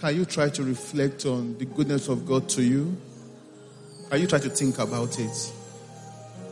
Can 0.00 0.16
you 0.16 0.24
try 0.24 0.48
to 0.48 0.62
reflect 0.62 1.26
on 1.26 1.58
the 1.58 1.66
goodness 1.66 2.08
of 2.08 2.26
God 2.26 2.48
to 2.50 2.62
you? 2.62 2.96
Can 4.08 4.22
you 4.22 4.26
try 4.26 4.38
to 4.38 4.48
think 4.48 4.78
about 4.78 5.18
it? 5.18 5.52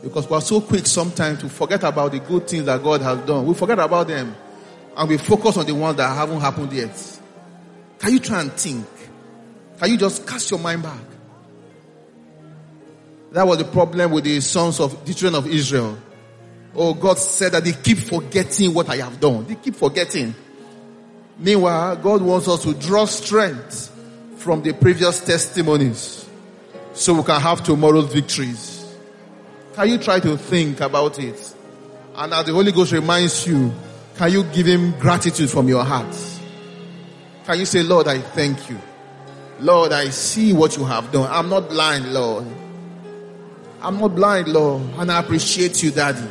Because 0.03 0.29
we're 0.29 0.39
so 0.39 0.61
quick 0.61 0.85
sometimes 0.85 1.39
to 1.39 1.49
forget 1.49 1.83
about 1.83 2.11
the 2.11 2.19
good 2.19 2.47
things 2.47 2.65
that 2.65 2.83
God 2.83 3.01
has 3.01 3.17
done. 3.25 3.47
We 3.47 3.55
forget 3.55 3.79
about 3.79 4.07
them 4.07 4.35
and 4.95 5.09
we 5.09 5.17
focus 5.17 5.57
on 5.57 5.65
the 5.65 5.73
ones 5.73 5.97
that 5.97 6.15
haven't 6.15 6.39
happened 6.39 6.71
yet. 6.71 7.19
Can 7.97 8.13
you 8.13 8.19
try 8.19 8.41
and 8.41 8.53
think? 8.53 8.85
Can 9.79 9.89
you 9.89 9.97
just 9.97 10.27
cast 10.27 10.51
your 10.51 10.59
mind 10.59 10.83
back? 10.83 11.01
That 13.31 13.47
was 13.47 13.57
the 13.57 13.65
problem 13.65 14.11
with 14.11 14.25
the 14.25 14.41
sons 14.41 14.79
of 14.79 15.05
the 15.05 15.13
children 15.15 15.43
of 15.43 15.49
Israel. 15.49 15.97
Oh, 16.75 16.93
God 16.93 17.17
said 17.17 17.53
that 17.53 17.63
they 17.63 17.73
keep 17.73 17.97
forgetting 17.97 18.75
what 18.75 18.89
I 18.89 18.97
have 18.97 19.19
done. 19.19 19.47
They 19.47 19.55
keep 19.55 19.75
forgetting. 19.75 20.35
Meanwhile, 21.39 21.95
God 21.97 22.21
wants 22.21 22.47
us 22.47 22.63
to 22.63 22.73
draw 22.73 23.05
strength 23.05 23.95
from 24.37 24.61
the 24.61 24.73
previous 24.73 25.23
testimonies 25.23 26.29
so 26.93 27.13
we 27.13 27.23
can 27.23 27.39
have 27.39 27.63
tomorrow's 27.63 28.11
victories. 28.13 28.95
Can 29.73 29.87
you 29.89 29.97
try 29.97 30.19
to 30.19 30.37
think 30.37 30.81
about 30.81 31.17
it? 31.19 31.55
And 32.15 32.33
as 32.33 32.45
the 32.45 32.51
Holy 32.51 32.73
Ghost 32.73 32.91
reminds 32.91 33.47
you, 33.47 33.73
can 34.17 34.31
you 34.31 34.43
give 34.43 34.65
Him 34.65 34.91
gratitude 34.99 35.49
from 35.49 35.69
your 35.69 35.85
heart? 35.85 36.13
Can 37.45 37.59
you 37.59 37.65
say, 37.65 37.83
Lord, 37.83 38.07
I 38.07 38.19
thank 38.19 38.69
you. 38.69 38.77
Lord, 39.61 39.91
I 39.91 40.09
see 40.09 40.53
what 40.53 40.75
you 40.77 40.83
have 40.85 41.11
done. 41.11 41.29
I'm 41.31 41.49
not 41.49 41.69
blind, 41.69 42.13
Lord. 42.13 42.45
I'm 43.81 43.97
not 43.97 44.15
blind, 44.15 44.49
Lord. 44.49 44.81
And 44.97 45.11
I 45.11 45.19
appreciate 45.19 45.81
you, 45.81 45.91
Daddy. 45.91 46.27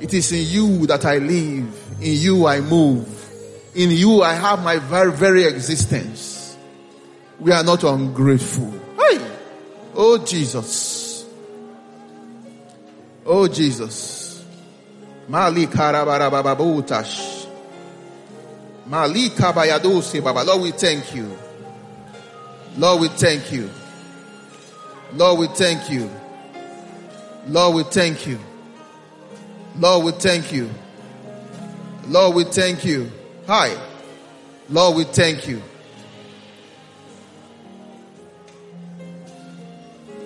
It 0.00 0.14
is 0.14 0.30
in 0.32 0.46
you 0.46 0.86
that 0.86 1.04
I 1.04 1.18
live. 1.18 2.00
In 2.00 2.12
you 2.14 2.46
I 2.46 2.60
move. 2.60 3.17
In 3.78 3.92
you 3.92 4.22
I 4.22 4.34
have 4.34 4.64
my 4.64 4.80
very, 4.80 5.12
very 5.12 5.44
existence. 5.44 6.56
We 7.38 7.52
are 7.52 7.62
not 7.62 7.84
ungrateful. 7.84 8.72
Hey! 8.98 9.24
Oh, 9.94 10.18
Jesus. 10.18 11.24
Oh, 13.24 13.46
Jesus. 13.46 14.44
Mali 15.28 15.68
karabarabababutash. 15.68 17.46
Mali 18.88 19.30
kabayadose 19.30 20.24
baba. 20.24 20.42
Lord, 20.42 20.62
we 20.62 20.72
thank 20.72 21.14
you. 21.14 21.30
Lord, 22.76 23.02
we 23.02 23.08
thank 23.10 23.52
you. 23.52 23.70
Lord, 25.14 25.38
we 25.38 25.46
thank 25.54 25.88
you. 25.88 26.10
Lord, 27.46 27.76
we 27.76 27.82
thank 27.84 28.26
you. 28.26 28.40
Lord, 29.78 30.04
we 30.04 30.12
thank 30.12 30.52
you. 30.52 30.68
Lord, 32.08 32.34
we 32.34 32.42
thank 32.42 32.84
you. 32.84 33.12
Hi. 33.48 33.74
Lord, 34.68 34.96
we 34.98 35.04
thank 35.04 35.48
you. 35.48 35.62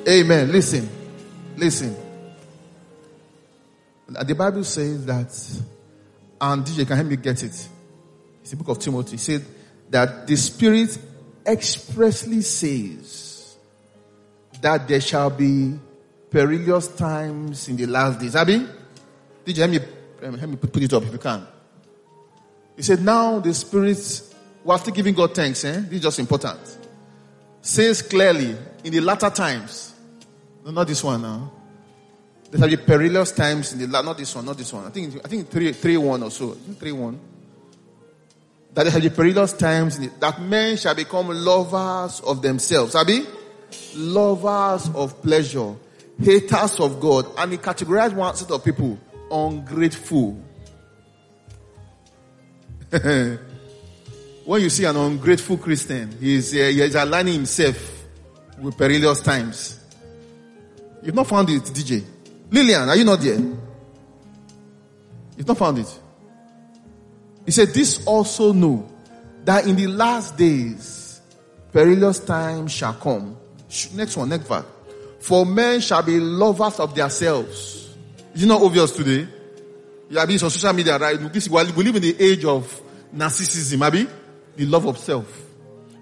Amen. 0.08 0.50
Listen. 0.50 0.88
Listen. 1.56 1.94
The 4.08 4.34
Bible 4.34 4.64
says 4.64 5.06
that, 5.06 5.62
and 6.40 6.64
DJ 6.64 6.84
can 6.84 6.96
help 6.96 7.08
me 7.08 7.14
get 7.14 7.40
it. 7.44 7.68
It's 8.40 8.50
the 8.50 8.56
book 8.56 8.70
of 8.70 8.80
Timothy. 8.80 9.14
It 9.14 9.20
said 9.20 9.44
that 9.90 10.26
the 10.26 10.34
Spirit 10.34 10.98
expressly 11.46 12.40
says 12.40 13.56
that 14.60 14.88
there 14.88 15.00
shall 15.00 15.30
be 15.30 15.78
perilous 16.28 16.88
times 16.88 17.68
in 17.68 17.76
the 17.76 17.86
last 17.86 18.18
days. 18.18 18.34
Abby, 18.34 18.66
DJ, 19.46 19.56
help 19.58 19.70
me, 19.70 19.78
um, 20.26 20.38
help 20.38 20.50
me 20.50 20.56
put 20.56 20.82
it 20.82 20.92
up 20.92 21.04
if 21.04 21.12
you 21.12 21.18
can. 21.18 21.46
He 22.76 22.82
said, 22.82 23.02
now 23.02 23.38
the 23.38 23.52
Spirit, 23.52 23.98
we're 24.64 24.78
still 24.78 24.94
giving 24.94 25.14
God 25.14 25.34
thanks, 25.34 25.64
eh? 25.64 25.80
This 25.80 25.92
is 25.92 26.00
just 26.02 26.18
important. 26.18 26.60
Says 27.60 28.02
clearly, 28.02 28.56
in 28.82 28.92
the 28.92 29.00
latter 29.00 29.30
times, 29.30 29.94
no, 30.64 30.70
not 30.70 30.86
this 30.86 31.02
one 31.02 31.22
now. 31.22 31.52
There 32.50 32.60
shall 32.60 32.68
be 32.68 32.76
perilous 32.76 33.32
times 33.32 33.72
in 33.72 33.78
the 33.78 34.02
not 34.02 34.18
this 34.18 34.34
one, 34.34 34.44
not 34.44 34.58
this 34.58 34.72
one. 34.72 34.84
I 34.84 34.90
think 34.90 35.14
I 35.24 35.28
think 35.28 35.48
three 35.48 35.72
three 35.72 35.96
one 35.96 36.22
or 36.22 36.30
so. 36.30 36.50
Three 36.50 36.92
one. 36.92 37.18
That 38.74 38.82
there 38.82 38.92
shall 38.92 39.00
be 39.00 39.08
perilous 39.08 39.54
times 39.54 39.98
the, 39.98 40.10
that 40.20 40.40
men 40.42 40.76
shall 40.76 40.94
become 40.94 41.28
lovers 41.28 42.20
of 42.20 42.42
themselves. 42.42 42.94
Abi? 42.94 43.24
Lovers 43.94 44.90
of 44.94 45.22
pleasure, 45.22 45.74
haters 46.20 46.78
of 46.78 47.00
God, 47.00 47.26
and 47.38 47.52
he 47.52 47.58
categorized 47.58 48.14
one 48.14 48.34
set 48.36 48.50
of 48.50 48.62
people 48.62 48.98
ungrateful. 49.30 50.38
when 54.44 54.60
you 54.60 54.68
see 54.68 54.84
an 54.84 54.96
ungrateful 54.96 55.56
Christian, 55.56 56.14
he's, 56.20 56.52
uh, 56.52 56.58
he's 56.58 56.94
aligning 56.94 57.34
himself 57.34 58.04
with 58.58 58.76
perilous 58.76 59.20
times. 59.20 59.80
You've 61.02 61.14
not 61.14 61.26
found 61.26 61.48
it, 61.48 61.62
DJ. 61.62 62.04
Lillian, 62.50 62.88
are 62.88 62.96
you 62.96 63.04
not 63.04 63.20
there? 63.20 63.38
You've 65.36 65.48
not 65.48 65.56
found 65.56 65.78
it. 65.78 66.00
He 67.46 67.50
said, 67.50 67.68
This 67.68 68.06
also 68.06 68.52
know 68.52 68.86
that 69.44 69.66
in 69.66 69.74
the 69.74 69.86
last 69.86 70.36
days, 70.36 71.22
perilous 71.72 72.18
times 72.20 72.72
shall 72.72 72.94
come. 72.94 73.38
Next 73.94 74.18
one, 74.18 74.28
next 74.28 74.46
verse. 74.46 74.66
For 75.20 75.46
men 75.46 75.80
shall 75.80 76.02
be 76.02 76.20
lovers 76.20 76.78
of 76.78 76.94
themselves. 76.94 77.96
Is 78.34 78.42
it 78.42 78.46
not 78.46 78.60
obvious 78.60 78.90
today? 78.90 79.28
You 80.12 80.18
have 80.18 80.28
been 80.28 80.34
on 80.44 80.50
social 80.50 80.74
media, 80.74 80.98
right? 80.98 81.18
We 81.18 81.84
live 81.84 81.96
in 81.96 82.02
the 82.02 82.16
age 82.20 82.44
of 82.44 82.82
narcissism, 83.16 83.78
maybe 83.78 84.06
the 84.54 84.66
love 84.66 84.84
of 84.84 84.98
self. 84.98 85.26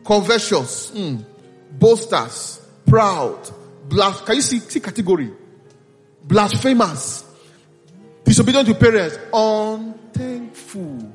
Covetous, 0.04 0.90
mm, 0.90 1.24
boasters, 1.78 2.60
proud, 2.84 3.38
blas- 3.88 4.22
Can 4.22 4.34
you 4.34 4.42
see, 4.42 4.58
see 4.58 4.80
category? 4.80 5.30
Blasphemous, 6.24 7.22
disobedient 8.24 8.66
to 8.66 8.74
parents, 8.74 9.16
unthankful. 9.32 11.12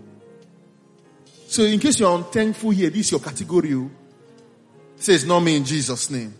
So 1.49 1.63
in 1.63 1.77
case 1.81 1.99
you're 1.99 2.15
unthankful 2.15 2.69
here, 2.69 2.89
this 2.89 3.07
is 3.07 3.11
your 3.11 3.19
category. 3.19 3.89
Says 4.95 5.23
Say 5.23 5.27
not 5.27 5.41
me 5.41 5.57
in 5.57 5.65
Jesus' 5.65 6.09
name. 6.09 6.33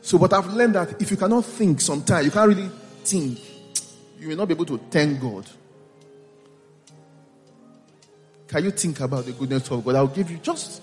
So, 0.00 0.16
but 0.16 0.32
I've 0.32 0.54
learned 0.54 0.76
that 0.76 1.02
if 1.02 1.10
you 1.10 1.16
cannot 1.16 1.44
think 1.44 1.80
sometimes, 1.80 2.24
you 2.24 2.30
can't 2.30 2.48
really 2.48 2.70
think, 3.02 3.49
you 4.20 4.28
will 4.28 4.36
not 4.36 4.46
be 4.46 4.54
able 4.54 4.66
to 4.66 4.78
thank 4.90 5.20
God. 5.20 5.46
Can 8.46 8.64
you 8.64 8.70
think 8.70 9.00
about 9.00 9.24
the 9.24 9.32
goodness 9.32 9.70
of 9.70 9.84
God? 9.84 9.94
I'll 9.94 10.08
give 10.08 10.30
you 10.30 10.38
just, 10.38 10.82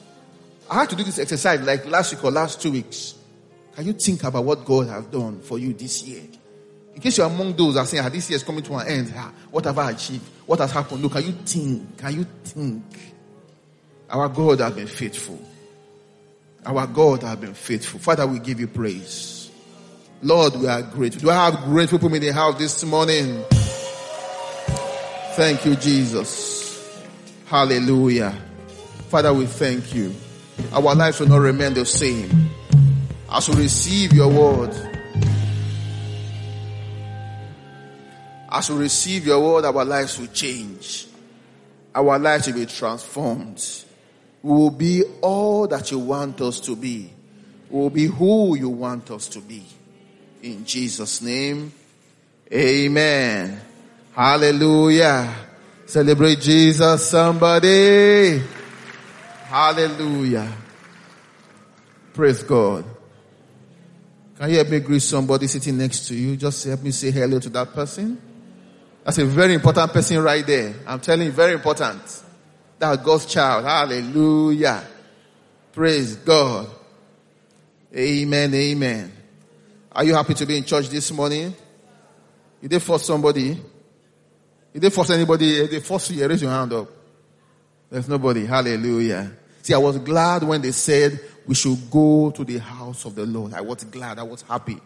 I 0.69 0.79
had 0.79 0.89
to 0.89 0.95
do 0.95 1.03
this 1.03 1.19
exercise 1.19 1.61
like 1.61 1.85
last 1.85 2.13
week 2.13 2.23
or 2.23 2.31
last 2.31 2.61
two 2.61 2.71
weeks. 2.71 3.15
Can 3.75 3.85
you 3.85 3.93
think 3.93 4.23
about 4.23 4.43
what 4.43 4.65
God 4.65 4.87
has 4.87 5.05
done 5.05 5.39
for 5.41 5.59
you 5.59 5.73
this 5.73 6.01
year? 6.03 6.23
In 6.95 7.01
case 7.01 7.19
you're 7.19 7.27
among 7.27 7.55
those 7.55 7.75
that 7.75 7.87
saying, 7.87 8.03
ah, 8.03 8.09
this 8.09 8.27
year 8.27 8.37
is 8.37 8.43
coming 8.43 8.63
to 8.63 8.73
an 8.73 8.87
end. 8.87 9.13
Ah, 9.15 9.31
what 9.51 9.65
have 9.65 9.77
I 9.77 9.91
achieved? 9.91 10.23
What 10.47 10.57
has 10.59 10.71
happened? 10.71 11.03
Look, 11.03 11.11
can 11.11 11.25
you 11.25 11.31
think? 11.33 11.97
Can 11.97 12.13
you 12.15 12.25
think? 12.43 12.83
Our 14.09 14.29
God 14.29 14.61
has 14.61 14.73
been 14.73 14.87
faithful. 14.87 15.39
Our 16.65 16.87
God 16.87 17.21
has 17.21 17.37
been 17.37 17.53
faithful. 17.53 17.99
Father, 17.99 18.25
we 18.25 18.39
give 18.39 18.59
you 18.59 18.67
praise. 18.67 19.36
Lord, 20.23 20.55
we 20.55 20.67
are 20.67 20.81
grateful. 20.81 21.21
Do 21.21 21.29
I 21.29 21.49
have 21.49 21.63
grateful 21.65 21.99
people 21.99 22.15
in 22.15 22.21
the 22.21 22.33
house 22.33 22.57
this 22.57 22.83
morning? 22.83 23.43
Thank 25.35 25.63
you, 25.63 25.75
Jesus. 25.75 27.05
Hallelujah. 27.45 28.33
Father, 29.09 29.31
we 29.31 29.45
thank 29.45 29.93
you. 29.93 30.15
Our 30.73 30.95
lives 30.95 31.19
will 31.19 31.27
not 31.27 31.37
remain 31.37 31.75
the 31.75 31.85
same. 31.85 32.49
As 33.31 33.47
we 33.47 33.57
receive 33.57 34.13
your 34.13 34.29
word, 34.29 34.73
as 38.49 38.71
we 38.71 38.77
receive 38.77 39.27
your 39.27 39.39
word, 39.39 39.65
our 39.65 39.85
lives 39.85 40.17
will 40.17 40.27
change. 40.27 41.05
Our 41.93 42.17
lives 42.17 42.47
will 42.47 42.55
be 42.55 42.65
transformed. 42.65 43.63
We 44.41 44.51
will 44.51 44.71
be 44.71 45.03
all 45.21 45.67
that 45.67 45.91
you 45.91 45.99
want 45.99 46.41
us 46.41 46.59
to 46.61 46.75
be. 46.75 47.11
We 47.69 47.79
will 47.79 47.89
be 47.91 48.05
who 48.07 48.57
you 48.57 48.69
want 48.69 49.11
us 49.11 49.27
to 49.29 49.41
be. 49.41 49.63
In 50.43 50.65
Jesus' 50.65 51.21
name, 51.21 51.71
amen. 52.51 53.59
Hallelujah. 54.13 55.33
Celebrate 55.85 56.39
Jesus, 56.39 57.09
somebody. 57.09 58.41
Hallelujah. 59.45 60.51
Praise 62.13 62.43
God. 62.43 62.83
Can 64.37 64.49
you 64.49 64.57
help 64.57 64.69
me 64.69 64.79
greet 64.81 65.01
somebody 65.01 65.47
sitting 65.47 65.77
next 65.77 66.07
to 66.07 66.15
you? 66.15 66.35
Just 66.35 66.65
help 66.65 66.83
me 66.83 66.91
say 66.91 67.09
hello 67.09 67.39
to 67.39 67.49
that 67.49 67.73
person. 67.73 68.21
That's 69.03 69.17
a 69.17 69.25
very 69.25 69.53
important 69.53 69.93
person 69.93 70.21
right 70.21 70.45
there. 70.45 70.75
I'm 70.85 70.99
telling 70.99 71.27
you, 71.27 71.31
very 71.31 71.53
important. 71.53 72.01
That 72.77 73.03
God's 73.03 73.25
child. 73.25 73.65
Hallelujah. 73.65 74.83
Praise 75.71 76.17
God. 76.17 76.67
Amen. 77.95 78.53
Amen. 78.53 79.16
Are 79.97 80.03
you 80.03 80.13
happy 80.13 80.35
to 80.35 80.45
be 80.45 80.55
in 80.55 80.63
church 80.63 80.89
this 80.89 81.11
morning? 81.11 81.55
Did 82.61 82.83
force 82.83 83.03
somebody? 83.03 83.59
Did 84.71 84.93
force 84.93 85.09
anybody? 85.09 85.65
They 85.65 85.79
force 85.79 86.11
you? 86.11 86.27
Raise 86.27 86.43
your 86.43 86.51
hand 86.51 86.71
up. 86.71 86.87
There's 87.89 88.07
nobody. 88.07 88.45
Hallelujah. 88.45 89.31
See, 89.63 89.73
I 89.73 89.79
was 89.79 89.97
glad 89.97 90.43
when 90.43 90.61
they 90.61 90.71
said 90.71 91.19
we 91.47 91.55
should 91.55 91.89
go 91.89 92.29
to 92.29 92.43
the 92.43 92.59
house 92.59 93.05
of 93.05 93.15
the 93.15 93.25
Lord. 93.25 93.55
I 93.55 93.61
was 93.61 93.85
glad. 93.85 94.19
I 94.19 94.23
was 94.23 94.43
happy. 94.43 94.77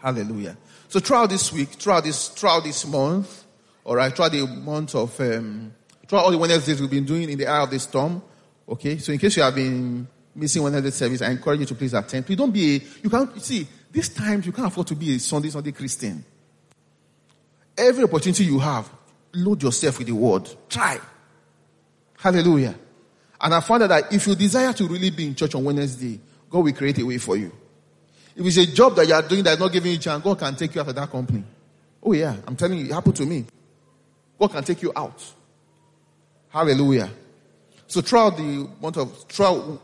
Hallelujah. 0.00 0.56
So 0.88 0.98
throughout 0.98 1.28
this 1.28 1.52
week, 1.52 1.68
throughout 1.72 2.04
this, 2.04 2.28
throughout 2.28 2.64
this 2.64 2.86
month, 2.86 3.44
all 3.84 3.96
right, 3.96 4.16
throughout 4.16 4.32
the 4.32 4.46
month 4.46 4.94
of, 4.94 5.20
um, 5.20 5.74
throughout 6.06 6.24
all 6.24 6.30
the 6.30 6.38
Wednesdays 6.38 6.80
we've 6.80 6.90
been 6.90 7.04
doing 7.04 7.28
in 7.28 7.36
the 7.36 7.46
eye 7.46 7.64
of 7.64 7.70
the 7.70 7.78
storm. 7.78 8.22
Okay, 8.66 8.96
so 8.96 9.12
in 9.12 9.18
case 9.18 9.36
you 9.36 9.42
have 9.42 9.54
been 9.54 10.08
missing 10.38 10.62
Wednesday 10.62 10.90
service, 10.90 11.22
I 11.22 11.30
encourage 11.30 11.60
you 11.60 11.66
to 11.66 11.74
please 11.74 11.94
attend. 11.94 12.26
Please 12.26 12.36
don't 12.36 12.50
be 12.50 12.76
a, 12.76 12.82
you 13.02 13.10
can't, 13.10 13.34
you 13.34 13.40
see, 13.40 13.66
these 13.90 14.08
times 14.08 14.46
you 14.46 14.52
can't 14.52 14.68
afford 14.68 14.86
to 14.88 14.94
be 14.94 15.16
a 15.16 15.18
Sunday, 15.18 15.50
Sunday 15.50 15.72
Christian. 15.72 16.24
Every 17.76 18.04
opportunity 18.04 18.44
you 18.44 18.58
have, 18.58 18.90
load 19.34 19.62
yourself 19.62 19.98
with 19.98 20.06
the 20.06 20.14
word. 20.14 20.48
Try. 20.68 20.98
Hallelujah. 22.18 22.74
And 23.40 23.54
I 23.54 23.60
found 23.60 23.84
out 23.84 23.88
that 23.90 24.12
if 24.12 24.26
you 24.26 24.34
desire 24.34 24.72
to 24.72 24.86
really 24.86 25.10
be 25.10 25.26
in 25.26 25.34
church 25.34 25.54
on 25.54 25.64
Wednesday, 25.64 26.18
God 26.50 26.64
will 26.64 26.72
create 26.72 26.98
a 26.98 27.06
way 27.06 27.18
for 27.18 27.36
you. 27.36 27.52
If 28.34 28.46
it's 28.46 28.56
a 28.56 28.66
job 28.66 28.96
that 28.96 29.06
you 29.06 29.14
are 29.14 29.22
doing 29.22 29.44
that 29.44 29.54
is 29.54 29.58
not 29.58 29.72
giving 29.72 29.92
you 29.92 29.98
a 29.98 30.00
chance, 30.00 30.22
God 30.22 30.38
can 30.38 30.54
take 30.54 30.74
you 30.74 30.80
out 30.80 30.88
of 30.88 30.94
that 30.94 31.10
company. 31.10 31.44
Oh 32.02 32.12
yeah, 32.12 32.36
I'm 32.46 32.56
telling 32.56 32.78
you, 32.78 32.86
it 32.86 32.92
happened 32.92 33.16
to 33.16 33.26
me. 33.26 33.44
God 34.38 34.52
can 34.52 34.64
take 34.64 34.82
you 34.82 34.92
out. 34.94 35.24
Hallelujah. 36.48 37.10
So 37.86 38.00
throughout 38.00 38.36
the 38.36 38.68
month 38.80 38.96
of, 38.96 39.24
throughout, 39.24 39.80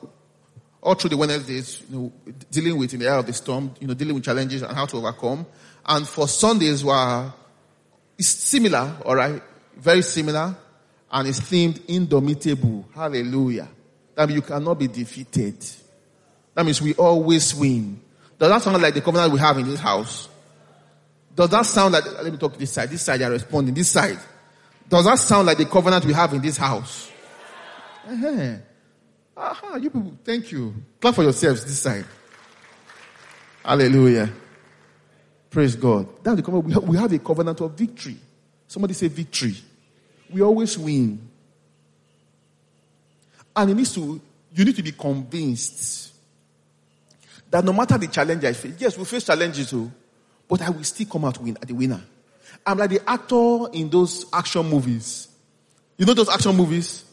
all 0.85 0.95
through 0.95 1.11
the 1.11 1.17
Wednesdays, 1.17 1.83
you 1.91 1.97
know, 1.97 2.13
dealing 2.51 2.77
with 2.77 2.93
in 2.93 3.01
the 3.01 3.09
eye 3.09 3.17
of 3.17 3.27
the 3.27 3.33
storm, 3.33 3.75
you 3.81 3.87
know, 3.87 3.95
dealing 3.95 4.15
with 4.15 4.25
challenges 4.25 4.61
and 4.61 4.73
how 4.77 4.85
to 4.85 4.99
overcome. 4.99 5.47
And 5.87 6.07
for 6.07 6.29
Sundays 6.29 6.85
were, 6.85 7.33
it's 8.19 8.29
similar, 8.29 8.95
alright, 9.03 9.43
very 9.77 10.03
similar, 10.03 10.55
and 11.11 11.29
it's 11.29 11.41
themed 11.41 11.85
indomitable. 11.87 12.87
Hallelujah. 12.95 13.69
That 14.15 14.29
means 14.29 14.37
you 14.37 14.43
cannot 14.43 14.79
be 14.79 14.89
defeated. 14.89 15.57
That 16.55 16.67
means 16.67 16.83
we 16.83 16.95
always 16.95 17.55
win. 17.55 18.01
Does 18.39 18.51
that 18.51 18.63
sound 18.63 18.83
like 18.83 18.93
the 18.93 19.01
covenant 19.01 19.33
we 19.33 19.39
have 19.39 19.57
in 19.59 19.67
this 19.67 19.81
house? 19.81 20.29
Does 21.35 21.49
that 21.49 21.65
sound 21.65 21.95
like, 21.95 22.05
let 22.23 22.31
me 22.31 22.39
talk 22.39 22.59
this 22.59 22.73
side, 22.73 22.91
this 22.91 23.03
side, 23.03 23.21
you're 23.21 23.31
responding, 23.31 23.75
this 23.75 23.89
side. 23.89 24.19
Does 24.87 25.07
that 25.07 25.19
sound 25.19 25.47
like 25.47 25.57
the 25.57 25.65
covenant 25.65 26.05
we 26.05 26.13
have 26.13 26.35
in 26.35 26.43
this 26.43 26.59
house? 26.59 27.11
Uh-huh. 28.07 28.57
Aha, 29.37 29.77
you 29.77 29.91
people, 29.91 30.13
thank 30.25 30.53
you. 30.53 30.75
Clap 31.01 31.15
for 31.15 31.23
yourselves 31.23 31.65
this 31.65 31.81
side. 31.81 32.05
Hallelujah. 33.65 34.31
Praise 35.51 35.75
God. 35.77 36.09
That's 36.23 36.37
the 36.37 36.43
covenant. 36.43 36.85
We 36.85 36.97
have, 36.97 37.13
a 37.13 37.19
covenant 37.19 37.61
of 37.61 37.73
victory. 37.73 38.17
Somebody 38.67 38.95
say 38.95 39.09
victory. 39.09 39.57
We 40.31 40.43
always 40.43 40.77
win. 40.79 41.29
And 43.57 43.71
it 43.71 43.75
needs 43.75 43.95
to, 43.95 44.21
you 44.53 44.65
need 44.65 44.77
to 44.77 44.83
be 44.83 44.93
convinced 44.93 46.13
that 47.51 47.65
no 47.65 47.73
matter 47.73 47.97
the 47.97 48.09
challenge 48.09 48.45
I 48.45 48.53
face, 48.53 48.75
yes, 48.79 48.99
we 48.99 49.05
face 49.05 49.25
challenges 49.25 49.71
too, 49.71 49.91
but 50.49 50.61
I 50.61 50.71
will 50.71 50.85
still 50.85 51.07
come 51.07 51.25
out 51.25 51.41
win, 51.41 51.57
the 51.65 51.73
winner. 51.73 52.03
I'm 52.67 52.79
like 52.79 52.91
the 52.91 53.09
actor 53.09 53.69
in 53.73 53.91
those 53.91 54.27
action 54.33 54.69
movies. 54.69 55.29
You 55.97 56.07
know 56.07 56.15
those 56.15 56.29
action 56.29 56.57
movies? 56.57 57.05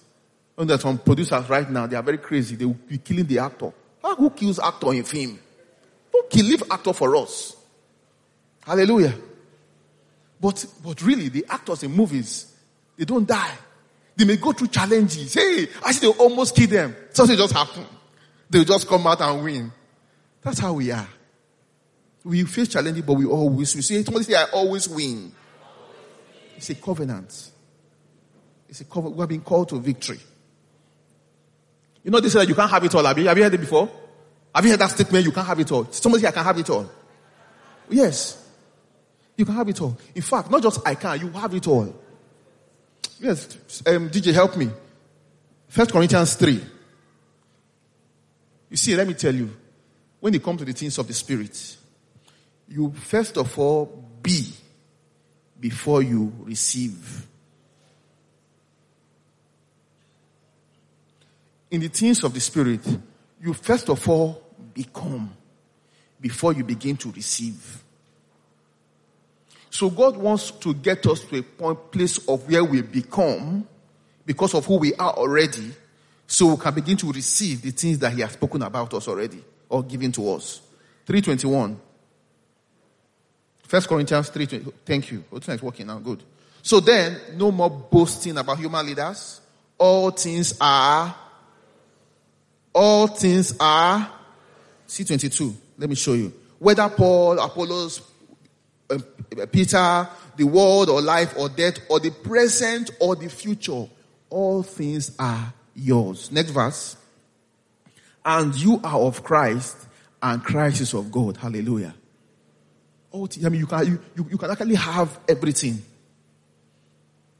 And 0.61 0.69
there's 0.69 0.81
some 0.81 0.99
producers 0.99 1.49
right 1.49 1.67
now, 1.67 1.87
they 1.87 1.95
are 1.95 2.03
very 2.03 2.19
crazy. 2.19 2.55
They 2.55 2.65
will 2.65 2.75
be 2.75 2.99
killing 2.99 3.25
the 3.25 3.39
actor. 3.39 3.73
How, 3.99 4.15
who 4.15 4.29
kills 4.29 4.59
actor 4.59 4.93
in 4.93 5.03
film? 5.03 5.39
Don't 6.13 6.29
kill, 6.29 6.45
leave 6.45 6.61
actor 6.69 6.93
for 6.93 7.15
us. 7.15 7.55
Hallelujah. 8.63 9.15
But, 10.39 10.63
but 10.83 11.01
really, 11.01 11.29
the 11.29 11.47
actors 11.49 11.81
in 11.81 11.91
movies, 11.91 12.53
they 12.95 13.05
don't 13.05 13.27
die. 13.27 13.55
They 14.15 14.23
may 14.23 14.37
go 14.37 14.51
through 14.51 14.67
challenges. 14.67 15.33
Hey, 15.33 15.67
I 15.83 15.93
see 15.93 16.05
they 16.05 16.13
almost 16.19 16.55
kill 16.55 16.67
them. 16.67 16.95
Something 17.09 17.37
just 17.37 17.53
happen. 17.53 17.83
They'll 18.47 18.63
just 18.63 18.87
come 18.87 19.07
out 19.07 19.19
and 19.19 19.43
win. 19.43 19.71
That's 20.43 20.59
how 20.59 20.73
we 20.73 20.91
are. 20.91 21.09
We 22.23 22.43
face 22.43 22.67
challenges, 22.67 23.01
but 23.01 23.13
we 23.13 23.25
always 23.25 23.75
we 23.75 23.81
say 23.81 24.03
somebody 24.03 24.25
say 24.25 24.35
I 24.35 24.43
always 24.53 24.87
win. 24.87 25.31
It's 26.55 26.69
a 26.69 26.75
covenant. 26.75 27.49
It's 28.69 28.81
a 28.81 28.85
covenant. 28.85 29.15
We 29.15 29.21
have 29.21 29.29
been 29.29 29.41
called 29.41 29.69
to 29.69 29.79
victory. 29.79 30.19
You 32.03 32.11
know 32.11 32.19
they 32.19 32.29
say 32.29 32.39
that 32.39 32.49
you 32.49 32.55
can't 32.55 32.69
have 32.69 32.83
it 32.83 32.93
all. 32.95 33.03
Have 33.03 33.17
you, 33.17 33.27
have 33.27 33.37
you 33.37 33.43
heard 33.43 33.53
it 33.53 33.59
before? 33.59 33.89
Have 34.53 34.65
you 34.65 34.71
heard 34.71 34.79
that 34.79 34.91
statement? 34.91 35.23
You 35.23 35.31
can't 35.31 35.47
have 35.47 35.59
it 35.59 35.71
all. 35.71 35.87
Somebody 35.91 36.23
say 36.23 36.27
I 36.27 36.31
can 36.31 36.43
have 36.43 36.57
it 36.57 36.69
all. 36.69 36.89
Yes. 37.89 38.37
You 39.37 39.45
can 39.45 39.55
have 39.55 39.69
it 39.69 39.81
all. 39.81 39.97
In 40.15 40.21
fact, 40.21 40.49
not 40.49 40.61
just 40.61 40.85
I 40.85 40.95
can, 40.95 41.19
you 41.19 41.29
have 41.31 41.53
it 41.53 41.67
all. 41.67 41.95
Yes. 43.19 43.57
Um, 43.85 44.09
DJ, 44.09 44.33
help 44.33 44.57
me. 44.57 44.69
First 45.67 45.91
Corinthians 45.91 46.33
3. 46.35 46.61
You 48.69 48.77
see, 48.77 48.95
let 48.95 49.07
me 49.07 49.13
tell 49.13 49.33
you. 49.33 49.57
When 50.19 50.33
it 50.35 50.43
comes 50.43 50.59
to 50.59 50.65
the 50.65 50.73
things 50.73 50.97
of 50.99 51.07
the 51.07 51.13
Spirit, 51.13 51.77
you 52.67 52.93
first 52.93 53.37
of 53.37 53.57
all 53.57 53.85
be 54.21 54.53
before 55.59 56.03
you 56.03 56.31
receive. 56.43 57.25
In 61.71 61.81
the 61.81 61.87
things 61.87 62.23
of 62.23 62.33
the 62.33 62.39
Spirit, 62.39 62.81
you 63.41 63.53
first 63.53 63.89
of 63.89 64.07
all 64.07 64.41
become 64.73 65.31
before 66.19 66.53
you 66.53 66.63
begin 66.63 66.95
to 66.97 67.11
receive. 67.11 67.81
So 69.69 69.89
God 69.89 70.17
wants 70.17 70.51
to 70.51 70.73
get 70.73 71.05
us 71.07 71.21
to 71.21 71.39
a 71.39 71.43
point, 71.43 71.91
place 71.91 72.27
of 72.27 72.47
where 72.49 72.63
we 72.63 72.81
become 72.81 73.67
because 74.25 74.53
of 74.53 74.65
who 74.65 74.77
we 74.77 74.93
are 74.95 75.13
already, 75.13 75.71
so 76.27 76.53
we 76.53 76.57
can 76.57 76.73
begin 76.73 76.97
to 76.97 77.11
receive 77.11 77.61
the 77.61 77.71
things 77.71 77.97
that 77.99 78.13
He 78.13 78.21
has 78.21 78.33
spoken 78.33 78.61
about 78.61 78.93
us 78.93 79.07
already 79.07 79.43
or 79.69 79.83
given 79.83 80.11
to 80.11 80.33
us. 80.33 80.61
321. 81.05 81.79
First 83.63 83.87
Corinthians 83.87 84.29
3. 84.29 84.45
Thank 84.85 85.11
you. 85.11 85.23
Oh, 85.23 85.27
What's 85.31 85.47
next? 85.47 85.63
Working 85.63 85.87
now. 85.87 85.97
Good. 85.97 86.21
So 86.61 86.79
then, 86.81 87.17
no 87.35 87.51
more 87.51 87.69
boasting 87.69 88.37
about 88.37 88.59
human 88.59 88.85
leaders. 88.85 89.39
All 89.77 90.11
things 90.11 90.53
are, 90.59 91.15
all 92.73 93.07
things 93.07 93.55
are, 93.59 94.09
C22. 94.87 95.53
Let 95.77 95.89
me 95.89 95.95
show 95.95 96.13
you. 96.13 96.33
Whether 96.59 96.87
Paul, 96.89 97.39
Apollos, 97.39 98.01
um, 98.89 99.03
Peter, 99.51 100.07
the 100.37 100.43
world 100.43 100.89
or 100.89 101.01
life 101.01 101.33
or 101.37 101.49
death 101.49 101.79
or 101.89 101.99
the 101.99 102.11
present 102.11 102.91
or 102.99 103.15
the 103.15 103.29
future, 103.29 103.87
all 104.29 104.63
things 104.63 105.15
are 105.17 105.53
yours. 105.75 106.31
Next 106.31 106.51
verse. 106.51 106.97
And 108.23 108.55
you 108.55 108.79
are 108.83 108.99
of 108.99 109.23
Christ 109.23 109.75
and 110.21 110.43
Christ 110.43 110.81
is 110.81 110.93
of 110.93 111.11
God. 111.11 111.37
Hallelujah. 111.37 111.95
Oh, 113.13 113.27
I 113.43 113.49
mean, 113.49 113.59
you 113.59 113.67
can, 113.67 113.85
you, 113.87 113.99
you, 114.15 114.27
you 114.31 114.37
can 114.37 114.51
actually 114.51 114.75
have 114.75 115.19
everything. 115.27 115.81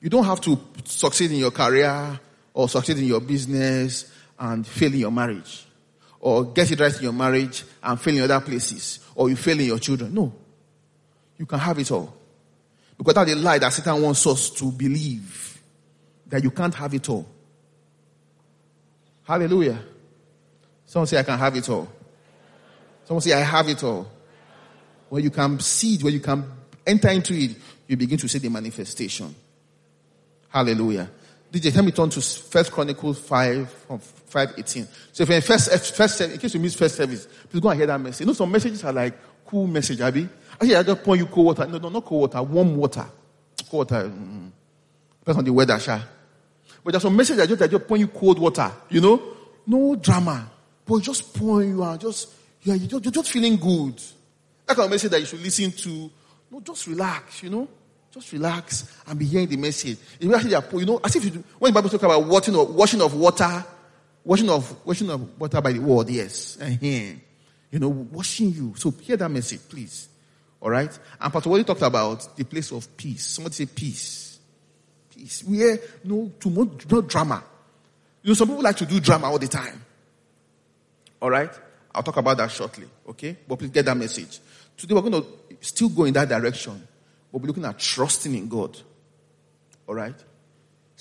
You 0.02 0.10
don't 0.10 0.26
have 0.26 0.42
to 0.42 0.60
succeed 0.84 1.32
in 1.32 1.38
your 1.38 1.52
career 1.52 2.20
or 2.54 2.68
succeed 2.68 2.98
in 2.98 3.06
your 3.06 3.22
business 3.22 4.12
and 4.42 4.66
fail 4.66 4.92
in 4.92 5.00
your 5.00 5.12
marriage 5.12 5.66
or 6.20 6.46
get 6.46 6.72
it 6.72 6.80
right 6.80 6.96
in 6.98 7.04
your 7.04 7.14
marriage 7.14 7.64
and 7.84 8.02
fail 8.02 8.18
in 8.18 8.24
other 8.24 8.42
places 8.42 9.00
or 9.16 9.30
you 9.30 9.36
fail 9.36 9.60
in 9.60 9.68
your 9.68 9.80
children. 9.80 10.14
No. 10.14 10.34
You 11.38 11.46
can 11.46 11.60
have 11.60 11.78
it 11.80 11.92
all. 11.92 12.14
Because 12.98 13.14
that's 13.14 13.32
the 13.32 13.36
lie 13.38 13.60
that 13.60 13.72
Satan 13.72 14.02
wants 14.02 14.26
us 14.28 14.50
to 14.50 14.72
believe 14.72 15.60
that 16.28 16.44
you 16.44 16.52
can't 16.52 16.74
have 16.74 16.94
it 16.94 17.08
all. 17.10 17.28
Hallelujah. 19.24 19.80
Someone 20.86 21.08
say, 21.08 21.20
I 21.20 21.24
can 21.24 21.38
have 21.38 21.56
it 21.56 21.70
all. 21.70 21.88
Someone 23.06 23.22
say, 23.22 23.34
I 23.34 23.40
have 23.40 23.70
it 23.70 23.84
all. 23.84 24.12
When 25.10 25.24
you 25.24 25.30
can 25.30 25.60
see 25.60 25.96
it, 25.96 26.04
when 26.04 26.14
you 26.14 26.20
can 26.20 26.46
enter 26.86 27.10
into 27.10 27.34
it, 27.34 27.56
you 27.88 27.96
begin 27.96 28.18
to 28.18 28.28
see 28.28 28.40
the 28.40 28.50
manifestation. 28.50 29.34
Hallelujah. 30.50 31.10
DJ, 31.52 31.76
let 31.76 31.86
me 31.86 31.92
turn 31.92 32.10
to 32.10 32.22
First 32.22 32.72
Chronicles 32.72 33.20
5 33.20 33.86
from 34.32 34.48
518. 34.48 34.88
So 35.12 35.24
if 35.24 35.30
you're 35.30 35.36
in 35.36 35.42
first, 35.42 35.96
first, 35.96 36.22
in 36.22 36.38
case 36.38 36.54
you 36.54 36.60
miss 36.60 36.76
first 36.76 36.96
service, 36.96 37.28
please 37.50 37.60
go 37.60 37.70
and 37.70 37.80
hear 37.80 37.88
that 37.88 38.00
message. 38.00 38.22
You 38.22 38.26
know, 38.28 38.34
some 38.34 38.52
messages 38.52 38.84
are 38.84 38.94
like 38.94 39.14
cool 39.46 39.68
message, 39.68 40.00
Abby. 40.02 40.28
Actually, 40.54 40.76
I 40.76 40.84
just 40.84 41.04
pour 41.04 41.16
you 41.16 41.26
cold 41.26 41.48
water. 41.48 41.68
No, 41.68 41.78
no, 41.78 41.90
not 41.90 42.06
cold 42.06 42.22
water, 42.22 42.42
warm 42.44 42.76
water. 42.78 43.06
Cold 43.70 43.92
water. 43.92 44.10
Mm, 44.10 44.52
depends 45.20 45.38
on 45.38 45.46
the 45.46 45.54
weather, 45.54 45.80
sha. 45.80 46.00
But 46.84 46.92
there's 46.92 47.04
some 47.04 47.16
message 47.16 47.40
I 47.40 47.46
just, 47.46 47.62
I 47.62 47.68
just 47.68 47.88
pour 47.88 47.98
you 47.98 48.08
cold 48.08 48.40
water. 48.40 48.72
You 48.90 49.02
know? 49.02 49.22
No 49.68 49.96
drama. 49.96 50.50
But 50.86 51.02
just 51.04 51.34
pour 51.34 51.64
you 51.64 51.84
and 51.84 52.00
just, 52.00 52.30
yeah, 52.64 52.74
you're 52.76 52.88
just, 52.88 53.06
you're 53.06 53.12
just 53.12 53.32
feeling 53.32 53.58
good. 53.58 53.96
That 54.66 54.76
kind 54.78 54.86
of 54.86 54.92
message 54.92 55.12
that 55.12 55.20
you 55.20 55.26
should 55.26 55.42
listen 55.42 55.72
to. 55.72 56.12
No, 56.50 56.60
just 56.62 56.88
relax, 56.88 57.44
you 57.44 57.50
know? 57.50 57.68
Just 58.12 58.34
relax 58.34 59.00
and 59.08 59.18
be 59.18 59.26
hearing 59.26 59.48
the 59.48 59.58
message. 59.58 59.98
You 60.20 60.36
you 60.36 60.86
know, 60.86 61.00
as 61.04 61.16
if 61.16 61.24
you 61.24 61.44
when 61.60 61.72
the 61.72 61.82
Bible 61.82 61.90
talks 61.90 62.04
about 62.04 62.22
of, 62.22 62.76
washing 62.76 63.02
of 63.02 63.16
water, 63.16 63.66
washing 64.24 64.50
of 64.50 64.86
washing 64.86 65.10
of 65.10 65.40
water 65.40 65.62
by 65.62 65.72
the 65.72 65.80
word, 65.80 66.10
yes. 66.10 66.58
Uh-huh. 66.62 66.76
You 66.82 67.80
know, 67.80 67.90
washing 67.90 68.52
you. 68.52 68.74
So 68.76 68.92
hear 68.92 69.18
that 69.18 69.30
message, 69.30 69.62
please. 69.70 70.10
All 70.60 70.70
right? 70.70 70.98
And 71.20 71.34
Pastor 71.34 71.50
Wale 71.50 71.64
talked 71.64 71.82
about 71.82 72.36
the 72.36 72.44
place 72.44 72.72
of 72.72 72.96
peace. 72.96 73.26
Somebody 73.26 73.56
say 73.56 73.66
peace. 73.66 74.40
peace. 75.10 75.44
Where 75.44 75.80
no, 76.04 76.32
too 76.40 76.50
no 76.90 77.02
drama. 77.02 77.44
You 78.22 78.30
know, 78.30 78.34
some 78.36 78.50
people 78.50 78.64
like 78.64 78.76
to 78.78 78.86
do 78.86 79.00
drama 79.00 79.28
all 79.28 79.40
the 79.40 79.48
time. 79.48 79.84
All 81.22 81.30
right? 81.30 81.52
I'll 81.94 82.04
talk 82.04 82.18
about 82.18 82.38
that 82.38 82.52
shortly. 82.52 82.88
Okay? 83.10 83.38
But 83.48 83.58
please 83.58 83.72
get 83.72 83.86
that 83.86 83.98
message. 83.98 84.40
Today 84.78 84.94
we're 84.94 85.02
going 85.02 85.14
to 85.14 85.26
still 85.62 85.90
go 85.90 86.04
in 86.06 86.14
that 86.14 86.30
direction. 86.30 86.88
But 87.32 87.42
we're 87.42 87.48
looking 87.48 87.66
at 87.66 87.80
trusting 87.80 88.34
in 88.36 88.48
God. 88.48 88.78
All 89.88 89.96
right? 89.96 90.16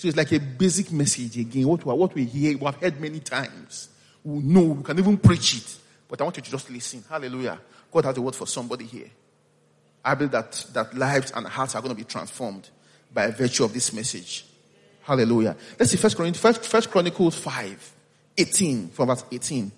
So 0.01 0.09
it's 0.09 0.17
like 0.17 0.33
a 0.33 0.41
basic 0.41 0.91
message 0.93 1.37
again. 1.37 1.69
What 1.69 1.85
we, 1.85 1.93
what 1.93 2.15
we 2.15 2.25
hear, 2.25 2.57
we 2.57 2.65
have 2.65 2.77
heard 2.77 2.99
many 2.99 3.21
times. 3.21 3.91
We 4.25 4.43
know, 4.43 4.63
we 4.63 4.83
can 4.83 4.99
even 4.99 5.19
preach 5.19 5.59
it. 5.59 5.77
But 6.09 6.23
I 6.23 6.25
want 6.25 6.39
you 6.39 6.43
to 6.43 6.51
just 6.51 6.71
listen. 6.71 7.05
Hallelujah. 7.07 7.61
God 7.93 8.07
has 8.07 8.17
a 8.17 8.23
word 8.23 8.35
for 8.35 8.47
somebody 8.47 8.87
here. 8.87 9.11
I 10.03 10.15
believe 10.15 10.31
that, 10.31 10.53
that 10.73 10.95
lives 10.95 11.33
and 11.37 11.47
hearts 11.47 11.75
are 11.75 11.83
going 11.83 11.95
to 11.95 11.99
be 11.99 12.05
transformed 12.05 12.71
by 13.13 13.31
virtue 13.31 13.63
of 13.63 13.75
this 13.75 13.93
message. 13.93 14.47
Hallelujah. 15.03 15.55
Let's 15.79 15.93
see 15.93 15.99
First 15.99 16.17
Chronicles, 16.17 16.41
First, 16.41 16.65
First 16.65 16.91
Chronicles 16.91 17.37
5, 17.37 17.93
18, 18.39 18.89
from 18.89 19.09
verse 19.09 19.25
18. 19.31 19.71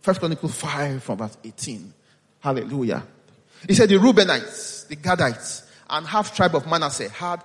First 0.00 0.20
Chronicles 0.20 0.54
5 0.54 1.02
from 1.02 1.18
verse 1.18 1.36
18. 1.44 1.92
Hallelujah. 2.40 3.02
He 3.66 3.74
said 3.74 3.90
the 3.90 3.96
Reubenites, 3.96 4.88
the 4.88 4.96
Gadites, 4.96 5.66
and 5.90 6.06
half 6.06 6.34
tribe 6.34 6.54
of 6.54 6.66
Manasseh 6.66 7.10
had 7.10 7.42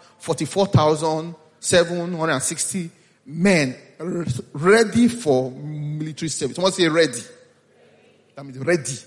44,760 1.63 2.91
men 3.25 3.75
ready 4.51 5.07
for 5.07 5.49
military 5.49 6.27
service. 6.29 6.55
Someone 6.55 6.73
say 6.73 6.89
ready. 6.89 7.21
That 8.35 8.43
means 8.43 8.57
ready. 8.59 8.97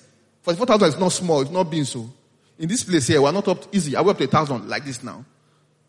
44,000 0.42 0.88
is 0.88 0.98
not 0.98 1.08
small, 1.10 1.42
it's 1.42 1.50
not 1.50 1.70
being 1.70 1.84
so. 1.84 2.08
In 2.58 2.68
this 2.68 2.82
place 2.82 3.08
here, 3.08 3.20
we're 3.20 3.32
not 3.32 3.46
up 3.46 3.60
to, 3.62 3.76
easy. 3.76 3.94
Are 3.94 4.02
we 4.02 4.10
up 4.10 4.18
to 4.18 4.25
a 4.25 4.28
thousand 4.28 4.68
like 4.68 4.84
this 4.86 5.02
now? 5.02 5.22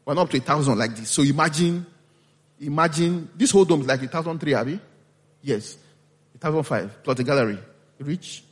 We're 0.03 0.13
not 0.13 0.23
up 0.23 0.29
to 0.31 0.37
a 0.37 0.41
thousand 0.41 0.77
like 0.77 0.93
this. 0.93 1.09
So 1.09 1.21
imagine, 1.21 1.85
imagine, 2.59 3.29
this 3.35 3.51
whole 3.51 3.63
dome 3.63 3.81
is 3.81 3.87
like 3.87 4.03
a 4.03 4.07
thousand 4.07 4.39
three, 4.39 4.53
Abby? 4.53 4.79
Yes. 5.41 5.77
A 6.35 6.37
thousand 6.37 6.63
five 6.63 7.03
plus 7.03 7.15
the 7.15 7.23
gallery. 7.23 7.59
Reach? 7.99 8.43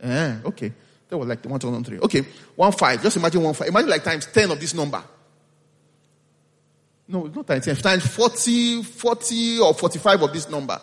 Eh, 0.00 0.36
okay. 0.46 0.72
That 1.08 1.18
was 1.18 1.28
like 1.28 1.42
the 1.42 1.48
1,003. 1.48 1.98
Okay, 2.00 2.22
one 2.56 2.72
five. 2.72 3.02
Just 3.02 3.16
imagine 3.16 3.42
one 3.42 3.54
five. 3.54 3.68
Imagine 3.68 3.90
like 3.90 4.04
times 4.04 4.26
10 4.26 4.50
of 4.50 4.58
this 4.58 4.72
number. 4.74 5.02
No, 7.08 7.26
it's 7.26 7.36
not 7.36 7.46
times 7.46 7.64
10. 7.64 7.76
Times 7.76 8.06
40, 8.06 8.82
40 8.82 9.60
or 9.60 9.74
45 9.74 10.22
of 10.22 10.32
this 10.32 10.48
number. 10.48 10.80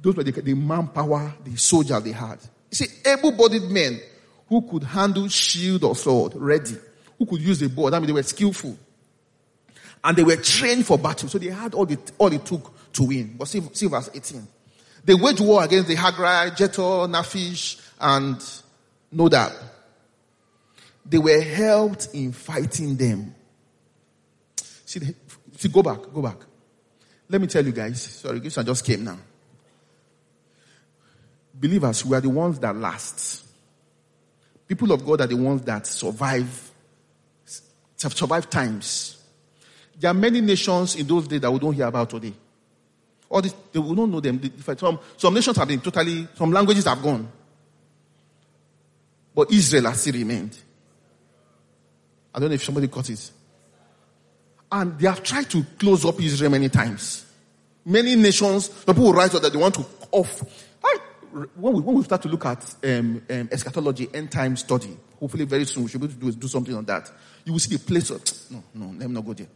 Those 0.00 0.16
were 0.16 0.24
the, 0.24 0.32
the 0.32 0.54
manpower, 0.54 1.34
the 1.44 1.56
soldier 1.56 2.00
they 2.00 2.12
had. 2.12 2.38
You 2.70 2.76
see, 2.76 2.86
able-bodied 3.06 3.64
men 3.64 4.00
who 4.48 4.62
could 4.62 4.84
handle 4.84 5.28
shield 5.28 5.84
or 5.84 5.94
sword, 5.94 6.34
ready. 6.34 6.76
Who 7.18 7.26
could 7.26 7.40
use 7.40 7.62
a 7.62 7.68
bow. 7.68 7.88
I 7.88 7.98
mean, 7.98 8.06
they 8.06 8.12
were 8.12 8.22
skillful. 8.22 8.76
And 10.02 10.16
they 10.16 10.24
were 10.24 10.36
trained 10.36 10.86
for 10.86 10.98
battle. 10.98 11.28
So 11.28 11.38
they 11.38 11.50
had 11.50 11.74
all, 11.74 11.86
the, 11.86 11.98
all 12.18 12.32
it 12.32 12.44
took 12.44 12.92
to 12.94 13.04
win. 13.04 13.36
But 13.38 13.48
see, 13.48 13.60
see 13.72 13.86
verse 13.86 14.10
18. 14.12 14.46
They 15.04 15.14
waged 15.14 15.40
war 15.40 15.62
against 15.62 15.88
the 15.88 15.94
Haggai, 15.94 16.50
Jetur, 16.50 17.08
Naphish, 17.08 17.80
and 18.00 18.36
Nodab. 19.14 19.52
They 21.04 21.18
were 21.18 21.40
helped 21.40 22.08
in 22.12 22.32
fighting 22.32 22.96
them. 22.96 23.34
See, 24.92 25.00
see, 25.56 25.68
go 25.70 25.82
back, 25.82 26.00
go 26.12 26.20
back. 26.20 26.36
Let 27.26 27.40
me 27.40 27.46
tell 27.46 27.64
you 27.64 27.72
guys. 27.72 28.02
Sorry, 28.02 28.40
one 28.40 28.66
just 28.66 28.84
came 28.84 29.02
now. 29.02 29.16
Believers, 31.54 32.04
we 32.04 32.14
are 32.14 32.20
the 32.20 32.28
ones 32.28 32.58
that 32.58 32.76
last. 32.76 33.42
People 34.68 34.92
of 34.92 35.02
God 35.02 35.22
are 35.22 35.26
the 35.26 35.34
ones 35.34 35.62
that 35.62 35.86
survive, 35.86 36.70
survive 37.96 38.50
times. 38.50 39.16
There 39.98 40.10
are 40.10 40.14
many 40.14 40.42
nations 40.42 40.96
in 40.96 41.06
those 41.06 41.26
days 41.26 41.40
that 41.40 41.50
we 41.50 41.58
don't 41.58 41.72
hear 41.72 41.86
about 41.86 42.10
today. 42.10 42.34
All 43.30 43.40
this, 43.40 43.54
they 43.72 43.78
will 43.78 43.94
not 43.94 44.10
know 44.10 44.20
them. 44.20 44.42
Some, 44.76 44.98
some 45.16 45.32
nations 45.32 45.56
have 45.56 45.68
been 45.68 45.80
totally, 45.80 46.28
some 46.34 46.52
languages 46.52 46.84
have 46.84 47.02
gone. 47.02 47.32
But 49.34 49.50
Israel 49.52 49.84
has 49.84 50.02
still 50.02 50.12
remained. 50.12 50.54
I 52.34 52.40
don't 52.40 52.50
know 52.50 52.54
if 52.56 52.62
somebody 52.62 52.88
caught 52.88 53.08
it. 53.08 53.30
And 54.72 54.98
they 54.98 55.06
have 55.06 55.22
tried 55.22 55.50
to 55.50 55.62
close 55.78 56.04
up 56.06 56.18
Israel 56.20 56.50
many 56.50 56.70
times. 56.70 57.26
Many 57.84 58.16
nations, 58.16 58.68
people 58.68 59.04
will 59.04 59.12
write 59.12 59.32
that 59.32 59.52
they 59.52 59.58
want 59.58 59.74
to 59.74 59.84
off. 60.10 60.42
When, 61.54 61.72
we, 61.72 61.80
when 61.80 61.96
we 61.96 62.02
start 62.02 62.22
to 62.22 62.28
look 62.28 62.44
at 62.46 62.74
um, 62.84 63.22
um, 63.28 63.48
eschatology, 63.50 64.08
end 64.12 64.30
time 64.30 64.56
study, 64.56 64.96
hopefully 65.18 65.44
very 65.44 65.64
soon 65.64 65.84
we 65.84 65.88
should 65.88 66.00
be 66.00 66.06
able 66.06 66.14
to 66.14 66.20
do, 66.20 66.32
do 66.32 66.48
something 66.48 66.74
on 66.74 66.84
that. 66.86 67.10
You 67.44 67.52
will 67.52 67.58
see 67.58 67.76
the 67.76 67.82
place 67.82 68.10
of, 68.10 68.22
no, 68.50 68.62
no, 68.74 68.86
let 68.98 69.08
me 69.08 69.14
not 69.14 69.24
go 69.24 69.32
there. 69.34 69.46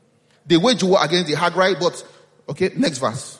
They 0.47 0.57
wage 0.57 0.83
war 0.83 0.99
against 1.03 1.29
the 1.29 1.37
Haggai, 1.37 1.75
but, 1.79 2.07
okay, 2.49 2.71
next 2.77 2.99
verse. 2.99 3.39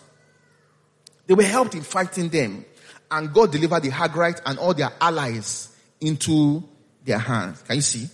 They 1.27 1.35
were 1.35 1.45
helped 1.45 1.75
in 1.75 1.83
fighting 1.83 2.29
them. 2.29 2.65
And 3.11 3.33
God 3.33 3.53
delivered 3.53 3.83
the 3.83 3.91
Hagrites 3.91 4.41
and 4.45 4.59
all 4.59 4.75
their 4.75 4.91
allies 5.01 5.69
into 6.01 6.63
their 7.05 7.19
hands. 7.19 7.63
Can 7.63 7.77
you 7.77 7.83
see? 7.83 8.09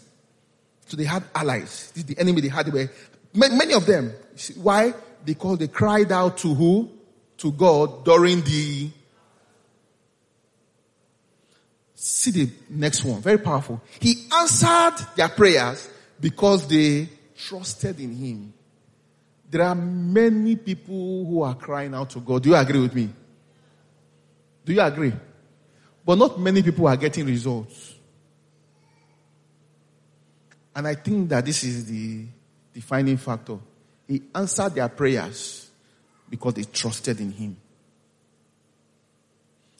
So 0.87 0.97
they 0.97 1.05
had 1.05 1.25
allies. 1.35 1.91
This 1.95 2.05
is 2.05 2.05
the 2.05 2.19
enemy 2.19 2.43
they 2.43 2.49
had. 2.49 2.67
They 2.67 2.71
were, 2.71 2.91
many 3.35 3.75
of 3.75 3.87
them. 3.87 4.13
Why? 4.57 4.95
Because 5.25 5.59
they 5.59 5.69
cried 5.69 6.13
out 6.13 6.39
to 6.39 6.55
who? 6.55 6.91
To 7.39 7.53
God 7.53 8.05
during 8.05 8.43
the. 8.43 8.91
See 11.95 12.31
the 12.31 12.51
next 12.71 13.05
one. 13.05 13.21
Very 13.21 13.39
powerful. 13.39 13.81
He 14.01 14.27
answered 14.33 15.07
their 15.17 15.29
prayers 15.29 15.89
because 16.21 16.67
they 16.67 17.09
trusted 17.37 18.01
in 18.01 18.13
Him. 18.15 18.55
There 19.51 19.63
are 19.63 19.75
many 19.75 20.57
people 20.57 21.27
who 21.27 21.43
are 21.43 21.55
crying 21.55 21.95
out 21.95 22.11
to 22.11 22.21
God. 22.21 22.43
Do 22.43 22.51
you 22.51 22.57
agree 22.57 22.81
with 22.81 22.95
me? 22.95 23.11
Do 24.65 24.73
you 24.73 24.81
agree? 24.81 25.13
But 26.05 26.17
not 26.17 26.41
many 26.41 26.63
people 26.63 26.89
are 26.89 26.97
getting 26.97 27.27
results. 27.27 27.95
And 30.75 30.89
I 30.89 30.95
think 30.95 31.29
that 31.29 31.45
this 31.45 31.65
is 31.65 31.85
the 31.87 32.27
defining 32.73 33.17
factor. 33.17 33.59
He 34.07 34.23
answered 34.35 34.75
their 34.75 34.89
prayers 34.89 35.71
because 36.29 36.55
they 36.55 36.65
trusted 36.65 37.21
in 37.21 37.33
him. 37.33 37.57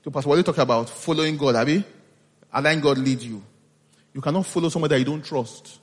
So, 0.05 0.11
Pastor, 0.11 0.29
what 0.29 0.35
are 0.35 0.39
you 0.39 0.45
talking 0.45 0.63
about? 0.63 0.89
Following 0.91 1.37
God, 1.37 1.57
Abby? 1.57 1.85
Allowing 2.53 2.81
God 2.81 2.99
lead 2.99 3.23
you. 3.23 3.43
You 4.13 4.21
cannot 4.21 4.47
follow 4.47 4.69
somebody 4.69 4.95
that 4.95 4.99
you 4.99 5.05
don't 5.05 5.25
trust. 5.25 5.79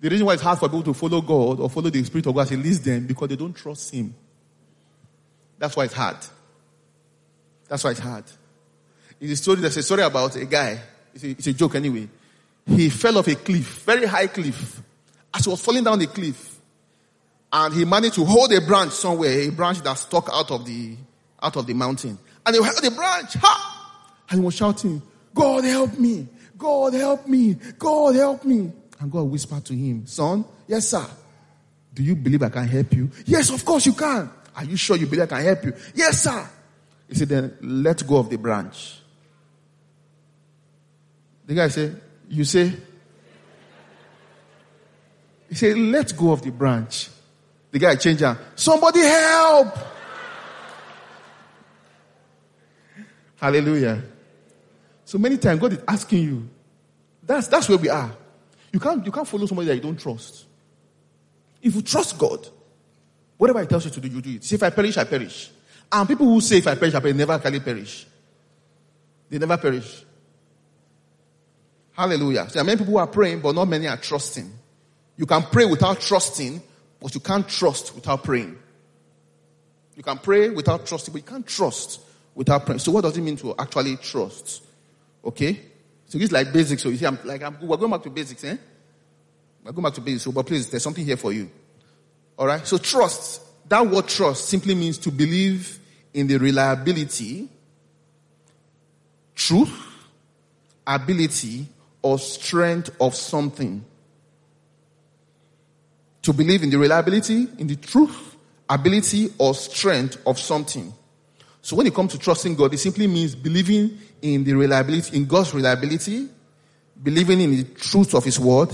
The 0.00 0.08
reason 0.08 0.26
why 0.26 0.34
it's 0.34 0.42
hard 0.42 0.58
for 0.58 0.68
people 0.68 0.82
to 0.84 0.94
follow 0.94 1.20
God 1.20 1.60
or 1.60 1.70
follow 1.70 1.90
the 1.90 2.02
Spirit 2.04 2.26
of 2.26 2.34
God 2.34 2.42
as 2.42 2.50
He 2.50 2.56
leads 2.56 2.80
them 2.80 3.06
because 3.06 3.28
they 3.28 3.36
don't 3.36 3.54
trust 3.54 3.94
Him. 3.94 4.14
That's 5.58 5.76
why 5.76 5.84
it's 5.84 5.94
hard. 5.94 6.16
That's 7.68 7.84
why 7.84 7.90
it's 7.90 8.00
hard. 8.00 8.24
It's 9.20 9.32
a 9.32 9.36
story, 9.36 9.60
there's 9.60 9.76
a 9.76 9.82
story 9.82 10.02
about 10.02 10.34
a 10.36 10.44
guy. 10.46 10.80
It's 11.14 11.24
a, 11.24 11.30
it's 11.30 11.46
a 11.46 11.52
joke 11.52 11.74
anyway. 11.74 12.08
He 12.66 12.88
fell 12.88 13.18
off 13.18 13.28
a 13.28 13.34
cliff, 13.34 13.84
very 13.84 14.06
high 14.06 14.26
cliff. 14.26 14.82
As 15.32 15.44
he 15.44 15.50
was 15.50 15.60
falling 15.60 15.84
down 15.84 15.98
the 15.98 16.06
cliff, 16.06 16.58
and 17.52 17.74
he 17.74 17.84
managed 17.84 18.14
to 18.14 18.24
hold 18.24 18.52
a 18.52 18.60
branch 18.60 18.92
somewhere, 18.92 19.40
a 19.40 19.50
branch 19.50 19.80
that 19.82 19.94
stuck 19.94 20.28
out 20.32 20.50
of 20.50 20.64
the, 20.64 20.96
out 21.42 21.56
of 21.56 21.66
the 21.66 21.74
mountain. 21.74 22.18
And 22.46 22.56
he 22.56 22.62
held 22.62 22.82
the 22.82 22.90
branch, 22.90 23.34
ha! 23.34 24.16
And 24.28 24.40
he 24.40 24.44
was 24.44 24.54
shouting, 24.54 25.02
God 25.34 25.64
help 25.64 25.98
me! 25.98 26.28
God 26.56 26.94
help 26.94 27.26
me! 27.26 27.56
God 27.78 28.14
help 28.14 28.44
me! 28.44 28.72
And 29.00 29.10
God 29.10 29.22
whispered 29.22 29.64
to 29.66 29.74
him, 29.74 30.06
Son, 30.06 30.44
yes, 30.68 30.88
sir. 30.88 31.04
Do 31.92 32.02
you 32.02 32.14
believe 32.14 32.42
I 32.42 32.50
can 32.50 32.68
help 32.68 32.92
you? 32.92 33.10
Yes, 33.26 33.50
of 33.50 33.64
course 33.64 33.86
you 33.86 33.94
can. 33.94 34.30
Are 34.54 34.64
you 34.64 34.76
sure 34.76 34.96
you 34.96 35.06
believe 35.06 35.22
I 35.22 35.26
can 35.26 35.42
help 35.42 35.64
you? 35.64 35.72
Yes, 35.94 36.22
sir. 36.22 36.48
He 37.08 37.14
said, 37.14 37.28
Then 37.28 37.56
let 37.62 38.06
go 38.06 38.18
of 38.18 38.30
the 38.30 38.38
branch. 38.38 39.00
The 41.46 41.54
guy 41.54 41.68
said, 41.68 42.00
You 42.28 42.44
say? 42.44 42.72
He 45.50 45.56
said, 45.56 45.76
Let 45.76 46.16
go 46.16 46.32
of 46.32 46.42
the 46.42 46.52
branch. 46.52 47.10
The 47.72 47.78
guy 47.78 47.96
changed 47.96 48.22
her. 48.22 48.38
Somebody 48.54 49.00
help! 49.00 49.76
Hallelujah. 53.36 54.02
So 55.04 55.18
many 55.18 55.38
times 55.38 55.60
God 55.60 55.72
is 55.72 55.80
asking 55.86 56.22
you. 56.22 56.48
That's, 57.22 57.48
that's 57.48 57.68
where 57.68 57.78
we 57.78 57.88
are. 57.88 58.12
You 58.72 58.78
can't, 58.78 59.04
you 59.04 59.10
can't 59.10 59.26
follow 59.26 59.46
somebody 59.46 59.68
that 59.68 59.74
you 59.74 59.80
don't 59.80 59.98
trust. 59.98 60.46
If 61.60 61.74
you 61.74 61.82
trust 61.82 62.16
God, 62.16 62.46
whatever 63.36 63.60
He 63.60 63.66
tells 63.66 63.84
you 63.84 63.90
to 63.90 64.00
do, 64.00 64.08
you 64.08 64.22
do 64.22 64.30
it. 64.30 64.44
See, 64.44 64.54
if 64.54 64.62
I 64.62 64.70
perish, 64.70 64.96
I 64.98 65.04
perish. 65.04 65.50
And 65.90 66.08
people 66.08 66.26
who 66.26 66.40
say, 66.40 66.58
if 66.58 66.66
I 66.66 66.76
perish, 66.76 66.94
I 66.94 67.00
perish, 67.00 67.16
never 67.16 67.32
actually 67.32 67.60
perish. 67.60 68.06
They 69.28 69.38
never 69.38 69.56
perish. 69.56 70.04
Hallelujah. 71.92 72.46
There 72.52 72.62
are 72.62 72.64
many 72.64 72.78
people 72.78 72.92
who 72.92 72.98
are 72.98 73.06
praying, 73.08 73.40
but 73.40 73.54
not 73.54 73.66
many 73.66 73.88
are 73.88 73.96
trusting. 73.96 74.59
You 75.20 75.26
can 75.26 75.42
pray 75.42 75.66
without 75.66 76.00
trusting, 76.00 76.62
but 76.98 77.14
you 77.14 77.20
can't 77.20 77.46
trust 77.46 77.94
without 77.94 78.24
praying. 78.24 78.56
You 79.94 80.02
can 80.02 80.16
pray 80.16 80.48
without 80.48 80.86
trusting, 80.86 81.12
but 81.12 81.18
you 81.18 81.28
can't 81.28 81.46
trust 81.46 82.00
without 82.34 82.64
praying. 82.64 82.78
So 82.78 82.90
what 82.90 83.02
does 83.02 83.18
it 83.18 83.20
mean 83.20 83.36
to 83.36 83.54
actually 83.58 83.98
trust? 83.98 84.62
Okay? 85.22 85.60
So 86.06 86.16
is 86.16 86.32
like 86.32 86.54
basics. 86.54 86.82
So 86.82 86.88
you 86.88 86.96
see, 86.96 87.04
I'm 87.04 87.18
like, 87.24 87.42
I'm, 87.42 87.58
we're 87.60 87.76
going 87.76 87.90
back 87.90 88.02
to 88.04 88.08
basics, 88.08 88.42
eh? 88.44 88.56
I'll 89.66 89.72
go 89.72 89.82
back 89.82 89.92
to 89.92 90.00
basics, 90.00 90.34
but 90.34 90.46
please, 90.46 90.70
there's 90.70 90.82
something 90.82 91.04
here 91.04 91.18
for 91.18 91.34
you. 91.34 91.50
Alright? 92.38 92.66
So 92.66 92.78
trust, 92.78 93.42
that 93.68 93.86
word 93.86 94.08
trust 94.08 94.48
simply 94.48 94.74
means 94.74 94.96
to 94.96 95.10
believe 95.10 95.80
in 96.14 96.28
the 96.28 96.38
reliability, 96.38 97.46
truth, 99.34 99.70
ability, 100.86 101.68
or 102.00 102.18
strength 102.18 102.88
of 102.98 103.14
something. 103.14 103.84
To 106.22 106.32
believe 106.32 106.62
in 106.62 106.70
the 106.70 106.78
reliability, 106.78 107.48
in 107.58 107.66
the 107.66 107.76
truth, 107.76 108.36
ability, 108.68 109.32
or 109.38 109.54
strength 109.54 110.20
of 110.26 110.38
something. 110.38 110.92
So 111.62 111.76
when 111.76 111.86
it 111.86 111.94
comes 111.94 112.12
to 112.12 112.18
trusting 112.18 112.54
God, 112.54 112.72
it 112.74 112.78
simply 112.78 113.06
means 113.06 113.34
believing 113.34 113.98
in 114.22 114.44
the 114.44 114.54
reliability, 114.54 115.16
in 115.16 115.26
God's 115.26 115.54
reliability, 115.54 116.28
believing 117.02 117.40
in 117.40 117.50
the 117.56 117.64
truth 117.64 118.14
of 118.14 118.24
His 118.24 118.38
word, 118.38 118.70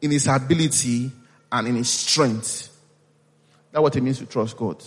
in 0.00 0.10
His 0.10 0.26
ability, 0.26 1.10
and 1.50 1.68
in 1.68 1.76
His 1.76 1.90
strength. 1.90 2.68
That's 3.72 3.82
what 3.82 3.96
it 3.96 4.00
means 4.00 4.18
to 4.18 4.26
trust 4.26 4.56
God. 4.56 4.82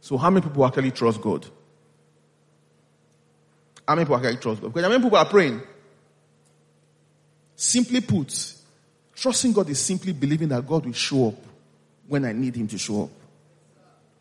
So 0.00 0.16
how 0.16 0.30
many 0.30 0.46
people 0.46 0.64
actually 0.66 0.90
trust 0.90 1.20
God? 1.20 1.46
How 3.86 3.94
many 3.94 4.04
people 4.04 4.16
actually 4.16 4.36
trust 4.36 4.62
God? 4.62 4.68
Because 4.68 4.82
how 4.82 4.88
many 4.88 5.02
people 5.02 5.18
are 5.18 5.26
praying? 5.26 5.62
Simply 7.56 8.00
put, 8.00 8.54
trusting 9.20 9.52
God 9.52 9.68
is 9.68 9.78
simply 9.78 10.12
believing 10.12 10.48
that 10.48 10.66
God 10.66 10.86
will 10.86 10.94
show 10.94 11.28
up 11.28 11.34
when 12.08 12.24
I 12.24 12.32
need 12.32 12.56
Him 12.56 12.66
to 12.68 12.78
show 12.78 13.04
up. 13.04 13.10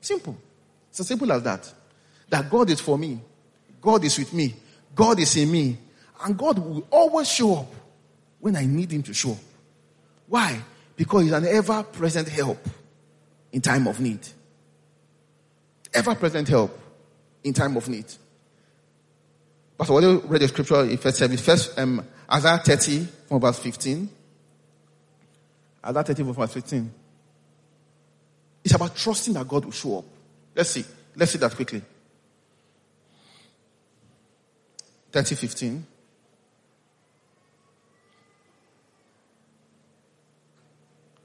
Simple. 0.01 0.37
It's 0.89 0.99
as 0.99 1.07
simple 1.07 1.31
as 1.31 1.41
that. 1.43 1.73
That 2.29 2.49
God 2.49 2.69
is 2.69 2.81
for 2.81 2.97
me. 2.97 3.19
God 3.81 4.03
is 4.03 4.17
with 4.17 4.33
me. 4.33 4.53
God 4.93 5.19
is 5.19 5.37
in 5.37 5.49
me. 5.49 5.77
And 6.21 6.37
God 6.37 6.59
will 6.59 6.85
always 6.91 7.31
show 7.31 7.59
up 7.59 7.73
when 8.39 8.57
I 8.57 8.65
need 8.65 8.91
Him 8.91 9.01
to 9.03 9.13
show 9.13 9.31
up. 9.31 9.37
Why? 10.27 10.59
Because 10.97 11.23
He's 11.23 11.31
an 11.31 11.45
ever 11.45 11.81
present 11.83 12.27
help 12.27 12.59
in 13.53 13.61
time 13.61 13.87
of 13.87 14.01
need. 14.01 14.19
Ever 15.93 16.13
present 16.13 16.49
help 16.49 16.77
in 17.45 17.53
time 17.53 17.77
of 17.77 17.87
need. 17.87 18.05
Pastor 19.77 19.93
Wale 19.93 20.19
read 20.21 20.41
the 20.41 20.47
scripture 20.49 20.81
in 20.83 20.97
first 20.97 21.17
service. 21.17 21.39
First, 21.39 21.79
um, 21.79 22.05
Isaiah 22.29 22.57
30 22.57 23.05
from 23.29 23.39
verse 23.39 23.59
15. 23.59 24.09
Isaiah 25.85 26.03
30 26.03 26.23
from 26.23 26.33
verse 26.33 26.53
15. 26.53 26.91
It's 28.63 28.73
about 28.73 28.95
trusting 28.95 29.33
that 29.33 29.47
God 29.47 29.65
will 29.65 29.71
show 29.71 29.99
up. 29.99 30.05
Let's 30.55 30.71
see. 30.71 30.85
Let's 31.15 31.31
see 31.31 31.37
that 31.39 31.55
quickly. 31.55 31.81
30 35.11 35.35
15. 35.35 35.85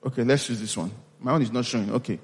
Okay, 0.07 0.23
let's 0.23 0.49
use 0.49 0.61
this 0.61 0.77
one. 0.77 0.91
My 1.21 1.33
one 1.33 1.43
is 1.43 1.53
not 1.53 1.65
showing. 1.65 1.91
Okay. 1.91 2.19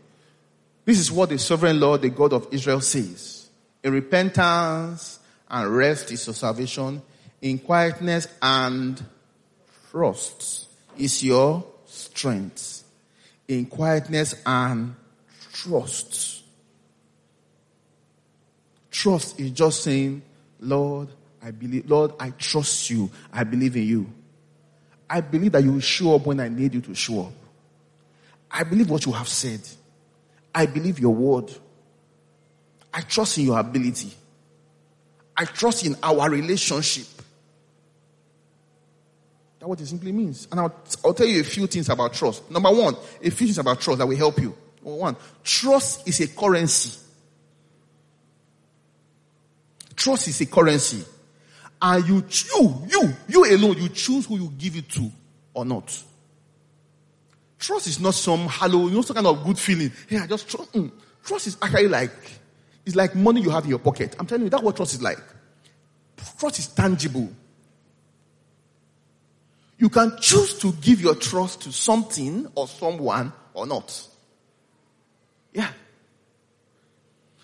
This 0.84 0.98
is 0.98 1.10
what 1.10 1.30
the 1.30 1.38
sovereign 1.38 1.80
Lord, 1.80 2.02
the 2.02 2.10
God 2.10 2.32
of 2.32 2.48
Israel 2.50 2.80
says. 2.80 3.48
In 3.82 3.92
repentance 3.92 5.18
and 5.48 5.74
rest 5.74 6.10
is 6.12 6.26
your 6.26 6.34
salvation. 6.34 7.02
In 7.40 7.58
quietness 7.58 8.28
and 8.42 9.02
trust 9.90 10.68
is 10.98 11.24
your 11.24 11.64
strength. 12.10 12.84
In 13.48 13.66
quietness 13.66 14.34
and 14.46 14.94
trust. 15.52 16.42
Trust 18.90 19.40
is 19.40 19.50
just 19.50 19.82
saying, 19.82 20.22
Lord, 20.60 21.08
I 21.42 21.50
believe, 21.50 21.88
Lord, 21.88 22.12
I 22.20 22.30
trust 22.30 22.90
you. 22.90 23.10
I 23.32 23.44
believe 23.44 23.76
in 23.76 23.84
you. 23.84 24.12
I 25.08 25.20
believe 25.20 25.52
that 25.52 25.64
you 25.64 25.72
will 25.72 25.80
show 25.80 26.14
up 26.14 26.26
when 26.26 26.38
I 26.38 26.48
need 26.48 26.74
you 26.74 26.80
to 26.82 26.94
show 26.94 27.22
up. 27.22 27.32
I 28.50 28.62
believe 28.64 28.90
what 28.90 29.06
you 29.06 29.12
have 29.12 29.28
said. 29.28 29.60
I 30.54 30.66
believe 30.66 30.98
your 30.98 31.14
word. 31.14 31.52
I 32.92 33.00
trust 33.02 33.38
in 33.38 33.44
your 33.46 33.58
ability. 33.58 34.12
I 35.36 35.44
trust 35.44 35.86
in 35.86 35.96
our 36.02 36.28
relationship. 36.28 37.06
That's 39.60 39.68
what 39.68 39.80
it 39.80 39.86
simply 39.86 40.10
means. 40.10 40.48
And 40.50 40.58
I'll, 40.58 40.74
I'll 41.04 41.12
tell 41.12 41.26
you 41.26 41.42
a 41.42 41.44
few 41.44 41.66
things 41.66 41.90
about 41.90 42.14
trust. 42.14 42.50
Number 42.50 42.70
one, 42.70 42.94
a 43.22 43.30
few 43.30 43.46
things 43.46 43.58
about 43.58 43.78
trust 43.78 43.98
that 43.98 44.06
will 44.06 44.16
help 44.16 44.38
you. 44.40 44.56
Number 44.82 44.98
one, 44.98 45.16
trust 45.44 46.08
is 46.08 46.18
a 46.20 46.28
currency. 46.28 46.98
Trust 49.94 50.28
is 50.28 50.40
a 50.40 50.46
currency. 50.46 51.04
And 51.82 52.08
you, 52.08 52.24
you, 52.54 52.82
you, 52.88 53.12
you 53.28 53.54
alone, 53.54 53.76
you 53.76 53.90
choose 53.90 54.24
who 54.24 54.38
you 54.38 54.52
give 54.56 54.76
it 54.76 54.88
to 54.92 55.10
or 55.52 55.66
not. 55.66 56.04
Trust 57.58 57.86
is 57.86 58.00
not 58.00 58.14
some 58.14 58.46
hollow, 58.46 58.86
you 58.86 58.94
know, 58.94 59.02
some 59.02 59.14
kind 59.14 59.26
of 59.26 59.44
good 59.44 59.58
feeling. 59.58 59.92
I 60.10 60.26
just 60.26 60.48
trust. 60.48 60.72
Mm. 60.72 60.90
Trust 61.22 61.48
is 61.48 61.58
actually 61.60 61.88
like, 61.88 62.12
it's 62.86 62.96
like 62.96 63.14
money 63.14 63.42
you 63.42 63.50
have 63.50 63.64
in 63.64 63.70
your 63.70 63.78
pocket. 63.78 64.16
I'm 64.18 64.26
telling 64.26 64.44
you, 64.44 64.50
that's 64.50 64.62
what 64.62 64.74
trust 64.76 64.94
is 64.94 65.02
like. 65.02 65.18
Trust 66.38 66.60
is 66.60 66.68
tangible. 66.68 67.28
You 69.80 69.88
can 69.88 70.18
choose 70.20 70.58
to 70.58 70.72
give 70.74 71.00
your 71.00 71.14
trust 71.14 71.62
to 71.62 71.72
something 71.72 72.46
or 72.54 72.68
someone 72.68 73.32
or 73.54 73.66
not. 73.66 74.08
Yeah. 75.54 75.70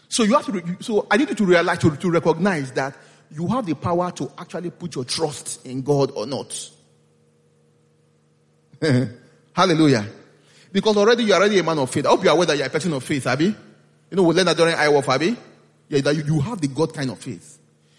So 0.07 0.23
you 0.23 0.35
have 0.35 0.45
to, 0.45 0.77
so 0.81 1.07
I 1.11 1.17
need 1.17 1.31
you 1.31 1.35
to 1.35 1.45
realize, 1.47 1.79
to, 1.79 1.97
to 1.97 2.11
recognize 2.11 2.73
that 2.73 2.95
you 3.31 3.49
have 3.49 3.65
the 3.65 3.75
power 3.75 4.11
to 4.13 4.31
actually 4.37 4.71
put 4.71 4.95
your 4.95 5.05
trust 5.05 5.65
in 5.65 5.81
God 5.81 6.13
or 6.15 6.27
not. 6.27 6.71
Hallelujah. 9.55 10.07
Because 10.71 10.95
already 10.99 11.25
you're 11.25 11.37
already 11.37 11.59
a 11.59 11.63
man 11.63 11.79
of 11.79 11.91
faith. 11.91 12.05
I 12.05 12.11
hope 12.11 12.23
you're 12.23 12.35
aware 12.35 12.47
that 12.47 12.59
you're 12.59 12.67
a 12.67 12.71
person 12.71 12.93
of 12.93 13.03
faith, 13.03 13.27
Abby. 13.27 13.47
You 13.47 13.57
know, 14.17 14.25
we 14.25 14.35
learned 14.35 14.49
that 14.49 14.59
during 14.59 14.75
IWOF, 14.75 15.09
Abby. 15.09 15.35
Yeah, 15.89 16.01
that 16.03 16.15
you, 16.15 16.23
you 16.23 16.41
have 16.41 16.61
the 16.61 16.69
God 16.69 16.93
kind 16.93 17.11
of 17.11 17.19
faith. 17.19 17.59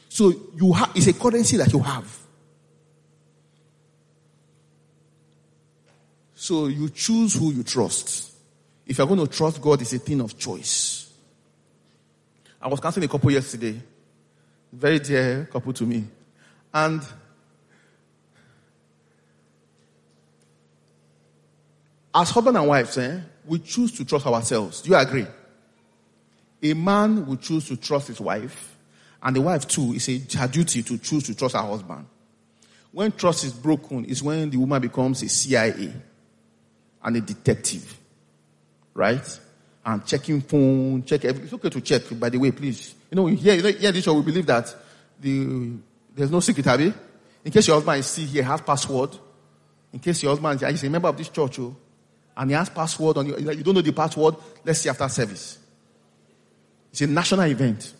So 0.10 0.32
you 0.56 0.74
have, 0.74 0.92
it's 0.94 1.08
a 1.08 1.14
currency 1.14 1.58
that 1.58 1.74
you 1.74 1.80
have. 1.80 2.27
So 6.48 6.68
you 6.68 6.90
choose 6.90 7.34
who 7.34 7.52
you 7.52 7.62
trust. 7.62 8.32
If 8.86 8.98
you're 8.98 9.08
going 9.08 9.20
to 9.20 9.28
trust 9.28 9.62
God, 9.62 9.82
it's 9.82 9.92
a 9.92 10.00
thing 10.00 10.22
of 10.22 10.38
choice. 10.38 11.12
I 12.62 12.70
was 12.70 12.80
counseling 12.80 13.04
a 13.04 13.10
couple 13.10 13.30
yesterday. 13.32 13.78
Very 14.72 15.00
dear 15.00 15.50
couple 15.52 15.74
to 15.74 15.84
me. 15.84 16.06
And 16.74 17.02
As 22.16 22.30
husband 22.30 22.56
and 22.56 22.66
wives, 22.66 22.98
eh, 22.98 23.20
we 23.46 23.60
choose 23.60 23.92
to 23.98 24.06
trust 24.06 24.26
ourselves. 24.26 24.80
Do 24.84 24.92
you 24.92 24.96
agree? 24.96 25.28
A 26.64 26.74
man 26.74 27.26
will 27.26 27.36
choose 27.36 27.68
to 27.68 27.76
trust 27.76 28.08
his 28.08 28.22
wife, 28.22 28.78
and 29.22 29.36
the 29.36 29.42
wife 29.42 29.68
too 29.68 29.92
is 29.92 30.08
a, 30.08 30.18
her 30.38 30.48
duty 30.48 30.82
to 30.82 30.98
choose 30.98 31.24
to 31.24 31.36
trust 31.36 31.56
her 31.56 31.62
husband. 31.62 32.06
When 32.94 33.12
trust 33.12 33.44
is 33.44 33.52
broken, 33.52 34.06
is 34.06 34.24
when 34.24 34.50
the 34.50 34.56
woman 34.56 34.82
becomes 34.82 35.22
a 35.24 35.28
CIA 35.28 35.92
and 37.04 37.16
a 37.16 37.22
detective, 37.22 37.98
right? 38.94 39.40
And 39.86 40.06
checking 40.06 40.42
phone, 40.42 41.04
check 41.04 41.24
everything. 41.26 41.46
It's 41.46 41.54
okay 41.54 41.70
to 41.70 41.82
check, 41.82 42.04
by 42.20 42.30
the 42.30 42.38
way, 42.38 42.52
please. 42.52 42.96
You 43.10 43.16
know, 43.16 43.26
here, 43.28 43.56
you 43.56 43.64
here 43.78 43.92
this 43.92 44.04
show, 44.04 44.14
we 44.14 44.24
believe 44.24 44.46
that 44.48 44.76
the, 45.20 45.78
there's 46.14 46.32
no 46.32 46.40
secret, 46.40 46.68
Abby. 46.68 46.94
In 47.46 47.52
case 47.52 47.68
your 47.68 47.78
husband 47.78 48.00
is 48.00 48.08
still 48.08 48.26
here, 48.26 48.44
has 48.44 48.62
password. 48.62 49.18
In 49.94 50.00
case 50.00 50.22
your 50.22 50.32
husband 50.32 50.62
is 50.62 50.84
a 50.84 50.90
member 50.90 51.08
of 51.08 51.18
this 51.18 51.30
church, 51.30 51.60
oh, 51.60 51.76
and 52.36 52.50
he 52.50 52.56
has 52.56 52.70
password 52.70 53.18
on 53.18 53.26
you. 53.26 53.38
You 53.38 53.64
don't 53.64 53.74
know 53.74 53.82
the 53.82 53.94
password. 53.94 54.36
Let's 54.64 54.80
see 54.80 54.90
after 54.90 55.08
service. 55.10 55.58
It's 56.92 57.02
a 57.02 57.08
national 57.08 57.46
event. 57.46 57.94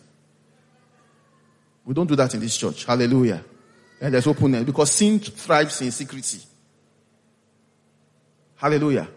We 1.84 1.94
don't 1.94 2.06
do 2.06 2.16
that 2.16 2.34
in 2.34 2.40
this 2.40 2.56
church. 2.56 2.84
Hallelujah. 2.84 3.42
And 4.00 4.14
there's 4.14 4.26
openness 4.26 4.64
because 4.64 4.92
sin 4.92 5.18
thrives 5.18 5.80
in 5.80 5.90
secrecy. 5.90 6.46
Hallelujah. 8.58 9.08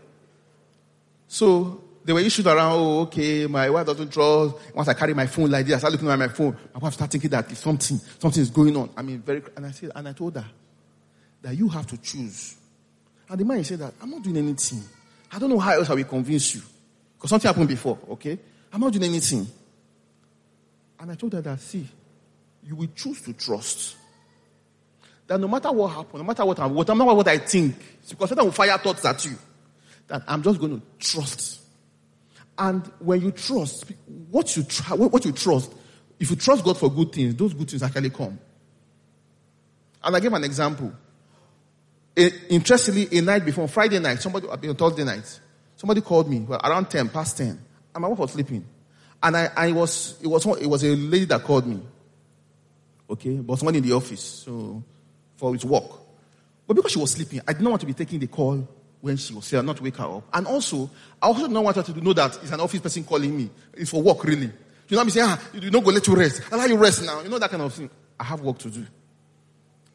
So 1.27 1.84
there 2.06 2.15
were 2.15 2.21
issues 2.21 2.45
around, 2.45 2.73
oh, 2.73 2.99
okay, 3.01 3.47
my 3.47 3.69
wife 3.69 3.86
doesn't 3.88 4.12
trust. 4.12 4.56
Once 4.73 4.88
I 4.88 4.93
carry 4.93 5.13
my 5.13 5.27
phone 5.27 5.49
like 5.49 5.65
this, 5.65 5.75
I 5.75 5.77
start 5.80 5.93
looking 5.93 6.10
at 6.10 6.17
my 6.19 6.27
phone. 6.27 6.56
My 6.73 6.80
wife 6.80 6.93
start 6.93 7.12
thinking 7.12 7.30
that 7.32 7.49
something, 7.58 7.97
something 8.19 8.41
is 8.41 8.49
going 8.49 8.75
on. 8.77 8.91
I 8.95 9.01
mean, 9.01 9.19
very, 9.21 9.41
and 9.56 9.65
I 9.65 9.71
said, 9.71 9.91
and 9.95 10.08
I 10.08 10.13
told 10.13 10.36
her 10.36 10.45
that 11.41 11.58
you 11.58 11.67
have 11.69 11.88
to 11.88 11.97
choose. 11.97 12.56
And 13.27 13.39
the 13.39 13.45
man 13.45 13.63
said 13.63 13.80
that 13.80 13.93
I'm 14.01 14.12
not 14.12 14.21
doing 14.21 14.38
anything. 14.38 14.84
I 15.32 15.39
don't 15.39 15.49
know 15.49 15.60
how 15.60 15.71
else 15.71 15.89
I 15.89 15.95
will 15.95 16.04
convince 16.04 16.56
you. 16.56 16.62
Because 17.17 17.32
something 17.32 17.47
happened 17.47 17.67
before, 17.67 17.97
okay? 18.12 18.38
I'm 18.71 18.80
not 18.80 18.93
doing 18.93 19.06
anything. 19.06 19.47
And 20.99 21.12
I 21.12 21.15
told 21.15 21.34
her 21.34 21.41
that, 21.41 21.60
see, 21.60 21.88
you 22.63 22.75
will 22.75 22.89
choose 22.95 23.21
to 23.23 23.34
trust. 23.34 23.95
That 25.32 25.39
no 25.39 25.48
matter 25.48 25.72
what 25.72 25.88
happens, 25.88 26.15
no 26.15 26.24
matter 26.26 26.44
what, 26.44 26.60
I, 26.60 26.67
no 26.67 26.84
matter 26.84 27.13
what 27.13 27.28
I 27.30 27.38
think, 27.38 27.78
because 28.10 28.28
Satan 28.28 28.44
will 28.44 28.52
fire 28.52 28.78
thoughts 28.78 29.06
at 29.06 29.24
you, 29.24 29.38
that 30.08 30.24
I'm 30.28 30.44
just 30.44 30.60
going 30.60 30.78
to 30.78 30.86
trust. 31.00 31.62
And 32.58 32.86
when 33.00 33.22
you 33.22 33.32
trust, 33.32 33.94
what 34.30 34.58
you, 34.58 34.63
try, 34.63 34.94
what 34.98 35.24
you 35.24 35.32
trust, 35.32 35.74
if 36.20 36.30
you 36.32 36.36
trust 36.36 36.65
God 36.65 36.78
for 36.78 36.91
good 36.91 37.13
things, 37.13 37.34
those 37.36 37.54
good 37.54 37.70
things 37.70 37.82
actually 37.82 38.10
come. 38.10 38.38
And 40.04 40.13
I 40.17 40.20
gave 40.20 40.34
an 40.34 40.44
example. 40.44 40.91
interestingly, 42.17 43.08
a 43.17 43.22
night 43.22 43.46
before, 43.46 43.70
Friday 43.70 44.00
night, 44.00 44.20
somebody, 44.22 44.50
on 44.50 44.76
Thursday 44.76 45.06
night, 45.06 45.39
somebody 45.78 46.02
called 46.02 46.30
me 46.30 46.39
well, 46.41 46.60
around 46.62 46.89
10, 46.89 47.08
past 47.08 47.38
10, 47.38 47.48
and 47.96 48.02
my 48.02 48.10
wife 48.10 48.20
was 48.20 48.32
sleeping. 48.34 48.65
And 49.24 49.38
I, 49.38 49.50
I 49.56 49.72
was, 49.72 50.17
it 50.22 50.28
was, 50.28 50.46
it 50.60 50.67
was 50.67 50.84
a 50.84 50.94
lady 50.94 51.24
that 51.24 51.41
called 51.41 51.67
me. 51.67 51.80
Okay, 53.10 53.36
but 53.36 53.58
someone 53.58 53.76
in 53.76 53.84
the 53.84 53.94
office, 53.94 54.20
so, 54.22 54.84
for 55.41 55.54
his 55.54 55.65
work. 55.65 55.89
But 56.67 56.75
because 56.75 56.91
she 56.91 56.99
was 56.99 57.12
sleeping, 57.12 57.41
I 57.47 57.54
did 57.54 57.63
not 57.63 57.71
want 57.71 57.80
to 57.82 57.88
be 57.88 57.93
taking 57.93 58.19
the 58.19 58.27
call 58.27 58.67
when 59.01 59.17
she 59.17 59.34
was 59.34 59.49
here, 59.49 59.63
not 59.63 59.82
wake 59.82 59.97
her 59.97 60.06
up. 60.06 60.23
And 60.32 60.45
also, 60.45 60.88
I 61.19 61.25
also 61.25 61.41
did 61.41 61.51
not 61.51 61.63
want 61.63 61.75
her 61.77 61.82
to 61.84 61.99
know 61.99 62.13
that 62.13 62.38
it's 62.43 62.51
an 62.51 62.60
office 62.60 62.80
person 62.80 63.04
calling 63.04 63.36
me. 63.36 63.49
It's 63.73 63.89
for 63.89 64.04
work, 64.04 64.23
really. 64.23 64.51
You 64.88 64.95
know, 64.95 65.01
I'm 65.01 65.10
saying, 65.10 65.25
ah, 65.27 65.41
you 65.56 65.71
don't 65.71 65.84
go 65.84 65.89
let 65.89 66.06
you 66.06 66.15
rest. 66.15 66.43
Allow 66.51 66.65
you 66.65 66.77
rest 66.77 67.04
now. 67.04 67.21
You 67.21 67.30
know 67.30 67.39
that 67.39 67.49
kind 67.49 67.63
of 67.63 67.73
thing. 67.73 67.89
I 68.19 68.23
have 68.23 68.41
work 68.41 68.60
to 68.60 68.69
do. 68.69 68.86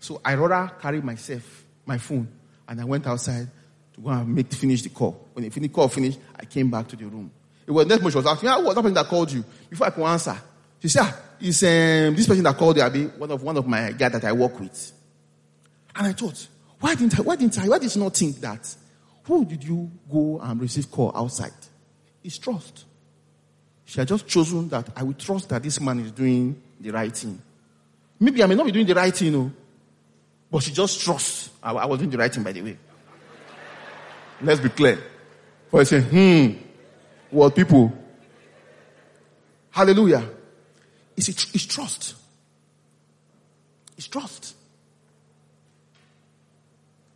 So 0.00 0.20
I 0.24 0.34
rather 0.34 0.72
carry 0.82 1.00
myself, 1.00 1.64
my 1.86 1.98
phone, 1.98 2.26
and 2.66 2.80
I 2.80 2.84
went 2.84 3.06
outside 3.06 3.46
to 3.94 4.00
go 4.00 4.08
and 4.08 4.34
make 4.34 4.52
finish 4.52 4.82
the 4.82 4.88
call. 4.88 5.28
When 5.32 5.48
the 5.48 5.68
call 5.68 5.86
finished, 5.86 6.18
I 6.34 6.44
came 6.44 6.70
back 6.72 6.88
to 6.88 6.96
the 6.96 7.06
room. 7.06 7.30
It 7.64 7.70
was 7.70 7.86
next 7.86 8.00
moment 8.00 8.12
she 8.14 8.18
was 8.18 8.26
asking, 8.26 8.48
ah, 8.48 8.60
what 8.60 8.74
person 8.74 8.94
that 8.94 9.06
called 9.06 9.30
you? 9.30 9.44
Before 9.70 9.86
I 9.86 9.90
could 9.90 10.04
answer, 10.04 10.36
she 10.80 10.88
said, 10.88 11.02
ah, 11.04 11.18
it's 11.40 11.62
um, 11.62 12.16
this 12.16 12.26
person 12.26 12.42
that 12.42 12.56
called 12.56 12.76
you, 12.76 12.82
Abi, 12.82 13.04
one 13.04 13.30
of 13.30 13.42
one 13.42 13.56
of 13.56 13.66
my 13.66 13.92
guys 13.92 14.12
that 14.12 14.24
I 14.24 14.32
work 14.32 14.58
with. 14.58 14.92
And 15.96 16.06
I 16.06 16.12
thought, 16.12 16.46
why 16.80 16.94
didn't 16.94 17.18
I, 17.18 17.22
why 17.22 17.36
didn't 17.36 17.58
I, 17.58 17.68
why 17.68 17.78
did 17.78 17.94
you 17.94 18.02
not 18.02 18.16
think 18.16 18.36
that? 18.40 18.74
Who 19.24 19.44
did 19.44 19.64
you 19.64 19.90
go 20.10 20.40
and 20.42 20.60
receive 20.60 20.90
call 20.90 21.12
outside? 21.14 21.52
It's 22.22 22.38
trust. 22.38 22.84
She 23.84 23.98
had 23.98 24.08
just 24.08 24.26
chosen 24.26 24.68
that 24.68 24.88
I 24.94 25.02
will 25.02 25.14
trust 25.14 25.48
that 25.48 25.62
this 25.62 25.80
man 25.80 26.00
is 26.00 26.12
doing 26.12 26.60
the 26.80 26.90
right 26.90 27.16
thing. 27.16 27.40
Maybe 28.18 28.42
I 28.42 28.46
may 28.46 28.54
not 28.54 28.66
be 28.66 28.72
doing 28.72 28.86
the 28.86 28.94
right 28.94 29.14
thing, 29.14 29.32
you 29.32 29.38
know, 29.38 29.52
but 30.50 30.62
she 30.62 30.72
just 30.72 31.00
trusts 31.00 31.50
I, 31.62 31.72
I 31.72 31.86
was 31.86 31.98
doing 31.98 32.10
the 32.10 32.18
right 32.18 32.32
thing, 32.32 32.42
by 32.42 32.52
the 32.52 32.62
way. 32.62 32.76
Let's 34.42 34.60
be 34.60 34.68
clear. 34.68 34.98
For 35.70 35.80
I 35.80 35.84
say, 35.84 36.00
hmm, 36.00 36.52
what 37.30 37.54
people? 37.54 37.92
Hallelujah. 39.70 40.28
It's, 41.16 41.28
it's 41.28 41.66
trust. 41.66 42.14
It's 43.96 44.08
trust. 44.08 44.55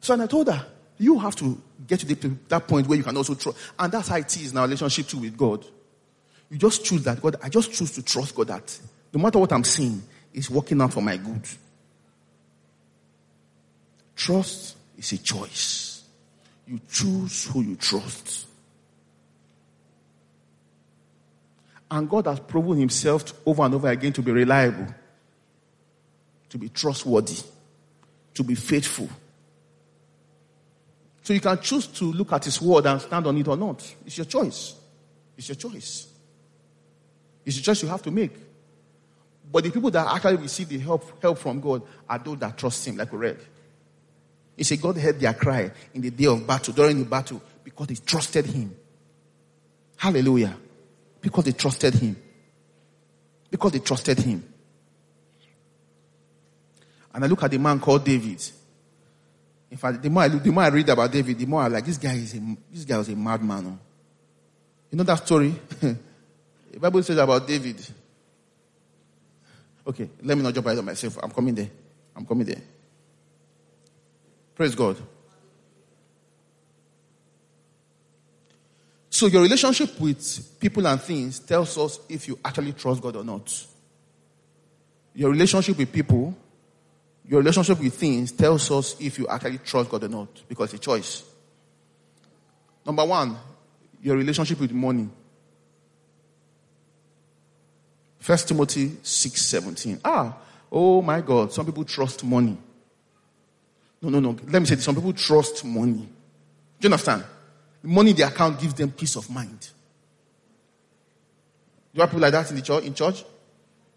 So, 0.01 0.15
and 0.15 0.23
I 0.23 0.27
told 0.27 0.49
her, 0.49 0.67
you 0.99 1.19
have 1.19 1.37
to 1.37 1.61
get 1.87 2.01
to 2.01 2.39
that 2.49 2.67
point 2.67 2.87
where 2.87 2.99
you 2.99 3.05
can 3.05 3.17
also 3.17 3.35
trust. 3.35 3.59
And 3.79 3.93
that's 3.93 4.09
how 4.09 4.17
it 4.17 4.37
is 4.37 4.53
in 4.53 4.59
our 4.59 4.65
relationship 4.65 5.09
too 5.09 5.19
with 5.19 5.37
God. 5.37 5.65
You 6.51 6.59
just 6.59 6.85
choose 6.85 7.05
that 7.05 7.23
God, 7.23 7.37
I 7.43 7.49
just 7.49 7.73
choose 7.73 7.93
to 7.93 8.03
trust 8.03 8.35
God 8.35 8.49
that 8.49 8.79
no 9.13 9.21
matter 9.21 9.39
what 9.39 9.53
I'm 9.53 9.65
seeing, 9.65 10.03
is 10.33 10.49
working 10.49 10.81
out 10.81 10.93
for 10.93 11.01
my 11.03 11.17
good. 11.17 11.43
Trust 14.15 14.77
is 14.97 15.13
a 15.13 15.19
choice. 15.19 16.05
You 16.67 16.81
choose 16.89 17.47
who 17.47 17.63
you 17.63 17.77
trust. 17.77 18.47
And 21.91 22.09
God 22.09 22.27
has 22.27 22.39
proven 22.39 22.79
himself 22.79 23.33
over 23.45 23.65
and 23.65 23.75
over 23.75 23.89
again 23.89 24.13
to 24.13 24.23
be 24.23 24.31
reliable, 24.31 24.87
to 26.51 26.59
be 26.59 26.69
trustworthy, 26.69 27.39
to 28.35 28.45
be 28.45 28.55
faithful. 28.55 29.09
So 31.31 31.35
you 31.35 31.41
can 31.41 31.61
choose 31.61 31.87
to 31.87 32.07
look 32.07 32.33
at 32.33 32.45
his 32.45 32.61
word 32.61 32.87
and 32.87 33.01
stand 33.01 33.25
on 33.25 33.39
it 33.39 33.47
or 33.47 33.57
not. 33.57 33.95
It's 34.05 34.19
your 34.19 34.25
choice. 34.25 34.75
It's 35.39 35.49
your 35.49 35.55
choice. 35.55 36.09
It's 37.47 37.57
a 37.57 37.63
choice 37.63 37.85
you 37.85 37.89
have 37.89 38.03
to 38.03 38.11
make. 38.11 38.33
But 39.53 39.63
the 39.63 39.71
people 39.71 39.93
that 39.93 40.13
actually 40.13 40.39
receive 40.39 40.71
the 40.71 40.81
help, 40.81 41.23
help 41.23 41.39
from 41.39 41.61
God 41.61 41.83
are 42.09 42.19
those 42.19 42.37
that 42.41 42.59
trust 42.59 42.85
him, 42.89 42.97
like 42.97 43.13
we 43.13 43.19
read. 43.19 43.39
He 44.57 44.65
said 44.65 44.83
God 44.83 44.97
heard 44.97 45.21
their 45.21 45.33
cry 45.35 45.71
in 45.95 46.01
the 46.01 46.11
day 46.11 46.27
of 46.27 46.45
battle, 46.45 46.75
during 46.75 46.99
the 46.99 47.05
battle, 47.05 47.41
because 47.63 47.87
they 47.87 47.95
trusted 47.95 48.47
him. 48.47 48.75
Hallelujah. 49.99 50.57
Because 51.21 51.45
they 51.45 51.53
trusted 51.53 51.95
him. 51.95 52.17
Because 53.49 53.71
they 53.71 53.79
trusted 53.79 54.19
him. 54.19 54.53
And 57.15 57.23
I 57.23 57.29
look 57.29 57.45
at 57.45 57.53
the 57.53 57.59
man 57.59 57.79
called 57.79 58.05
David. 58.05 58.43
In 59.71 59.77
fact, 59.77 60.03
the 60.03 60.11
more 60.11 60.23
I 60.25 60.29
the 60.29 60.51
more 60.51 60.65
I 60.65 60.69
read 60.69 60.89
about 60.89 61.13
David, 61.13 61.39
the 61.39 61.47
more 61.47 61.63
I 61.63 61.69
like 61.69 61.85
this 61.85 61.99
guy 61.99 62.15
is 62.15 62.35
a 62.35 62.41
this 62.73 62.85
guy 62.85 62.99
was 62.99 63.09
a 63.09 63.17
madman. 63.17 63.67
Oh. 63.67 63.79
You 64.91 64.99
know 64.99 65.05
that 65.05 65.25
story? 65.25 65.55
the 65.81 66.81
Bible 66.81 67.03
says 67.03 67.19
about 67.19 67.47
David. 67.47 67.77
Okay, 69.87 70.11
let 70.23 70.37
me 70.37 70.43
not 70.43 70.55
jump 70.55 70.67
ahead 70.67 70.79
of 70.79 70.85
myself. 70.85 71.19
I'm 71.23 71.31
coming 71.31 71.55
there. 71.55 71.71
I'm 72.15 72.27
coming 72.27 72.47
there. 72.47 72.61
Praise 74.55 74.75
God. 74.75 74.97
So 79.09 79.27
your 79.27 79.43
relationship 79.43 79.99
with 80.01 80.59
people 80.59 80.87
and 80.87 81.01
things 81.01 81.41
tells 81.41 81.77
us 81.79 82.01
if 82.09 82.27
you 82.29 82.39
actually 82.45 82.73
trust 82.73 83.03
God 83.03 83.17
or 83.17 83.25
not. 83.25 83.67
Your 85.15 85.31
relationship 85.31 85.77
with 85.77 85.93
people, 85.93 86.35
your 87.31 87.39
relationship 87.39 87.79
with 87.79 87.95
things 87.95 88.33
tells 88.33 88.69
us 88.73 88.97
if 88.99 89.17
you 89.17 89.29
actually 89.29 89.59
trust 89.59 89.89
God 89.89 90.03
or 90.03 90.09
not 90.09 90.43
because 90.49 90.75
it's 90.75 90.83
a 90.83 90.85
choice. 90.85 91.23
Number 92.85 93.05
one, 93.05 93.37
your 94.03 94.17
relationship 94.17 94.59
with 94.59 94.73
money. 94.73 95.09
First 98.19 98.49
Timothy 98.49 98.97
6 99.01 99.43
17. 99.43 100.01
Ah, 100.05 100.39
oh 100.73 101.01
my 101.03 101.21
God, 101.21 101.53
some 101.53 101.67
people 101.67 101.85
trust 101.85 102.25
money. 102.25 102.59
No, 104.03 104.09
no, 104.09 104.19
no. 104.19 104.37
Let 104.49 104.61
me 104.61 104.67
say 104.67 104.75
this. 104.75 104.85
Some 104.85 104.97
people 104.97 105.13
trust 105.13 105.65
money. 105.65 106.09
Do 106.81 106.89
you 106.89 106.93
understand? 106.93 107.23
The 107.81 107.89
money 107.89 108.11
in 108.11 108.17
the 108.17 108.27
account 108.27 108.61
gives 108.61 108.75
them 108.75 108.91
peace 108.91 109.15
of 109.15 109.31
mind. 109.31 109.61
Do 109.61 109.69
you 111.93 112.01
have 112.01 112.11
people 112.11 112.23
like 112.23 112.33
that 112.33 112.51
in 112.51 112.57
the 112.57 112.63
church? 112.63 112.83
In 112.83 112.93
church? 112.93 113.25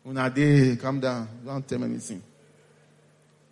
When 0.04 0.20
are 0.20 0.30
they 0.30 0.76
calm 0.76 1.00
down, 1.00 1.28
don't 1.44 1.68
tell 1.68 1.80
me 1.80 1.86
anything. 1.86 2.22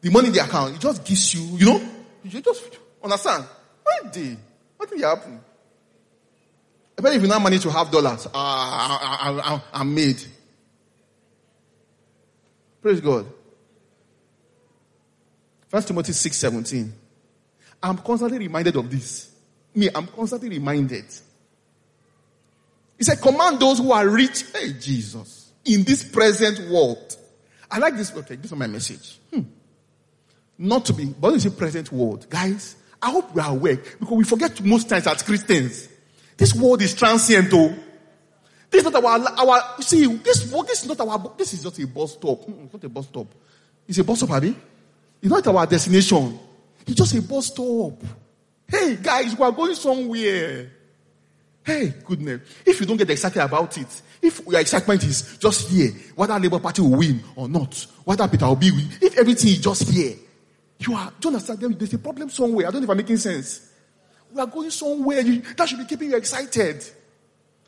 The 0.02 0.10
money 0.10 0.28
in 0.28 0.34
the 0.34 0.44
account, 0.44 0.76
it 0.76 0.82
just 0.82 1.06
gives 1.06 1.34
you, 1.34 1.58
you 1.58 1.66
know, 1.66 1.82
you 2.24 2.42
just 2.42 2.78
understand. 3.04 3.46
What 3.84 4.12
did 4.12 4.38
what 4.78 4.90
did 4.90 5.02
happen? 5.02 5.40
I 6.98 7.02
bet 7.02 7.14
if 7.14 7.22
you 7.22 7.28
now 7.28 7.40
manage 7.40 7.64
to 7.64 7.72
have 7.72 7.90
dollars, 7.92 8.26
uh, 8.28 8.30
I, 8.34 9.20
I, 9.22 9.54
I, 9.54 9.62
I'm 9.74 9.94
made. 9.94 10.22
Praise 12.82 13.00
God. 13.00 13.26
First 15.70 15.88
Timothy 15.88 16.14
6 16.14 16.36
17. 16.36 16.94
I'm 17.84 17.98
constantly 18.00 18.40
reminded 18.40 18.76
of 18.76 18.90
this. 18.90 19.32
Me, 19.74 19.90
I'm 19.94 20.08
constantly 20.08 20.50
reminded. 20.50 21.06
He 22.98 23.04
said, 23.04 23.22
Command 23.22 23.60
those 23.60 23.80
who 23.80 23.92
are 23.92 24.08
rich, 24.08 24.46
hey, 24.54 24.74
Jesus, 24.74 25.54
in 25.66 25.84
this 25.84 26.04
present 26.04 26.70
world. 26.70 27.16
I 27.70 27.78
like 27.80 27.96
this. 27.96 28.14
Okay, 28.16 28.36
this 28.36 28.52
is 28.52 28.58
my 28.58 28.68
message. 28.68 29.20
Hmm. 29.34 29.42
Not 30.64 30.86
to 30.86 30.94
be, 30.94 31.06
but 31.06 31.34
it's 31.34 31.46
a 31.46 31.52
present 31.52 31.92
world. 31.92 32.30
Guys, 32.30 32.76
I 33.02 33.10
hope 33.10 33.34
we 33.34 33.42
are 33.42 33.50
aware 33.50 33.78
because 33.78 34.12
we 34.12 34.24
forget 34.24 34.62
most 34.64 34.88
times 34.88 35.08
as 35.08 35.24
Christians. 35.24 35.90
This 36.38 36.54
world 36.54 36.84
is 36.84 36.94
transient, 36.94 37.50
though. 37.50 37.74
This 38.70 38.86
is 38.86 38.92
not 38.92 39.04
our, 39.04 39.20
our, 39.40 39.82
see, 39.82 40.06
this, 40.06 40.44
this 40.52 40.84
is 40.84 40.88
not 40.88 41.00
our, 41.00 41.34
this 41.36 41.56
is 41.56 41.64
just 41.64 41.80
a 41.80 41.88
bus 41.88 42.14
stop. 42.14 42.48
It's 42.48 42.74
not 42.74 42.84
a 42.84 42.90
bus 42.90 43.08
stop. 43.08 43.26
It's 43.88 43.98
a 43.98 44.04
bus 44.04 44.20
stop, 44.20 44.30
Abby. 44.30 44.56
It's 45.20 45.32
not 45.32 45.48
our 45.48 45.66
destination. 45.66 46.40
It's 46.86 46.96
just 46.96 47.16
a 47.16 47.24
bus 47.24 47.48
stop. 47.48 48.00
Hey, 48.68 48.98
guys, 48.98 49.36
we 49.36 49.44
are 49.44 49.52
going 49.52 49.74
somewhere. 49.74 50.72
Hey, 51.66 51.92
goodness. 52.06 52.42
If 52.64 52.80
you 52.80 52.86
don't 52.86 52.98
get 52.98 53.10
excited 53.10 53.42
about 53.42 53.76
it, 53.80 54.02
if 54.22 54.46
your 54.46 54.60
excitement 54.60 55.04
is 55.06 55.40
just 55.40 55.70
here, 55.70 55.90
whether 56.14 56.38
Labour 56.38 56.60
Party 56.60 56.84
will 56.84 57.00
win 57.00 57.24
or 57.36 57.50
not, 57.50 57.88
whether 58.06 58.28
Peter 58.28 58.46
will 58.46 58.56
be 58.58 58.70
if 59.02 59.18
everything 59.18 59.50
is 59.50 59.60
just 59.60 59.90
here, 59.90 60.18
you 60.88 60.96
are, 60.96 61.12
do 61.20 61.30
you 61.30 61.36
understand? 61.36 61.60
There's 61.60 61.94
a 61.94 62.00
problem 62.00 62.30
somewhere. 62.30 62.68
I 62.68 62.72
don't 62.72 62.82
know 62.82 62.86
if 62.86 62.90
I'm 62.90 62.98
making 62.98 63.18
sense. 63.18 63.70
We 64.34 64.40
are 64.42 64.48
going 64.48 64.70
somewhere. 64.70 65.22
You, 65.22 65.42
that 65.58 65.68
should 65.68 65.80
be 65.80 65.86
keeping 65.86 66.10
you 66.10 66.18
excited. 66.18 66.84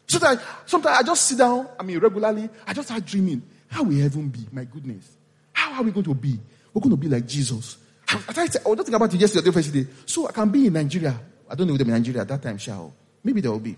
So 0.07 0.19
that 0.19 0.41
sometimes 0.65 0.97
I 0.99 1.03
just 1.03 1.25
sit 1.25 1.37
down, 1.37 1.67
I 1.79 1.83
mean, 1.83 1.99
regularly, 1.99 2.49
I 2.65 2.73
just 2.73 2.87
start 2.87 3.05
dreaming. 3.05 3.41
How 3.67 3.83
will 3.83 3.97
heaven 3.97 4.29
be? 4.29 4.45
My 4.51 4.65
goodness. 4.65 5.09
How 5.51 5.73
are 5.73 5.83
we 5.83 5.91
going 5.91 6.03
to 6.05 6.13
be? 6.13 6.39
We're 6.73 6.81
going 6.81 6.91
to 6.91 6.97
be 6.97 7.07
like 7.07 7.25
Jesus. 7.25 7.77
I, 8.09 8.15
I, 8.15 8.41
I 8.41 8.43
was 8.43 8.51
thinking 8.51 8.93
about 8.93 9.13
it 9.13 9.19
yesterday, 9.19 9.49
yesterday. 9.49 9.87
So 10.05 10.27
I 10.27 10.31
can 10.31 10.49
be 10.49 10.67
in 10.67 10.73
Nigeria. 10.73 11.19
I 11.49 11.55
don't 11.55 11.67
know 11.67 11.77
them 11.77 11.87
in 11.87 11.93
Nigeria 11.93 12.21
at 12.21 12.27
that 12.27 12.41
time, 12.41 12.57
shall. 12.57 12.81
Oh. 12.81 12.93
Maybe 13.23 13.41
there 13.41 13.51
will 13.51 13.59
be. 13.59 13.75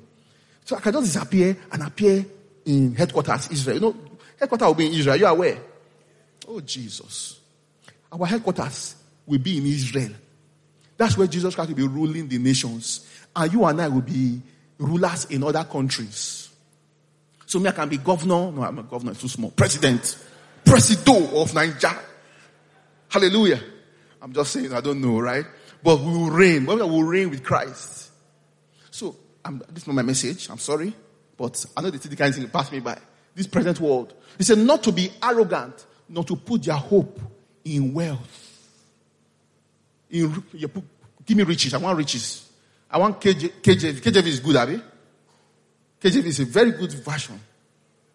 So 0.63 0.75
I 0.75 0.79
can 0.79 0.93
just 0.93 1.13
disappear 1.13 1.55
and 1.71 1.83
appear 1.83 2.25
in 2.65 2.95
headquarters, 2.95 3.49
Israel. 3.51 3.75
You 3.75 3.81
know, 3.81 3.95
headquarters 4.39 4.67
will 4.67 4.73
be 4.73 4.87
in 4.87 4.93
Israel. 4.93 5.15
You 5.17 5.25
are 5.27 5.33
aware? 5.33 5.57
Oh, 6.47 6.59
Jesus. 6.61 7.39
Our 8.11 8.25
headquarters 8.25 8.95
will 9.25 9.39
be 9.39 9.57
in 9.57 9.65
Israel. 9.65 10.11
That's 10.97 11.17
where 11.17 11.27
Jesus 11.27 11.55
Christ 11.55 11.69
will 11.69 11.77
be 11.77 11.87
ruling 11.87 12.27
the 12.27 12.37
nations. 12.37 13.07
And 13.35 13.51
you 13.51 13.65
and 13.65 13.81
I 13.81 13.87
will 13.87 14.01
be 14.01 14.41
rulers 14.77 15.25
in 15.25 15.43
other 15.43 15.63
countries. 15.63 16.49
So 17.45 17.59
me, 17.59 17.69
I 17.69 17.73
can 17.73 17.89
be 17.89 17.97
governor. 17.97 18.51
No, 18.51 18.63
I'm 18.63 18.79
a 18.79 18.83
governor, 18.83 19.11
it's 19.11 19.21
too 19.21 19.27
small. 19.27 19.51
President. 19.51 20.17
Presido 20.63 21.41
of 21.41 21.53
Nigeria. 21.53 21.99
Hallelujah. 23.09 23.61
I'm 24.21 24.33
just 24.33 24.51
saying, 24.51 24.73
I 24.73 24.81
don't 24.81 25.01
know, 25.01 25.19
right? 25.19 25.45
but 25.85 25.99
we 26.01 26.11
will 26.11 26.31
reign. 26.31 26.65
We 26.65 26.75
will 26.75 27.03
reign 27.03 27.29
with 27.29 27.43
Christ. 27.43 28.09
So, 28.89 29.15
I'm, 29.45 29.59
this 29.69 29.83
is 29.83 29.87
not 29.87 29.93
my 29.93 30.01
message. 30.01 30.49
I'm 30.49 30.57
sorry. 30.57 30.91
But 31.37 31.63
I 31.77 31.81
know 31.81 31.91
the 31.91 32.15
kind 32.15 32.29
of 32.29 32.51
thing 32.51 32.73
me 32.73 32.79
by. 32.79 32.97
This 33.35 33.45
present 33.45 33.79
world. 33.79 34.15
He 34.39 34.43
said 34.43 34.57
not 34.57 34.81
to 34.83 34.91
be 34.91 35.11
arrogant, 35.21 35.85
not 36.09 36.25
to 36.27 36.35
put 36.35 36.63
their 36.63 36.75
hope 36.75 37.19
in 37.63 37.93
wealth. 37.93 38.44
In, 40.09 40.43
you 40.53 40.67
put, 40.67 40.83
give 41.25 41.37
me 41.37 41.43
riches. 41.43 41.73
I 41.73 41.77
want 41.77 41.97
riches. 41.97 42.49
I 42.89 42.97
want 42.97 43.19
KJ, 43.19 43.61
KJV. 43.61 44.01
KJV 44.01 44.27
is 44.27 44.39
good, 44.39 44.55
Abby. 44.55 44.81
KJV 46.01 46.25
is 46.25 46.39
a 46.39 46.45
very 46.45 46.71
good 46.71 46.93
version 46.93 47.39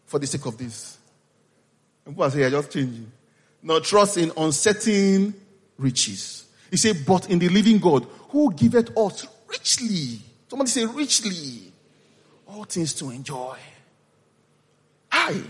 for 0.07 0.18
the 0.18 0.26
sake 0.26 0.46
of 0.46 0.57
this. 0.57 0.98
And 2.07 2.14
people 2.14 2.31
say, 2.31 2.40
you're 2.40 2.50
just 2.50 2.70
changing. 2.70 3.11
Not 3.62 3.85
trust 3.85 4.16
in 4.16 4.33
uncertain 4.37 5.35
riches. 5.76 6.46
He 6.70 6.76
said, 6.76 7.05
but 7.07 7.29
in 7.29 7.38
the 7.38 7.48
living 7.48 7.79
God, 7.79 8.07
who 8.29 8.53
giveth 8.55 8.96
us 8.96 9.26
richly. 9.48 10.20
Somebody 10.48 10.70
say 10.70 10.87
richly. 10.87 11.72
All 12.46 12.64
things 12.64 12.94
to 12.94 13.11
enjoy. 13.11 13.57
I. 15.11 15.42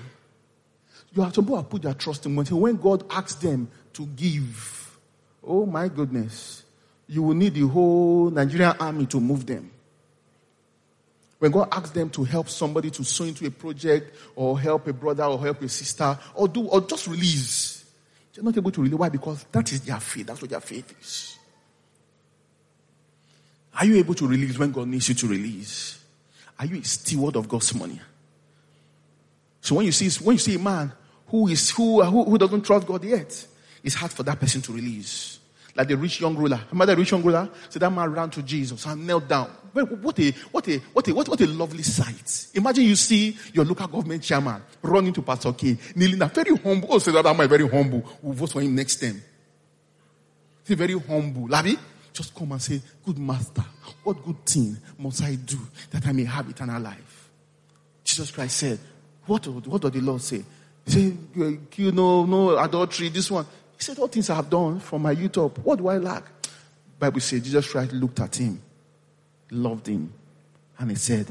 You 1.13 1.23
have 1.23 1.33
to 1.35 1.43
put 1.43 1.83
their 1.83 1.95
trust 1.95 2.27
in 2.27 2.37
when 2.37 2.77
God 2.77 3.05
asks 3.11 3.35
them 3.35 3.71
to 3.93 4.07
give. 4.07 4.80
Oh 5.43 5.67
my 5.67 5.89
goodness. 5.89 6.63
You 7.07 7.23
will 7.23 7.35
need 7.35 7.55
the 7.55 7.67
whole 7.67 8.31
Nigerian 8.31 8.75
army 8.79 9.07
to 9.07 9.21
move 9.21 9.45
them. 9.47 9.71
When 11.41 11.51
God 11.51 11.69
asks 11.73 11.91
them 11.91 12.11
to 12.11 12.25
help 12.25 12.49
somebody 12.49 12.91
to 12.91 13.03
sow 13.03 13.25
into 13.25 13.47
a 13.47 13.51
project 13.51 14.15
or 14.37 14.61
help 14.61 14.87
a 14.87 14.93
brother 14.93 15.25
or 15.25 15.41
help 15.41 15.63
a 15.63 15.69
sister 15.69 16.19
or 16.35 16.47
do 16.47 16.67
or 16.67 16.83
just 16.83 17.07
release, 17.07 17.85
they're 18.35 18.45
not 18.45 18.57
able 18.57 18.71
to 18.71 18.83
release. 18.83 18.99
Why? 18.99 19.09
Because 19.09 19.45
that 19.51 19.73
is 19.73 19.81
their 19.81 19.99
faith. 19.99 20.27
That's 20.27 20.41
what 20.43 20.51
their 20.51 20.61
faith 20.61 20.95
is. 21.01 21.39
Are 23.75 23.87
you 23.87 23.97
able 23.97 24.15
to 24.15 24.27
release 24.27 24.59
when 24.59 24.71
God 24.71 24.89
needs 24.89 25.09
you 25.09 25.15
to 25.15 25.27
release? 25.27 25.99
Are 26.59 26.67
you 26.67 26.81
a 26.81 26.85
steward 26.85 27.37
of 27.37 27.49
God's 27.49 27.75
money? 27.75 27.99
So 29.63 29.77
when 29.77 29.87
you 29.87 29.93
see 29.93 30.11
when 30.23 30.35
you 30.35 30.39
see 30.39 30.57
a 30.57 30.59
man 30.59 30.93
who 31.29 31.49
is 31.49 31.71
who 31.71 32.03
who, 32.03 32.25
who 32.25 32.37
doesn't 32.37 32.63
trust 32.63 32.87
God 32.87 33.03
yet, 33.03 33.47
it's 33.83 33.95
hard 33.95 34.13
for 34.13 34.23
that 34.25 34.39
person 34.39 34.61
to 34.63 34.73
release. 34.73 35.39
Like 35.77 35.89
the 35.89 35.97
rich 35.97 36.21
young 36.21 36.37
ruler. 36.37 36.61
Remember 36.71 36.95
the 36.95 36.97
rich 36.97 37.13
young 37.13 37.23
ruler? 37.23 37.49
So 37.69 37.79
that 37.79 37.91
man 37.91 38.13
ran 38.13 38.31
to 38.31 38.43
Jesus 38.43 38.85
and 38.87 39.07
knelt 39.07 39.29
down. 39.29 39.51
What 39.73 40.19
a, 40.19 40.33
what 40.33 40.69
a, 40.69 40.79
what 40.91 41.09
a, 41.09 41.13
what, 41.13 41.29
what 41.29 41.41
a 41.41 41.47
lovely 41.47 41.85
sight. 41.85 42.49
Imagine 42.55 42.85
you 42.85 42.97
see 42.97 43.37
your 43.53 43.65
local 43.65 43.87
government 43.87 44.23
chairman 44.23 44.63
running 44.83 45.13
to 45.13 45.23
Pastor 45.23 45.53
K, 45.53 45.79
kneeling 45.95 46.19
down, 46.19 46.31
very 46.31 46.57
humble. 46.57 46.89
Oh, 46.91 46.99
say 46.99 47.13
that 47.13 47.37
man 47.37 47.49
very 47.49 47.69
humble. 47.69 48.05
We'll 48.21 48.35
vote 48.35 48.51
for 48.51 48.61
him 48.61 48.75
next 48.75 48.97
time. 48.97 49.23
He's 50.67 50.77
very 50.77 50.99
humble. 50.99 51.49
Labi, 51.49 51.79
just 52.13 52.35
come 52.35 52.51
and 52.51 52.61
say, 52.61 52.81
good 53.05 53.19
master, 53.19 53.65
what 54.03 54.25
good 54.25 54.45
thing 54.45 54.77
must 54.99 55.23
I 55.23 55.37
do 55.37 55.59
that 55.93 56.05
I 56.07 56.13
may 56.13 56.25
have 56.25 56.49
eternal 56.51 56.83
life? 56.83 57.31
Jesus 58.03 58.33
Christ 58.33 58.57
said, 58.57 58.79
what, 59.25 59.47
what 59.47 59.83
did 59.83 59.93
the 59.93 60.01
Lord 60.01 60.21
say? 60.21 60.43
He 60.85 60.91
said, 60.91 61.19
you 61.77 61.93
know, 61.93 62.25
no 62.25 62.59
adultery, 62.59 63.09
this 63.09 63.31
one. 63.31 63.47
He 63.81 63.85
said, 63.85 63.99
all 63.99 64.09
things 64.09 64.29
I 64.29 64.35
have 64.35 64.51
done 64.51 64.79
from 64.79 65.01
my 65.01 65.13
youth 65.13 65.39
up. 65.39 65.57
What 65.61 65.79
do 65.79 65.89
I 65.89 65.97
lack? 65.97 66.25
Bible 66.99 67.19
says 67.19 67.43
Jesus 67.43 67.67
Christ 67.73 67.95
looked 67.95 68.21
at 68.21 68.37
him, 68.37 68.61
loved 69.51 69.87
him, 69.87 70.13
and 70.79 70.91
he 70.91 70.97
said, 70.97 71.27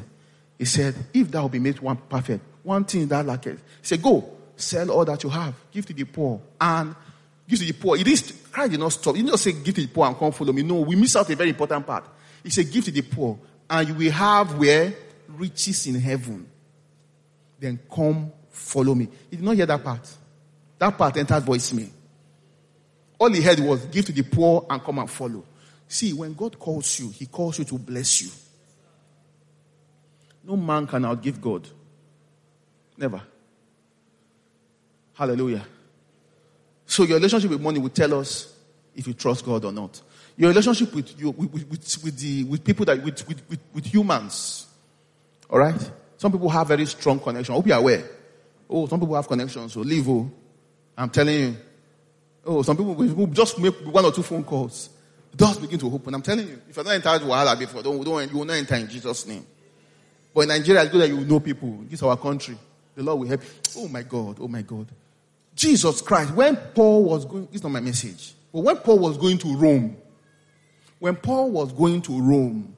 He 0.57 0.65
said, 0.65 0.95
if 1.13 1.29
thou 1.29 1.47
be 1.47 1.59
made 1.59 1.77
one 1.77 1.97
perfect, 1.97 2.43
one 2.63 2.85
thing 2.85 3.07
that 3.09 3.23
lacketh. 3.23 3.59
He 3.59 3.83
said, 3.83 4.01
Go, 4.01 4.27
sell 4.55 4.89
all 4.89 5.05
that 5.05 5.23
you 5.23 5.29
have, 5.29 5.53
give 5.71 5.85
to 5.85 5.93
the 5.93 6.05
poor, 6.05 6.41
and 6.59 6.95
give 7.47 7.59
to 7.59 7.65
the 7.65 7.73
poor. 7.73 7.95
It 7.97 8.07
is 8.07 8.33
Christ 8.51 8.71
did 8.71 8.79
not 8.79 8.93
stop. 8.93 9.15
He 9.15 9.21
did 9.21 9.29
not 9.29 9.39
say 9.39 9.51
give 9.51 9.75
to 9.75 9.81
the 9.81 9.87
poor 9.87 10.07
and 10.07 10.17
come 10.17 10.31
follow 10.31 10.51
me. 10.51 10.63
No, 10.63 10.79
we 10.81 10.95
miss 10.95 11.15
out 11.15 11.29
a 11.29 11.35
very 11.35 11.49
important 11.49 11.85
part. 11.85 12.05
He 12.41 12.49
said, 12.49 12.71
Give 12.71 12.83
to 12.83 12.89
the 12.91 13.03
poor, 13.03 13.37
and 13.69 13.87
you 13.87 13.93
will 13.93 14.11
have 14.11 14.57
where? 14.57 14.91
Riches 15.27 15.85
in 15.85 15.99
heaven. 15.99 16.49
Then 17.59 17.77
come 17.93 18.31
follow 18.49 18.95
me. 18.95 19.07
He 19.29 19.35
did 19.35 19.45
not 19.45 19.55
hear 19.55 19.67
that 19.67 19.83
part. 19.83 20.09
That 20.79 20.97
part 20.97 21.15
entered 21.15 21.43
voicemail. 21.43 21.91
All 23.19 23.29
he 23.29 23.41
heard 23.41 23.59
was 23.59 23.85
give 23.87 24.05
to 24.05 24.11
the 24.13 24.23
poor 24.23 24.65
and 24.69 24.81
come 24.81 24.99
and 24.99 25.09
follow. 25.09 25.43
See, 25.87 26.13
when 26.13 26.33
God 26.33 26.57
calls 26.57 26.99
you, 26.99 27.09
he 27.09 27.25
calls 27.25 27.59
you 27.59 27.65
to 27.65 27.77
bless 27.77 28.21
you. 28.21 28.29
No 30.45 30.55
man 30.55 30.87
can 30.87 31.03
outgive 31.03 31.41
God. 31.41 31.67
Never. 32.97 33.21
Hallelujah. 35.13 35.65
So 36.85 37.03
your 37.03 37.17
relationship 37.17 37.51
with 37.51 37.61
money 37.61 37.79
will 37.79 37.89
tell 37.89 38.13
us 38.19 38.55
if 38.95 39.05
you 39.05 39.13
trust 39.13 39.45
God 39.45 39.65
or 39.65 39.71
not. 39.71 40.01
Your 40.37 40.49
relationship 40.49 40.93
with 40.95 41.19
you, 41.19 41.31
with, 41.31 41.51
with, 41.53 42.03
with, 42.03 42.17
the, 42.17 42.45
with 42.45 42.63
people 42.63 42.85
that, 42.85 43.03
with, 43.03 43.27
with, 43.27 43.49
with, 43.49 43.59
with 43.73 43.85
humans. 43.85 44.65
All 45.49 45.59
right? 45.59 45.91
Some 46.17 46.31
people 46.31 46.49
have 46.49 46.67
very 46.69 46.85
strong 46.85 47.19
connection. 47.19 47.53
I 47.53 47.57
hope 47.57 47.67
you're 47.67 47.77
aware. 47.77 48.03
Oh, 48.69 48.87
some 48.87 48.99
people 48.99 49.15
have 49.15 49.27
connections. 49.27 49.73
So 49.73 49.81
leave. 49.81 50.07
Oh, 50.07 50.31
I'm 50.97 51.09
telling 51.09 51.35
you. 51.35 51.57
Oh, 52.45 52.61
some 52.61 52.77
people 52.77 52.93
will 52.95 53.27
just 53.27 53.59
make 53.59 53.75
one 53.85 54.05
or 54.05 54.11
two 54.11 54.23
phone 54.23 54.43
calls. 54.43 54.89
Doors 55.35 55.57
begin 55.57 55.79
to 55.79 55.93
open. 55.93 56.13
I'm 56.13 56.21
telling 56.21 56.47
you, 56.47 56.61
if 56.69 56.75
you're 56.75 56.85
not 56.85 56.95
entered 56.95 57.21
Wahala 57.21 57.57
before, 57.57 57.83
don't, 57.83 58.03
don't, 58.03 58.31
you 58.31 58.37
will 58.37 58.45
not 58.45 58.53
enter 58.53 58.75
in 58.75 58.89
Jesus' 58.89 59.25
name. 59.27 59.45
But 60.33 60.41
in 60.41 60.47
Nigeria, 60.49 60.83
it's 60.83 60.91
good 60.91 61.01
that 61.01 61.09
you 61.09 61.19
know 61.21 61.39
people. 61.39 61.79
This 61.83 61.99
is 61.99 62.03
our 62.03 62.17
country. 62.17 62.57
The 62.95 63.03
Lord 63.03 63.19
will 63.19 63.27
help 63.27 63.41
you. 63.43 63.49
Oh 63.77 63.87
my 63.87 64.03
God, 64.03 64.37
oh 64.39 64.47
my 64.47 64.61
God. 64.61 64.87
Jesus 65.55 66.01
Christ, 66.01 66.33
when 66.33 66.55
Paul 66.55 67.03
was 67.03 67.25
going, 67.25 67.47
is 67.51 67.61
not 67.61 67.71
my 67.71 67.79
message, 67.79 68.33
but 68.51 68.61
when 68.61 68.77
Paul 68.77 68.99
was 68.99 69.17
going 69.17 69.37
to 69.39 69.55
Rome, 69.55 69.97
when 70.99 71.15
Paul 71.15 71.51
was 71.51 71.71
going 71.73 72.01
to 72.03 72.21
Rome, 72.21 72.75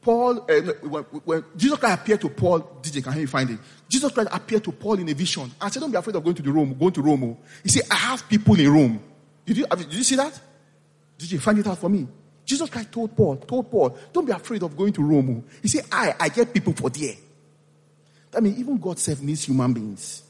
Paul, 0.00 0.46
uh, 0.48 0.60
when, 0.82 1.02
when, 1.02 1.44
Jesus 1.56 1.78
Christ 1.78 2.00
appeared 2.00 2.20
to 2.22 2.28
Paul, 2.28 2.60
DJ, 2.80 3.02
can 3.02 3.18
you 3.18 3.26
find 3.26 3.50
it? 3.50 3.58
Jesus 3.88 4.12
Christ 4.12 4.30
appeared 4.32 4.64
to 4.64 4.72
Paul 4.72 4.98
in 4.98 5.08
a 5.08 5.14
vision 5.14 5.50
and 5.60 5.72
said, 5.72 5.80
Don't 5.80 5.90
be 5.90 5.96
afraid 5.96 6.16
of 6.16 6.24
going 6.24 6.36
to 6.36 6.42
the 6.42 6.52
Rome, 6.52 6.76
going 6.78 6.92
to 6.92 7.02
Rome. 7.02 7.36
He 7.62 7.68
said, 7.68 7.84
I 7.90 7.94
have 7.94 8.28
people 8.28 8.58
in 8.58 8.72
Rome. 8.72 9.00
Did 9.44 9.58
you, 9.58 9.66
did 9.66 9.94
you 9.94 10.02
see 10.02 10.16
that? 10.16 10.38
Did 11.18 11.30
you 11.30 11.38
find 11.38 11.58
it 11.58 11.66
out 11.66 11.78
for 11.78 11.88
me? 11.88 12.06
Jesus 12.44 12.68
Christ 12.70 12.92
told 12.92 13.16
Paul, 13.16 13.36
told 13.36 13.70
Paul, 13.70 13.96
don't 14.12 14.24
be 14.24 14.32
afraid 14.32 14.62
of 14.62 14.76
going 14.76 14.92
to 14.92 15.02
Rome. 15.02 15.44
He 15.62 15.68
said, 15.68 15.84
I, 15.90 16.14
I 16.18 16.28
get 16.28 16.52
people 16.52 16.72
for 16.72 16.90
there. 16.90 17.14
I 18.36 18.40
mean, 18.40 18.56
even 18.58 18.78
God 18.78 18.98
self 18.98 19.20
needs 19.20 19.44
human 19.44 19.72
beings. 19.72 20.22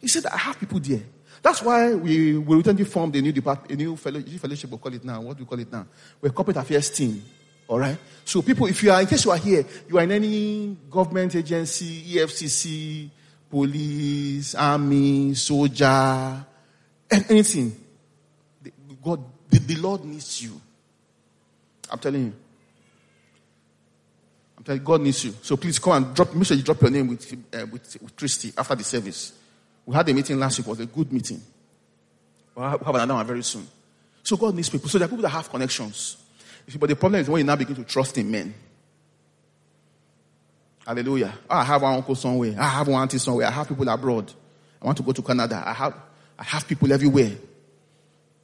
He 0.00 0.08
said, 0.08 0.26
I 0.26 0.36
have 0.36 0.58
people 0.58 0.80
there. 0.80 1.02
That's 1.42 1.62
why 1.62 1.94
we, 1.94 2.36
we 2.36 2.56
recently 2.56 2.84
formed 2.84 3.14
a 3.16 3.22
new 3.22 3.32
department, 3.32 3.70
a 3.70 3.76
new 3.76 3.96
fellowship, 3.96 4.70
we'll 4.70 4.78
call 4.78 4.92
it 4.92 5.04
now. 5.04 5.20
What 5.20 5.36
do 5.36 5.44
we 5.44 5.48
call 5.48 5.58
it 5.58 5.70
now? 5.70 5.86
We're 6.20 6.30
corporate 6.30 6.56
affairs 6.56 6.90
team. 6.90 7.22
All 7.68 7.78
right. 7.78 7.98
So 8.24 8.40
people, 8.42 8.66
if 8.66 8.82
you 8.82 8.90
are, 8.90 9.00
in 9.00 9.06
case 9.06 9.24
you 9.24 9.30
are 9.30 9.36
here, 9.36 9.64
you 9.88 9.98
are 9.98 10.02
in 10.02 10.12
any 10.12 10.76
government 10.90 11.34
agency, 11.34 12.14
EFCC, 12.14 13.10
police, 13.50 14.54
army, 14.54 15.34
soldier, 15.34 16.44
anything, 17.10 17.76
God, 19.02 19.22
the, 19.50 19.58
the 19.60 19.76
Lord 19.76 20.04
needs 20.04 20.42
you. 20.42 20.60
I'm 21.90 21.98
telling 21.98 22.26
you. 22.26 22.32
I'm 24.56 24.64
telling 24.64 24.80
you, 24.80 24.86
God 24.86 25.00
needs 25.02 25.24
you. 25.24 25.34
So 25.42 25.56
please 25.56 25.78
come 25.78 26.04
and 26.04 26.14
drop, 26.14 26.34
make 26.34 26.46
sure 26.46 26.56
you 26.56 26.62
drop 26.62 26.80
your 26.80 26.90
name 26.90 27.08
with, 27.08 27.32
uh, 27.32 27.66
with, 27.70 27.96
with 28.02 28.16
Christy 28.16 28.52
after 28.56 28.74
the 28.74 28.84
service. 28.84 29.32
We 29.86 29.94
had 29.94 30.08
a 30.08 30.14
meeting 30.14 30.38
last 30.38 30.58
week, 30.58 30.66
it 30.66 30.70
was 30.70 30.80
a 30.80 30.86
good 30.86 31.12
meeting. 31.12 31.40
We'll 32.54 32.68
have 32.68 32.86
another 32.86 33.14
one 33.14 33.26
very 33.26 33.42
soon. 33.42 33.66
So 34.22 34.36
God 34.36 34.54
needs 34.54 34.68
people. 34.68 34.88
So 34.88 34.98
there 34.98 35.06
are 35.06 35.08
people 35.08 35.22
that 35.22 35.30
have 35.30 35.48
connections. 35.48 36.16
See, 36.68 36.78
but 36.78 36.88
the 36.88 36.96
problem 36.96 37.20
is 37.20 37.28
when 37.28 37.40
you 37.40 37.44
now 37.44 37.56
begin 37.56 37.76
to 37.76 37.84
trust 37.84 38.18
in 38.18 38.30
men. 38.30 38.54
Hallelujah. 40.86 41.32
Oh, 41.48 41.56
I 41.56 41.64
have 41.64 41.82
one 41.82 41.94
uncle 41.94 42.14
somewhere. 42.14 42.54
I 42.58 42.68
have 42.68 42.88
one 42.88 43.00
auntie 43.00 43.18
somewhere. 43.18 43.46
I 43.46 43.50
have 43.50 43.68
people 43.68 43.88
abroad. 43.88 44.32
I 44.80 44.86
want 44.86 44.96
to 44.98 45.02
go 45.02 45.12
to 45.12 45.22
Canada. 45.22 45.62
I 45.64 45.72
have, 45.72 45.94
I 46.38 46.44
have 46.44 46.66
people 46.66 46.92
everywhere. 46.92 47.32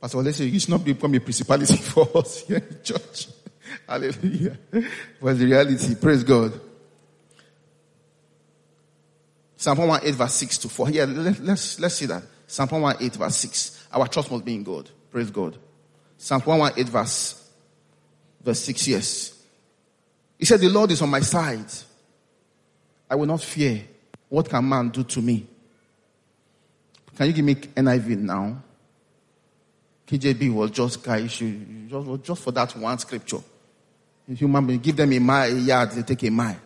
Pastor, 0.00 0.18
let's 0.18 0.38
say 0.38 0.48
it's 0.48 0.68
not 0.68 0.84
become 0.84 1.14
a 1.14 1.20
principality 1.20 1.76
for 1.78 2.08
us 2.16 2.40
here 2.42 2.58
in 2.58 2.82
church. 2.82 3.28
Hallelujah. 3.88 4.58
But 5.20 5.38
the 5.38 5.44
reality. 5.44 5.94
Praise 5.94 6.24
God. 6.24 6.58
Psalm 9.56 9.78
118 9.78 10.18
verse 10.18 10.34
6 10.34 10.58
to 10.58 10.68
4. 10.68 10.90
Yeah, 10.90 11.04
let, 11.04 11.40
let's, 11.40 11.80
let's 11.80 11.94
see 11.94 12.06
that. 12.06 12.22
Psalm 12.46 12.68
118 12.68 13.18
verse 13.18 13.36
6. 13.36 13.88
Our 13.92 14.08
trust 14.08 14.30
must 14.30 14.44
be 14.44 14.54
in 14.54 14.62
God. 14.62 14.90
Praise 15.10 15.30
God. 15.30 15.56
Psalm 16.18 16.42
118 16.42 16.92
verse 16.92 17.43
verse 18.44 18.60
6, 18.60 18.88
yes. 18.88 19.42
He 20.38 20.44
said, 20.44 20.60
The 20.60 20.68
Lord 20.68 20.90
is 20.90 21.02
on 21.02 21.08
my 21.08 21.20
side. 21.20 21.72
I 23.08 23.14
will 23.16 23.26
not 23.26 23.42
fear. 23.42 23.82
What 24.28 24.48
can 24.48 24.68
man 24.68 24.90
do 24.90 25.04
to 25.04 25.22
me? 25.22 25.46
Can 27.16 27.26
you 27.26 27.32
give 27.32 27.44
me 27.44 27.54
NIV 27.54 28.18
now? 28.18 28.62
KJV 30.06 30.52
was 30.52 30.70
just 30.70 31.02
guy 31.02 31.26
just, 31.26 32.22
just 32.22 32.42
for 32.42 32.50
that 32.50 32.76
one 32.76 32.98
scripture. 32.98 33.38
Human 34.26 34.66
being, 34.66 34.80
give 34.80 34.96
them 34.96 35.12
a 35.12 35.18
mile, 35.18 35.50
a 35.50 35.58
yard, 35.58 35.90
they 35.92 36.02
take 36.02 36.24
a 36.24 36.30
mile. 36.30 36.56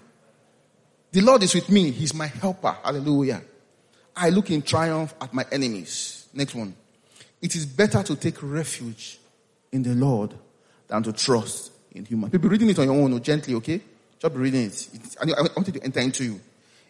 The 1.11 1.21
Lord 1.21 1.43
is 1.43 1.55
with 1.55 1.69
me. 1.71 1.91
He's 1.91 2.15
my 2.15 2.27
helper. 2.27 2.77
Hallelujah. 2.83 3.43
I 4.15 4.31
look 4.31 4.51
in 4.51 4.63
triumph 4.63 5.15
at 5.21 5.33
my 5.33 5.45
enemies. 5.51 6.29
Next 6.35 6.55
one. 6.55 6.75
It 7.41 7.55
is 7.55 7.67
better 7.67 8.03
to 8.03 8.17
take 8.17 8.43
refuge 8.43 9.19
in 9.73 9.83
the 9.83 9.95
Lord 9.95 10.35
than 10.89 11.03
to 11.03 11.13
trust 11.13 11.73
in 11.93 12.05
human. 12.05 12.31
People 12.31 12.49
reading 12.49 12.71
it 12.71 12.79
on 12.79 12.87
your 12.87 12.95
own, 12.95 13.23
gently, 13.23 13.55
okay? 13.55 13.81
Just 14.19 14.35
be 14.35 14.41
reading 14.41 14.63
it. 14.63 14.89
I, 15.21 15.31
I 15.31 15.43
want 15.55 15.69
it 15.69 15.75
to 15.75 15.83
enter 15.85 16.01
into 16.01 16.25
you. 16.25 16.41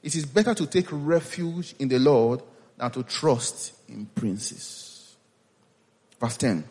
It 0.03 0.15
is 0.15 0.25
better 0.25 0.55
to 0.55 0.67
take 0.67 0.87
refuge 0.91 1.75
in 1.79 1.89
the 1.89 1.99
Lord 1.99 2.43
than 2.77 2.91
to 2.93 3.03
trust 3.03 3.75
in 3.89 4.07
princes. 4.07 5.17
Verse 6.21 6.37
10. 6.37 6.65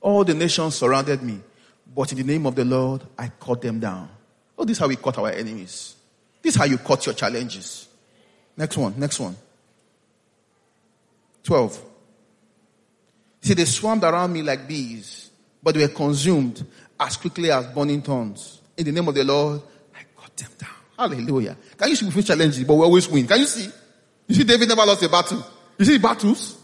All 0.00 0.24
the 0.24 0.34
nations 0.34 0.74
surrounded 0.74 1.22
me, 1.22 1.40
but 1.94 2.12
in 2.12 2.18
the 2.18 2.24
name 2.24 2.46
of 2.46 2.54
the 2.54 2.64
Lord, 2.64 3.02
I 3.18 3.30
cut 3.40 3.62
them 3.62 3.80
down. 3.80 4.08
Oh, 4.58 4.64
this 4.64 4.76
is 4.76 4.80
how 4.80 4.88
we 4.88 4.96
cut 4.96 5.18
our 5.18 5.30
enemies. 5.30 5.96
This 6.42 6.54
is 6.54 6.58
how 6.60 6.66
you 6.66 6.78
cut 6.78 7.06
your 7.06 7.14
challenges. 7.14 7.88
Next 8.56 8.76
one, 8.76 8.98
next 8.98 9.18
one. 9.18 9.36
12. 11.44 11.82
See, 13.40 13.54
they 13.54 13.64
swarmed 13.64 14.04
around 14.04 14.32
me 14.32 14.42
like 14.42 14.68
bees, 14.68 15.21
but 15.62 15.74
they 15.74 15.80
were 15.80 15.92
consumed 15.92 16.66
as 16.98 17.16
quickly 17.16 17.50
as 17.50 17.66
burning 17.68 18.02
thorns. 18.02 18.60
In 18.76 18.84
the 18.84 18.92
name 18.92 19.06
of 19.08 19.14
the 19.14 19.24
Lord, 19.24 19.62
I 19.94 20.00
cut 20.20 20.36
them 20.36 20.50
down. 20.58 20.70
Hallelujah. 20.98 21.56
Can 21.76 21.88
you 21.88 21.96
see 21.96 22.06
we 22.06 22.10
face 22.12 22.26
challenges, 22.26 22.64
but 22.64 22.74
we 22.74 22.82
always 22.82 23.08
win? 23.08 23.26
Can 23.26 23.40
you 23.40 23.46
see? 23.46 23.70
You 24.26 24.34
see, 24.34 24.44
David 24.44 24.68
never 24.68 24.84
lost 24.84 25.02
a 25.02 25.08
battle. 25.08 25.44
You 25.78 25.84
see 25.84 25.98
battles? 25.98 26.58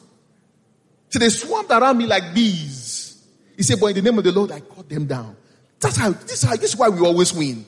See, 1.10 1.18
they 1.18 1.28
swarmed 1.28 1.70
around 1.70 1.98
me 1.98 2.06
like 2.06 2.34
bees. 2.34 3.26
He 3.56 3.62
said, 3.62 3.80
but 3.80 3.86
in 3.86 3.96
the 3.96 4.02
name 4.02 4.18
of 4.18 4.24
the 4.24 4.32
Lord, 4.32 4.52
I 4.52 4.60
cut 4.60 4.88
them 4.88 5.06
down. 5.06 5.36
That's 5.80 5.96
how, 5.96 6.10
this 6.10 6.42
is 6.42 6.42
how, 6.42 6.56
this 6.56 6.74
is 6.74 6.76
why 6.76 6.88
we 6.88 7.00
always 7.00 7.32
win. 7.32 7.64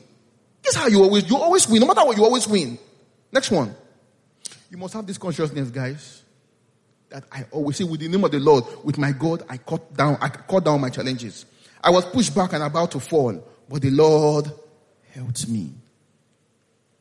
This 0.63 0.75
is 0.75 0.81
how 0.81 0.87
you 0.87 1.03
always, 1.03 1.29
you 1.29 1.37
always 1.37 1.69
win. 1.69 1.81
No 1.81 1.87
matter 1.87 2.05
what, 2.05 2.17
you 2.17 2.25
always 2.25 2.47
win. 2.47 2.79
Next 3.33 3.51
one. 3.51 3.75
You 4.71 4.79
must 4.79 4.95
have 4.95 5.07
this 5.07 5.19
consciousness, 5.19 5.71
guys, 5.71 6.23
that 7.11 7.25
I 7.31 7.45
always 7.51 7.77
say, 7.77 7.85
with 7.85 8.01
the 8.01 8.09
name 8.09 8.25
of 8.25 8.31
the 8.31 8.41
Lord, 8.41 8.65
with 8.85 8.99
my 8.99 9.13
God, 9.13 9.43
I 9.49 9.57
cut 9.59 9.95
down, 9.95 10.17
I 10.21 10.29
cut 10.29 10.65
down 10.65 10.81
my 10.81 10.91
challenges. 10.91 11.45
I 11.83 11.91
was 11.91 12.05
pushed 12.05 12.35
back 12.35 12.53
and 12.53 12.63
about 12.63 12.93
to 12.93 13.01
fall, 13.01 13.45
but 13.69 13.83
the 13.83 13.91
Lord 13.91 14.51
helped 15.13 15.49
me. 15.49 15.73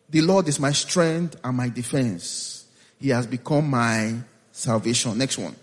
The 0.10 0.22
Lord 0.22 0.48
is 0.48 0.60
my 0.60 0.72
strength 0.72 1.36
and 1.44 1.56
my 1.56 1.70
defense. 1.70 2.66
He 3.00 3.10
has 3.10 3.28
become 3.28 3.70
my 3.70 4.16
salvation. 4.52 5.18
Next 5.18 5.38
one. 5.38 5.56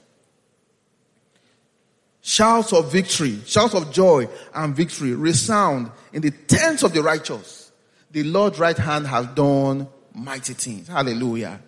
Shouts 2.22 2.72
of 2.72 2.90
victory, 2.90 3.40
shouts 3.46 3.74
of 3.74 3.92
joy 3.92 4.28
and 4.54 4.74
victory 4.74 5.14
resound 5.14 5.90
in 6.12 6.22
the 6.22 6.30
tents 6.30 6.82
of 6.82 6.92
the 6.92 7.02
righteous. 7.02 7.70
The 8.10 8.24
Lord's 8.24 8.58
right 8.58 8.76
hand 8.76 9.06
has 9.06 9.26
done 9.28 9.88
mighty 10.14 10.54
things. 10.54 10.88
Hallelujah. 10.88 11.60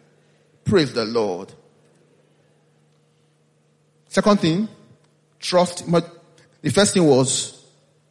Praise 0.64 0.92
the 0.92 1.04
Lord. 1.04 1.52
Second 4.08 4.40
thing, 4.40 4.68
trust. 5.38 5.84
The 5.86 6.70
first 6.70 6.94
thing 6.94 7.06
was 7.06 7.64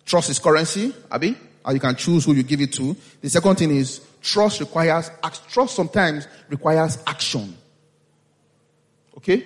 trust 0.06 0.30
is 0.30 0.40
currency, 0.40 0.94
Abby, 1.12 1.36
and 1.66 1.74
you 1.74 1.80
can 1.80 1.96
choose 1.96 2.26
who 2.26 2.34
you 2.34 2.44
give 2.44 2.62
it 2.62 2.74
to. 2.74 2.96
The 3.22 3.30
second 3.30 3.56
thing 3.56 3.72
is 3.72 4.02
trust 4.22 4.60
requires, 4.60 5.12
trust 5.50 5.76
sometimes 5.76 6.28
requires 6.50 6.98
action. 7.06 7.58
Okay? 9.18 9.44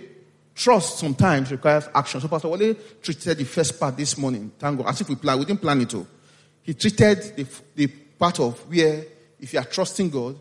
Trust 0.54 1.00
sometimes 1.00 1.52
requires 1.52 1.88
action. 1.96 2.22
So 2.22 2.28
Pastor 2.28 2.50
Wale 2.50 2.76
treated 3.02 3.38
the 3.38 3.46
first 3.46 3.80
part 3.80 3.98
this 3.98 4.18
morning, 4.18 4.52
thank 4.60 4.78
God, 4.78 4.90
as 4.90 5.02
if 5.02 5.10
we 5.10 5.16
plan, 5.16 5.40
we 5.40 5.46
didn't 5.46 5.62
plan 5.62 5.82
it 5.82 5.90
to. 5.92 6.06
He 6.64 6.74
treated 6.74 7.36
the, 7.36 7.48
the 7.76 7.88
part 7.88 8.40
of 8.40 8.60
where 8.70 9.04
if 9.40 9.54
you 9.54 9.60
are 9.60 9.66
trusting 9.66 10.10
God, 10.10 10.38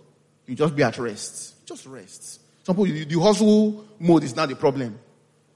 you 0.47 0.55
just 0.55 0.77
be 0.77 0.83
at 0.83 0.99
rest. 0.99 1.65
Just 1.65 1.87
rest. 1.87 2.41
Some 2.65 2.77
people, 2.77 3.07
the 3.07 3.21
hustle 3.21 3.87
mode 3.99 4.25
is 4.25 4.37
not 4.37 4.49
the 4.49 4.57
problem. 4.57 4.99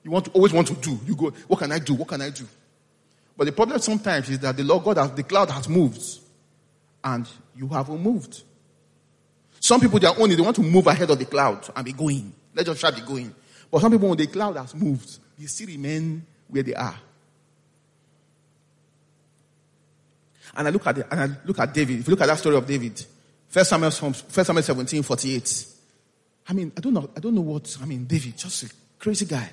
You 0.04 0.10
want 0.10 0.26
to 0.26 0.30
always 0.32 0.52
want 0.52 0.68
to 0.68 0.74
do. 0.74 1.00
You 1.06 1.16
go, 1.16 1.30
what 1.48 1.58
can 1.58 1.72
I 1.72 1.78
do? 1.78 1.94
What 1.94 2.08
can 2.08 2.20
I 2.20 2.30
do? 2.30 2.46
But 3.36 3.46
the 3.46 3.52
problem 3.52 3.80
sometimes 3.80 4.28
is 4.30 4.38
that 4.40 4.56
the 4.56 4.62
Lord 4.62 4.84
God 4.84 4.98
has, 4.98 5.10
the 5.12 5.22
cloud 5.24 5.50
has 5.50 5.68
moved 5.68 6.02
and 7.02 7.26
you 7.56 7.66
haven't 7.68 8.00
moved. 8.00 8.42
Some 9.58 9.80
people, 9.80 9.98
they 9.98 10.06
are 10.06 10.14
only, 10.18 10.34
they 10.34 10.42
want 10.42 10.56
to 10.56 10.62
move 10.62 10.86
ahead 10.86 11.10
of 11.10 11.18
the 11.18 11.24
cloud 11.24 11.68
and 11.74 11.84
be 11.84 11.92
going. 11.92 12.32
Let 12.54 12.68
us 12.68 12.78
try 12.78 12.90
be 12.90 13.00
going. 13.00 13.34
But 13.70 13.80
some 13.80 13.90
people, 13.90 14.08
when 14.10 14.18
the 14.18 14.26
cloud 14.26 14.56
has 14.56 14.74
moved, 14.74 15.18
they 15.38 15.46
still 15.46 15.66
remain 15.68 16.24
where 16.48 16.62
they 16.62 16.74
are. 16.74 16.96
And 20.56 20.68
I 20.68 20.70
look 20.70 20.86
at 20.86 20.94
the, 20.96 21.10
and 21.10 21.20
I 21.20 21.36
look 21.46 21.58
at 21.58 21.72
David. 21.74 22.00
If 22.00 22.06
you 22.06 22.12
look 22.12 22.20
at 22.20 22.26
that 22.26 22.38
story 22.38 22.56
of 22.56 22.66
David, 22.66 23.04
First 23.48 23.70
Samuel, 23.70 23.90
First 23.90 24.46
Samuel 24.46 24.62
17, 24.62 25.02
48. 25.02 25.66
I 26.46 26.52
mean, 26.52 26.72
I 26.76 26.80
don't 26.80 26.92
know, 26.92 27.10
I 27.16 27.20
don't 27.20 27.34
know 27.34 27.40
what, 27.40 27.76
I 27.82 27.86
mean, 27.86 28.04
David, 28.04 28.36
just 28.36 28.64
a 28.64 28.70
crazy 28.98 29.24
guy. 29.24 29.50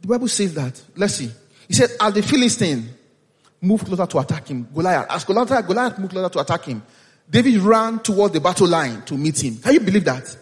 The 0.00 0.08
Bible 0.08 0.28
says 0.28 0.54
that, 0.54 0.80
let's 0.96 1.14
see. 1.14 1.30
He 1.68 1.74
said, 1.74 1.90
as 2.00 2.14
the 2.14 2.22
Philistine 2.22 2.88
moved 3.60 3.86
closer 3.86 4.06
to 4.06 4.18
attack 4.18 4.48
him, 4.48 4.68
Goliath, 4.72 5.06
as 5.10 5.24
Goliath, 5.24 5.66
Goliath 5.66 5.98
moved 5.98 6.12
closer 6.12 6.28
to 6.28 6.40
attack 6.40 6.64
him, 6.64 6.82
David 7.28 7.56
ran 7.58 7.98
toward 8.00 8.32
the 8.32 8.40
battle 8.40 8.68
line 8.68 9.02
to 9.02 9.14
meet 9.14 9.42
him. 9.42 9.56
Can 9.58 9.74
you 9.74 9.80
believe 9.80 10.04
that? 10.04 10.36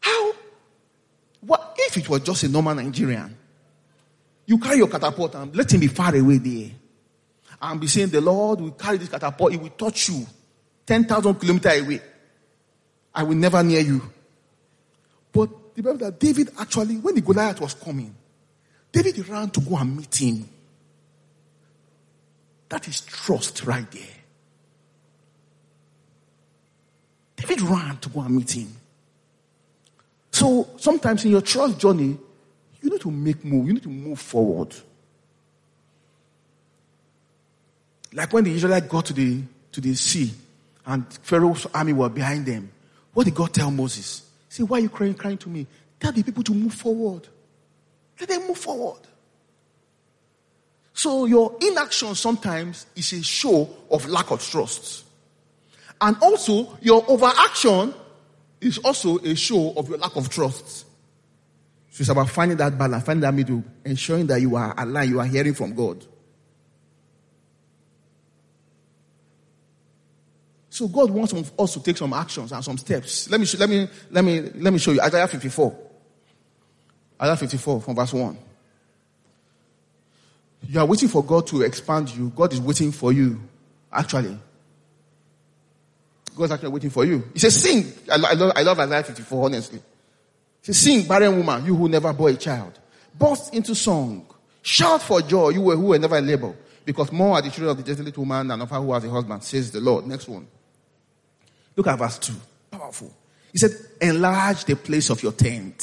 How? 0.00 0.32
What 1.40 1.74
if 1.78 1.96
it 1.96 2.08
was 2.08 2.20
just 2.20 2.42
a 2.42 2.48
normal 2.48 2.74
Nigerian? 2.74 3.36
You 4.46 4.58
carry 4.58 4.78
your 4.78 4.88
catapult 4.88 5.34
and 5.34 5.54
let 5.56 5.72
him 5.72 5.80
be 5.80 5.86
far 5.86 6.14
away 6.14 6.38
there. 6.38 6.70
And 7.62 7.80
be 7.80 7.86
saying, 7.86 8.08
the 8.08 8.20
Lord 8.20 8.60
will 8.60 8.72
carry 8.72 8.98
this 8.98 9.08
catapult, 9.08 9.52
it 9.54 9.60
will 9.60 9.70
touch 9.70 10.08
you 10.08 10.26
10,000 10.84 11.34
kilometers 11.36 11.80
away. 11.80 12.00
I 13.14 13.22
will 13.22 13.36
never 13.36 13.62
near 13.62 13.80
you. 13.80 14.02
But 15.32 15.74
the 15.74 15.82
Bible 15.82 15.98
that 15.98 16.18
David 16.18 16.50
actually, 16.58 16.96
when 16.96 17.14
the 17.14 17.20
Goliath 17.20 17.60
was 17.60 17.74
coming, 17.74 18.14
David 18.92 19.26
ran 19.28 19.50
to 19.50 19.60
go 19.60 19.76
and 19.76 19.96
meet 19.96 20.14
him. 20.14 20.48
That 22.68 22.86
is 22.86 23.00
trust 23.00 23.64
right 23.64 23.90
there. 23.90 24.02
David 27.36 27.62
ran 27.62 27.96
to 27.98 28.08
go 28.10 28.20
and 28.20 28.36
meet 28.36 28.56
him. 28.56 28.68
So 30.30 30.68
sometimes 30.76 31.24
in 31.24 31.32
your 31.32 31.40
trust 31.40 31.78
journey, 31.78 32.18
you 32.80 32.90
need 32.90 33.00
to 33.00 33.10
make 33.10 33.44
move. 33.44 33.66
You 33.66 33.74
need 33.74 33.82
to 33.82 33.88
move 33.88 34.18
forward. 34.18 34.74
Like 38.12 38.32
when 38.32 38.44
the 38.44 38.52
Israelites 38.52 38.86
got 38.86 39.06
to 39.06 39.12
the 39.12 39.42
to 39.72 39.80
the 39.80 39.94
sea, 39.94 40.32
and 40.86 41.10
Pharaoh's 41.12 41.66
army 41.74 41.92
were 41.92 42.08
behind 42.08 42.46
them. 42.46 42.70
What 43.14 43.24
did 43.24 43.34
God 43.34 43.52
tell 43.52 43.70
Moses? 43.70 44.22
Said, 44.48 44.68
Why 44.68 44.78
are 44.78 44.80
you 44.80 44.88
crying, 44.88 45.14
crying 45.14 45.38
to 45.38 45.48
me? 45.48 45.66
Tell 46.00 46.12
the 46.12 46.22
people 46.22 46.42
to 46.42 46.54
move 46.54 46.74
forward. 46.74 47.28
Them 48.26 48.48
move 48.48 48.58
forward. 48.58 49.00
So 50.94 51.24
your 51.24 51.56
inaction 51.60 52.14
sometimes 52.14 52.86
is 52.94 53.12
a 53.12 53.22
show 53.22 53.68
of 53.90 54.06
lack 54.08 54.30
of 54.30 54.42
trust. 54.42 55.04
And 56.00 56.16
also 56.20 56.78
your 56.80 57.04
overaction 57.10 57.94
is 58.60 58.78
also 58.78 59.18
a 59.18 59.34
show 59.34 59.72
of 59.76 59.88
your 59.88 59.98
lack 59.98 60.16
of 60.16 60.28
trust. 60.28 60.86
So 61.90 62.00
it's 62.00 62.08
about 62.08 62.30
finding 62.30 62.56
that 62.58 62.76
balance, 62.78 63.04
finding 63.04 63.22
that 63.22 63.34
middle, 63.34 63.64
ensuring 63.84 64.26
that 64.28 64.40
you 64.40 64.56
are 64.56 64.74
aligned, 64.76 65.10
you 65.10 65.20
are 65.20 65.26
hearing 65.26 65.54
from 65.54 65.74
God. 65.74 66.04
So 70.70 70.88
God 70.88 71.10
wants 71.10 71.34
us 71.34 71.74
to 71.74 71.82
take 71.82 71.98
some 71.98 72.14
actions 72.14 72.50
and 72.50 72.64
some 72.64 72.78
steps. 72.78 73.28
Let 73.28 73.40
me, 73.40 73.46
let 73.58 73.68
me, 73.68 73.88
let 74.10 74.24
me, 74.24 74.40
let 74.40 74.72
me 74.72 74.78
show 74.78 74.92
you 74.92 75.02
Isaiah 75.02 75.28
54. 75.28 75.78
Isaiah 77.22 77.36
54 77.36 77.80
from 77.80 77.94
verse 77.94 78.12
1. 78.12 78.36
You 80.68 80.80
are 80.80 80.86
waiting 80.86 81.08
for 81.08 81.24
God 81.24 81.46
to 81.48 81.62
expand 81.62 82.10
you. 82.10 82.30
God 82.34 82.52
is 82.52 82.60
waiting 82.60 82.92
for 82.92 83.12
you. 83.12 83.40
Actually. 83.92 84.38
God's 86.36 86.52
actually 86.52 86.70
waiting 86.70 86.90
for 86.90 87.04
you. 87.04 87.24
He 87.32 87.38
says, 87.38 87.60
sing. 87.60 87.92
I, 88.10 88.14
I, 88.14 88.32
love, 88.32 88.52
I 88.56 88.62
love 88.62 88.80
Isaiah 88.80 89.04
54, 89.04 89.44
honestly. 89.44 89.78
He 89.78 90.66
says, 90.66 90.78
sing, 90.78 91.06
barren 91.06 91.36
woman, 91.36 91.64
you 91.64 91.76
who 91.76 91.88
never 91.88 92.12
bore 92.12 92.30
a 92.30 92.36
child. 92.36 92.78
Burst 93.16 93.54
into 93.54 93.74
song. 93.74 94.26
Shout 94.62 95.02
for 95.02 95.20
joy, 95.20 95.50
you 95.50 95.62
who 95.62 95.86
were 95.86 95.98
never 95.98 96.16
in 96.16 96.26
labor. 96.26 96.54
Because 96.84 97.12
more 97.12 97.34
are 97.34 97.42
the 97.42 97.50
children 97.50 97.70
of 97.70 97.76
the 97.76 97.82
desolate 97.82 98.16
woman 98.16 98.48
than 98.48 98.60
of 98.60 98.70
her 98.70 98.80
who 98.80 98.92
has 98.92 99.04
a 99.04 99.10
husband, 99.10 99.44
says 99.44 99.70
the 99.70 99.80
Lord. 99.80 100.06
Next 100.06 100.28
one. 100.28 100.46
Look 101.76 101.86
at 101.86 101.98
verse 101.98 102.18
2. 102.18 102.32
Powerful. 102.70 103.12
He 103.52 103.58
said, 103.58 103.72
enlarge 104.00 104.64
the 104.64 104.76
place 104.76 105.10
of 105.10 105.22
your 105.22 105.32
tent. 105.32 105.82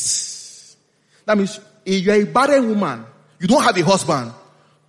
That 1.25 1.37
means 1.37 1.59
you're 1.85 2.15
a 2.15 2.23
barren 2.25 2.69
woman. 2.69 3.05
You 3.39 3.47
don't 3.47 3.63
have 3.63 3.77
a 3.77 3.83
husband. 3.83 4.33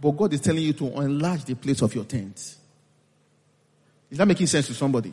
But 0.00 0.12
God 0.12 0.32
is 0.32 0.40
telling 0.40 0.62
you 0.62 0.72
to 0.74 0.86
enlarge 1.02 1.44
the 1.44 1.54
place 1.54 1.82
of 1.82 1.94
your 1.94 2.04
tent. 2.04 2.56
Is 4.10 4.18
that 4.18 4.26
making 4.26 4.46
sense 4.46 4.66
to 4.68 4.74
somebody? 4.74 5.12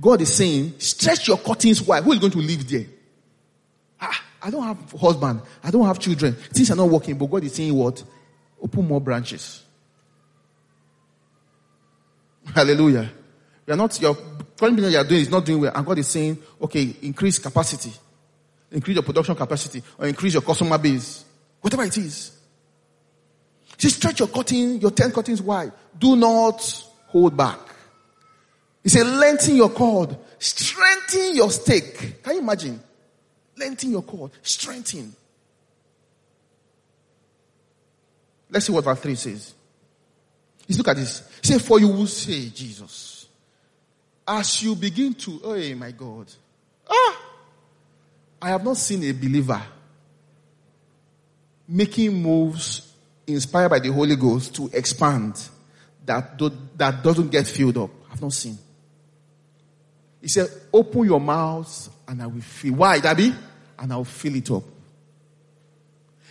God 0.00 0.20
is 0.20 0.34
saying, 0.34 0.74
stretch 0.78 1.28
your 1.28 1.38
curtains 1.38 1.80
wide. 1.80 2.02
Who 2.02 2.12
is 2.12 2.18
going 2.18 2.32
to 2.32 2.38
live 2.38 2.68
there? 2.68 2.86
Ah, 4.00 4.24
I 4.42 4.50
don't 4.50 4.64
have 4.64 5.00
husband. 5.00 5.40
I 5.62 5.70
don't 5.70 5.86
have 5.86 6.00
children. 6.00 6.34
Things 6.34 6.70
are 6.70 6.76
not 6.76 6.88
working. 6.88 7.16
But 7.16 7.26
God 7.26 7.44
is 7.44 7.54
saying 7.54 7.72
what? 7.72 8.02
Open 8.60 8.86
more 8.86 9.00
branches. 9.00 9.62
Hallelujah. 12.52 13.10
You're 13.66 13.76
not, 13.76 13.98
your 14.00 14.14
current 14.58 14.76
business 14.76 14.92
you're 14.92 15.04
doing 15.04 15.20
is 15.20 15.30
not 15.30 15.44
doing 15.44 15.60
well. 15.60 15.72
And 15.74 15.86
God 15.86 15.98
is 15.98 16.08
saying, 16.08 16.38
okay, 16.60 16.96
increase 17.02 17.38
capacity. 17.38 17.92
Increase 18.74 18.96
your 18.96 19.04
production 19.04 19.36
capacity 19.36 19.82
or 19.96 20.06
increase 20.08 20.32
your 20.32 20.42
customer 20.42 20.76
base. 20.76 21.24
Whatever 21.60 21.84
it 21.84 21.96
is. 21.96 22.36
He 23.78 23.88
stretch 23.88 24.18
your 24.18 24.28
curtain, 24.28 24.80
your 24.80 24.90
tent 24.90 25.14
curtains 25.14 25.40
wide. 25.40 25.72
Do 25.96 26.16
not 26.16 26.60
hold 27.06 27.36
back. 27.36 27.60
He 28.82 28.88
said, 28.88 29.06
lengthen 29.06 29.54
your 29.54 29.70
cord, 29.70 30.16
strengthen 30.38 31.36
your 31.36 31.50
stake. 31.50 32.22
Can 32.22 32.34
you 32.34 32.40
imagine? 32.40 32.80
Lengthen 33.56 33.92
your 33.92 34.02
cord, 34.02 34.32
strengthen. 34.42 35.14
Let's 38.50 38.66
see 38.66 38.72
what 38.72 38.84
verse 38.84 39.00
3 39.00 39.14
says. 39.14 39.54
Let's 40.68 40.78
look 40.78 40.88
at 40.88 40.96
this. 40.96 41.22
Said, 41.42 41.62
For 41.62 41.78
you 41.78 41.88
will 41.88 42.06
say, 42.06 42.48
Jesus, 42.48 43.26
as 44.26 44.62
you 44.62 44.74
begin 44.74 45.14
to, 45.14 45.40
oh 45.44 45.74
my 45.76 45.92
God, 45.92 46.26
ah, 46.88 47.20
I 48.44 48.50
have 48.50 48.62
not 48.62 48.76
seen 48.76 49.02
a 49.04 49.12
believer 49.12 49.62
making 51.66 52.12
moves 52.22 52.92
inspired 53.26 53.70
by 53.70 53.78
the 53.78 53.90
Holy 53.90 54.16
Ghost 54.16 54.54
to 54.56 54.68
expand 54.70 55.48
that, 56.04 56.36
do, 56.36 56.50
that 56.76 57.02
doesn't 57.02 57.30
get 57.30 57.46
filled 57.46 57.78
up. 57.78 57.88
I've 58.12 58.20
not 58.20 58.34
seen. 58.34 58.58
He 60.20 60.28
said, 60.28 60.50
Open 60.74 61.04
your 61.06 61.22
mouth 61.22 61.88
and 62.06 62.20
I 62.20 62.26
will 62.26 62.42
fill. 62.42 62.74
Why, 62.74 63.00
Dabby? 63.00 63.34
And 63.78 63.90
I 63.90 63.96
will 63.96 64.04
fill 64.04 64.34
it 64.34 64.50
up. 64.50 64.64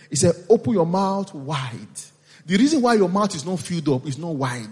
He 0.08 0.14
said, 0.14 0.36
Open 0.48 0.72
your 0.72 0.86
mouth 0.86 1.34
wide. 1.34 1.98
The 2.46 2.56
reason 2.56 2.80
why 2.80 2.94
your 2.94 3.08
mouth 3.08 3.34
is 3.34 3.44
not 3.44 3.58
filled 3.58 3.88
up 3.88 4.06
is 4.06 4.18
not 4.18 4.36
wide. 4.36 4.68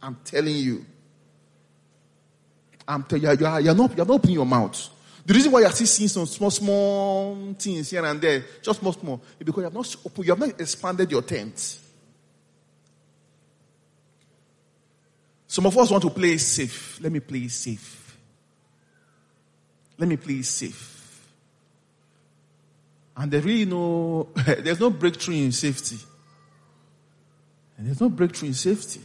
I'm 0.00 0.16
telling 0.24 0.56
you. 0.56 0.86
I'm 2.88 3.02
telling 3.02 3.24
you, 3.24 3.36
you 3.38 3.46
are, 3.46 3.60
you're, 3.60 3.74
not, 3.74 3.94
you're 3.94 4.06
not 4.06 4.14
opening 4.14 4.36
your 4.36 4.46
mouth. 4.46 4.88
The 5.24 5.34
reason 5.34 5.52
why 5.52 5.60
you're 5.60 5.70
still 5.70 5.86
seeing 5.86 6.08
some 6.08 6.26
small, 6.26 6.50
small 6.50 7.54
things 7.58 7.90
here 7.90 8.04
and 8.04 8.20
there, 8.20 8.44
just 8.60 8.80
small, 8.80 8.92
small, 8.92 9.22
is 9.38 9.46
because 9.46 9.58
you 9.58 9.64
have 9.64 9.74
not 9.74 9.96
opened, 10.04 10.26
you 10.26 10.32
have 10.32 10.38
not 10.38 10.60
expanded 10.60 11.10
your 11.10 11.22
tent. 11.22 11.78
Some 15.46 15.66
of 15.66 15.76
us 15.78 15.90
want 15.90 16.02
to 16.02 16.10
play 16.10 16.38
safe. 16.38 17.00
Let 17.00 17.12
me 17.12 17.20
play 17.20 17.46
safe. 17.48 18.16
Let 19.98 20.08
me 20.08 20.16
play 20.16 20.42
safe. 20.42 21.28
And 23.16 23.30
there 23.30 23.42
really 23.42 23.66
no, 23.66 24.28
there's 24.34 24.80
no 24.80 24.90
breakthrough 24.90 25.36
in 25.36 25.52
safety. 25.52 25.98
And 27.76 27.86
there's 27.86 28.00
no 28.00 28.08
breakthrough 28.08 28.48
in 28.48 28.54
safety. 28.54 29.00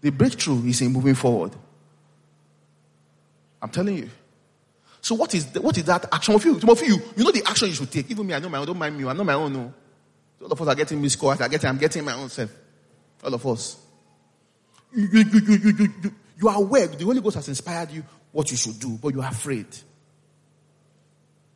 The 0.00 0.10
breakthrough 0.10 0.64
is 0.66 0.80
in 0.80 0.92
moving 0.92 1.14
forward. 1.14 1.52
I'm 3.64 3.70
telling 3.70 3.96
you. 3.96 4.10
So 5.00 5.14
what 5.14 5.34
is 5.34 5.46
the, 5.46 5.62
what 5.62 5.78
is 5.78 5.84
that 5.84 6.04
action 6.12 6.34
of 6.34 6.44
you? 6.44 6.60
Some 6.60 6.68
of 6.68 6.82
you, 6.82 6.98
you 7.16 7.24
know 7.24 7.30
the 7.30 7.42
action 7.46 7.68
you 7.68 7.74
should 7.74 7.90
take. 7.90 8.10
Even 8.10 8.26
me, 8.26 8.34
I 8.34 8.38
know 8.38 8.50
my 8.50 8.58
own. 8.58 8.66
Don't 8.66 8.78
mind 8.78 8.98
me. 8.98 9.08
I 9.08 9.14
know 9.14 9.24
my 9.24 9.32
own. 9.32 9.54
No. 9.54 9.72
All 10.42 10.52
of 10.52 10.60
us 10.60 10.68
are 10.68 10.74
getting 10.74 11.00
missed 11.00 11.18
calls. 11.18 11.40
I 11.40 11.48
getting, 11.48 11.70
I'm 11.70 11.78
getting 11.78 12.04
my 12.04 12.12
own 12.12 12.28
self. 12.28 12.50
All 13.24 13.32
of 13.32 13.46
us. 13.46 13.78
You, 14.94 15.08
you, 15.10 15.24
you, 15.24 15.40
you, 15.40 15.56
you, 15.56 15.88
you, 16.02 16.14
you 16.36 16.48
are 16.48 16.56
aware. 16.56 16.88
The 16.88 17.04
Holy 17.04 17.22
Ghost 17.22 17.36
has 17.36 17.48
inspired 17.48 17.90
you 17.90 18.04
what 18.32 18.50
you 18.50 18.58
should 18.58 18.78
do, 18.78 18.98
but 19.00 19.14
you 19.14 19.22
are 19.22 19.30
afraid. 19.30 19.66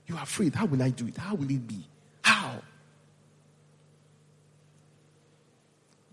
You 0.07 0.17
are 0.17 0.23
afraid. 0.23 0.55
How 0.55 0.65
will 0.65 0.83
I 0.83 0.89
do 0.89 1.09
it? 1.09 1.17
How 1.19 1.35
will 1.35 1.51
it 1.51 1.69
be? 1.69 1.85
How? 2.23 2.55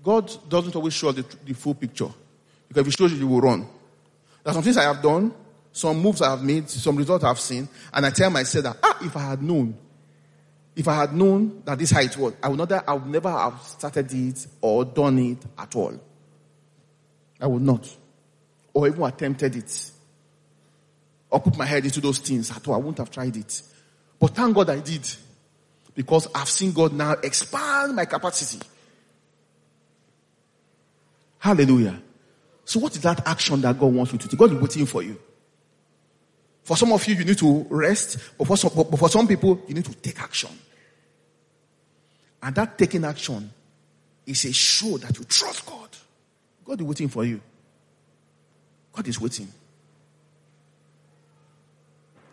God 0.03 0.49
doesn't 0.49 0.75
always 0.75 0.93
show 0.93 1.13
the, 1.13 1.25
the 1.45 1.53
full 1.53 1.73
picture. 1.73 2.09
Because 2.67 2.81
if 2.81 2.85
He 2.87 2.91
shows 2.91 3.13
you, 3.13 3.19
you 3.19 3.27
will 3.27 3.39
run. 3.39 3.61
There 3.61 4.51
are 4.51 4.53
some 4.55 4.63
things 4.63 4.75
I 4.75 4.83
have 4.83 5.01
done, 5.01 5.33
some 5.75 5.99
moves 5.99 6.21
I 6.21 6.29
have 6.29 6.41
made, 6.41 6.69
some 6.69 6.95
results 6.95 7.25
I 7.25 7.27
have 7.27 7.39
seen, 7.39 7.67
and 7.91 8.05
I 8.05 8.09
tell 8.09 8.29
myself 8.29 8.63
that, 8.63 8.77
ah, 8.81 8.97
if 9.01 9.17
I 9.17 9.31
had 9.31 9.43
known, 9.43 9.77
if 10.73 10.87
I 10.87 10.95
had 10.95 11.13
known 11.13 11.63
that 11.65 11.77
this 11.77 11.91
height 11.91 12.15
was, 12.15 12.33
I 12.41 12.47
would, 12.47 12.57
not, 12.57 12.87
I 12.87 12.93
would 12.93 13.07
never 13.07 13.29
have 13.29 13.61
started 13.61 14.09
it 14.13 14.47
or 14.61 14.85
done 14.85 15.19
it 15.19 15.37
at 15.57 15.75
all. 15.75 15.99
I 17.41 17.47
would 17.47 17.61
not. 17.61 17.93
Or 18.73 18.87
even 18.87 19.03
attempted 19.03 19.57
it. 19.57 19.91
Or 21.29 21.41
put 21.41 21.57
my 21.57 21.65
head 21.65 21.83
into 21.83 21.99
those 21.99 22.19
things 22.19 22.51
at 22.51 22.65
all. 22.65 22.75
I 22.75 22.77
wouldn't 22.77 22.99
have 22.99 23.11
tried 23.11 23.35
it. 23.35 23.61
But 24.17 24.33
thank 24.33 24.55
God 24.55 24.69
I 24.69 24.79
did. 24.79 25.05
Because 25.93 26.29
I've 26.33 26.49
seen 26.49 26.71
God 26.71 26.93
now 26.93 27.11
expand 27.21 27.97
my 27.97 28.05
capacity. 28.05 28.65
Hallelujah. 31.39 32.01
So 32.63 32.79
what 32.79 32.95
is 32.95 33.01
that 33.01 33.27
action 33.27 33.59
that 33.59 33.77
God 33.77 33.93
wants 33.93 34.13
you 34.13 34.19
to 34.19 34.27
do? 34.29 34.37
God 34.37 34.53
is 34.53 34.61
waiting 34.61 34.85
for 34.85 35.03
you. 35.03 35.19
For 36.65 36.75
some 36.75 36.91
of 36.91 37.07
you, 37.07 37.13
you 37.13 37.25
need 37.25 37.37
to 37.37 37.67
rest, 37.69 38.17
but 38.39 38.47
for 38.47 38.57
some, 38.57 38.71
but 38.73 38.97
for 38.97 39.07
some 39.07 39.27
people, 39.27 39.61
you 39.67 39.75
need 39.75 39.85
to 39.85 39.93
take 39.93 40.19
action. 40.19 40.49
And 42.41 42.55
that 42.55 42.75
taking 42.75 43.05
action 43.05 43.51
is 44.25 44.45
a 44.45 44.51
show 44.51 44.97
that 44.97 45.15
you 45.15 45.25
trust 45.25 45.63
God. 45.67 45.89
God 46.65 46.81
is 46.81 46.87
waiting 46.87 47.07
for 47.07 47.23
you. 47.23 47.39
God 48.91 49.07
is 49.07 49.21
waiting. 49.21 49.47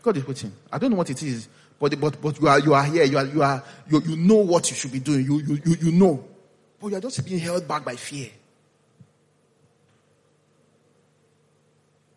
God 0.03 0.16
is 0.16 0.26
waiting. 0.26 0.53
I 0.72 0.78
don't 0.78 0.91
know 0.91 0.97
what 0.97 1.11
it 1.11 1.22
is, 1.22 1.47
but, 1.78 2.01
but, 2.01 2.18
but 2.18 2.41
you 2.41 2.49
are, 2.49 2.59
you 2.59 2.72
are 2.72 2.85
here. 2.85 3.05
You 3.05 3.18
are, 3.18 3.26
you 3.26 3.43
are, 3.43 3.62
you, 3.91 4.01
you 4.01 4.16
know 4.16 4.37
what 4.37 4.70
you 4.70 4.74
should 4.74 4.93
be 4.93 5.01
doing. 5.01 5.26
You, 5.26 5.41
you, 5.41 5.61
you, 5.62 5.76
you 5.78 5.93
know. 5.93 6.24
But 6.80 6.87
you 6.87 6.97
are 6.97 7.01
just 7.03 7.22
being 7.22 7.39
held 7.39 7.68
back 7.68 7.85
by 7.85 7.97
fear. 7.97 8.30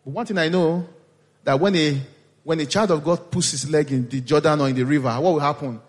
But 0.02 0.14
one 0.14 0.24
thing 0.24 0.38
I 0.38 0.48
know, 0.48 0.88
that 1.46 1.60
when 1.60 1.76
a, 1.76 1.96
when 2.42 2.58
a 2.58 2.66
child 2.66 2.90
of 2.90 3.04
God 3.04 3.30
puts 3.30 3.52
his 3.52 3.70
leg 3.70 3.92
in 3.92 4.08
the 4.08 4.20
Jordan 4.20 4.60
or 4.60 4.68
in 4.68 4.74
the 4.74 4.84
river, 4.84 5.10
what 5.20 5.32
will 5.32 5.38
happen? 5.38 5.80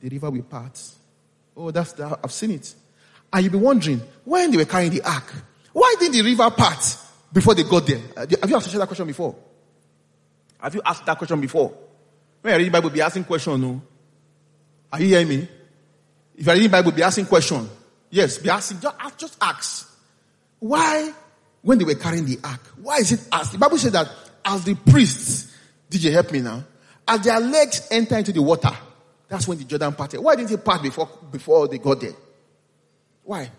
The 0.00 0.08
river 0.08 0.30
will 0.30 0.44
part. 0.44 0.80
Oh, 1.56 1.72
that's, 1.72 1.92
that, 1.94 2.20
I've 2.22 2.32
seen 2.32 2.52
it. 2.52 2.72
And 3.32 3.42
you'll 3.42 3.52
be 3.52 3.58
wondering, 3.58 4.00
when 4.24 4.52
they 4.52 4.56
were 4.56 4.64
carrying 4.64 4.92
the 4.92 5.02
ark, 5.02 5.34
why 5.72 5.96
didn't 5.98 6.12
the 6.12 6.22
river 6.22 6.48
part 6.52 6.96
before 7.32 7.56
they 7.56 7.64
got 7.64 7.88
there? 7.88 8.00
Uh, 8.16 8.20
have 8.40 8.48
you 8.48 8.56
asked 8.56 8.72
that 8.72 8.86
question 8.86 9.06
before? 9.08 9.34
Have 10.60 10.76
you 10.76 10.82
asked 10.86 11.04
that 11.04 11.18
question 11.18 11.40
before? 11.40 11.76
When 12.40 12.54
I 12.54 12.56
read 12.56 12.66
the 12.66 12.70
Bible, 12.70 12.90
be 12.90 13.00
asking 13.00 13.24
question, 13.24 13.60
no? 13.60 13.82
Are 14.92 15.00
you 15.00 15.08
hearing 15.08 15.28
me? 15.28 15.48
If 16.36 16.48
I 16.48 16.52
read 16.52 16.62
the 16.62 16.68
Bible, 16.68 16.92
be 16.92 17.02
asking 17.02 17.26
question. 17.26 17.68
Yes, 18.10 18.38
be 18.38 18.48
asking, 18.48 18.78
just, 18.78 19.18
just 19.18 19.36
ask. 19.40 19.98
Why 20.60 21.12
when 21.62 21.78
they 21.78 21.84
were 21.84 21.96
carrying 21.96 22.26
the 22.26 22.38
ark. 22.44 22.60
Why 22.80 22.98
is 22.98 23.10
it 23.10 23.20
asked? 23.32 23.52
the 23.52 23.58
Bible 23.58 23.78
said 23.78 23.92
that 23.92 24.08
as 24.48 24.64
the 24.64 24.74
priests, 24.74 25.54
did 25.90 26.02
you 26.02 26.10
help 26.10 26.32
me 26.32 26.40
now, 26.40 26.64
as 27.06 27.20
their 27.20 27.38
legs 27.38 27.86
enter 27.90 28.16
into 28.16 28.32
the 28.32 28.42
water, 28.42 28.72
that's 29.28 29.46
when 29.46 29.58
the 29.58 29.64
Jordan 29.64 29.92
parted. 29.92 30.20
Why 30.20 30.36
didn't 30.36 30.52
it 30.52 30.64
part 30.64 30.82
before 30.82 31.08
before 31.30 31.68
they 31.68 31.78
got 31.78 32.00
there? 32.00 32.14
Why? 33.24 33.50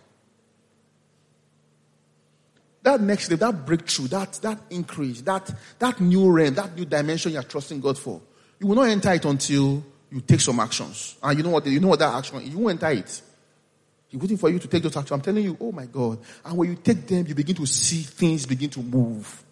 That 2.82 3.02
next 3.02 3.26
step, 3.26 3.40
that 3.40 3.66
breakthrough, 3.66 4.08
that 4.08 4.34
that 4.42 4.60
increase, 4.72 5.22
that 5.22 5.52
that 5.78 6.02
new 6.02 6.32
realm, 6.32 6.56
that 6.56 6.76
new 6.76 6.86
dimension 6.86 7.34
you 7.34 7.40
are 7.40 7.44
trusting 7.44 7.80
God 7.82 7.98
for, 7.98 8.20
you 8.60 8.68
will 8.68 8.76
not 8.76 8.90
enter 8.90 9.14
it 9.14 9.26
until 9.26 9.84
you 10.12 10.22
take 10.22 10.42
some 10.42 10.60
actions. 10.60 11.18
And 11.22 11.38
you 11.38 11.44
know 11.44 11.52
what? 11.52 11.68
You 11.68 11.80
know 11.80 11.90
what 11.90 12.00
that 12.00 12.16
action? 12.16 12.42
You 12.50 12.58
won't 12.58 12.82
enter 12.82 13.00
it. 13.00 13.22
He's 14.08 14.20
waiting 14.20 14.38
for 14.38 14.50
you 14.50 14.58
to 14.58 14.68
take 14.68 14.82
those 14.82 14.98
actions. 14.98 15.12
I'm 15.12 15.22
telling 15.22 15.44
you, 15.44 15.56
oh 15.62 15.72
my 15.72 15.86
God. 15.86 16.20
And 16.44 16.58
when 16.58 16.70
you 16.72 16.76
take 16.78 17.06
them, 17.06 17.28
you 17.28 17.36
begin 17.36 17.56
to 17.58 17.68
see 17.68 18.02
things 18.02 18.48
begin 18.48 18.72
to 18.72 18.82
move. 18.82 19.44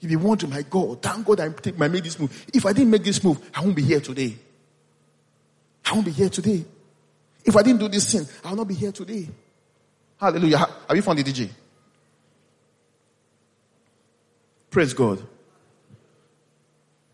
You'll 0.00 0.10
be 0.10 0.16
wondering, 0.16 0.52
my 0.52 0.62
God, 0.62 1.02
thank 1.02 1.26
God 1.26 1.40
I, 1.40 1.46
I 1.46 1.88
made 1.88 2.04
this 2.04 2.18
move. 2.18 2.46
If 2.52 2.66
I 2.66 2.72
didn't 2.72 2.90
make 2.90 3.04
this 3.04 3.22
move, 3.24 3.38
I 3.54 3.60
won't 3.60 3.76
be 3.76 3.82
here 3.82 4.00
today. 4.00 4.36
I 5.84 5.92
won't 5.92 6.04
be 6.04 6.12
here 6.12 6.28
today. 6.28 6.64
If 7.44 7.56
I 7.56 7.62
didn't 7.62 7.80
do 7.80 7.88
this 7.88 8.12
thing, 8.12 8.26
I'll 8.44 8.56
not 8.56 8.68
be 8.68 8.74
here 8.74 8.92
today. 8.92 9.28
Hallelujah. 10.20 10.58
Have 10.58 10.96
you 10.96 11.02
found 11.02 11.18
the 11.18 11.24
DJ? 11.24 11.48
Praise 14.70 14.92
God. 14.92 15.22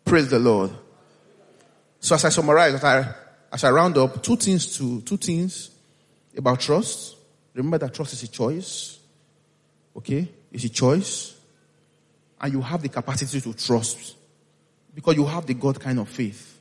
Praise 0.05 0.28
the 0.28 0.39
Lord. 0.39 0.70
So 2.01 2.14
as 2.14 2.24
I 2.24 2.28
summarize, 2.30 2.74
as 2.74 2.85
I, 2.85 3.14
as 3.53 3.64
I 3.64 3.70
round 3.70 3.97
up, 3.99 4.22
two 4.22 4.37
things 4.37 4.76
to, 4.78 5.01
two 5.03 5.16
things 5.16 5.70
about 6.37 6.61
trust. 6.61 7.16
Remember 7.55 7.78
that 7.78 7.95
trust 7.95 8.14
is 8.14 8.22
a 8.22 8.28
choice. 8.28 8.99
Okay? 9.97 10.28
It's 10.51 10.64
a 10.64 10.68
choice. 10.68 11.35
And 12.43 12.53
you 12.53 12.61
have 12.61 12.82
the 12.82 12.88
capacity 12.88 13.40
to 13.40 13.55
trust. 13.55 14.16
Because 14.95 15.16
you 15.16 15.24
have 15.24 15.47
the 15.47 15.55
God 15.55 15.80
kind 15.80 15.99
of 15.99 16.09
faith. 16.09 16.59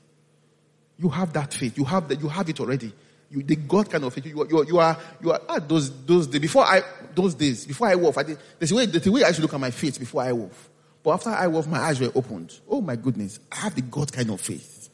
You 0.97 1.09
have 1.09 1.33
that 1.33 1.53
faith. 1.53 1.77
You 1.77 1.83
have 1.85 2.07
that, 2.07 2.21
you 2.21 2.27
have 2.29 2.47
it 2.47 2.59
already. 2.59 2.93
You, 3.31 3.41
the 3.43 3.55
God 3.55 3.89
kind 3.89 4.03
of 4.03 4.13
faith. 4.13 4.27
You, 4.27 4.47
you, 4.47 4.65
you 4.67 4.77
are, 4.77 4.97
you 5.21 5.31
are, 5.31 5.41
ah, 5.49 5.59
those, 5.59 6.05
those 6.05 6.27
days, 6.27 6.41
before 6.41 6.63
I, 6.63 6.83
those 7.15 7.33
days, 7.33 7.65
before 7.65 7.87
I 7.87 7.95
wolf, 7.95 8.17
I 8.17 8.23
did, 8.23 8.37
there's 8.59 8.71
a 8.71 8.75
way, 8.75 8.85
there's 8.85 9.07
a 9.07 9.11
way 9.11 9.23
I 9.23 9.31
should 9.31 9.41
look 9.41 9.53
at 9.53 9.59
my 9.59 9.71
faith 9.71 9.97
before 9.99 10.21
I 10.21 10.31
wolf. 10.31 10.69
But 11.01 11.11
after 11.11 11.29
I 11.29 11.47
wolf, 11.47 11.67
my 11.67 11.79
eyes 11.79 11.99
were 11.99 12.11
opened. 12.13 12.59
Oh 12.69 12.81
my 12.81 12.95
goodness. 12.95 13.39
I 13.51 13.55
have 13.57 13.73
the 13.73 13.81
God 13.81 14.11
kind 14.13 14.29
of 14.29 14.39
faith. 14.39 14.89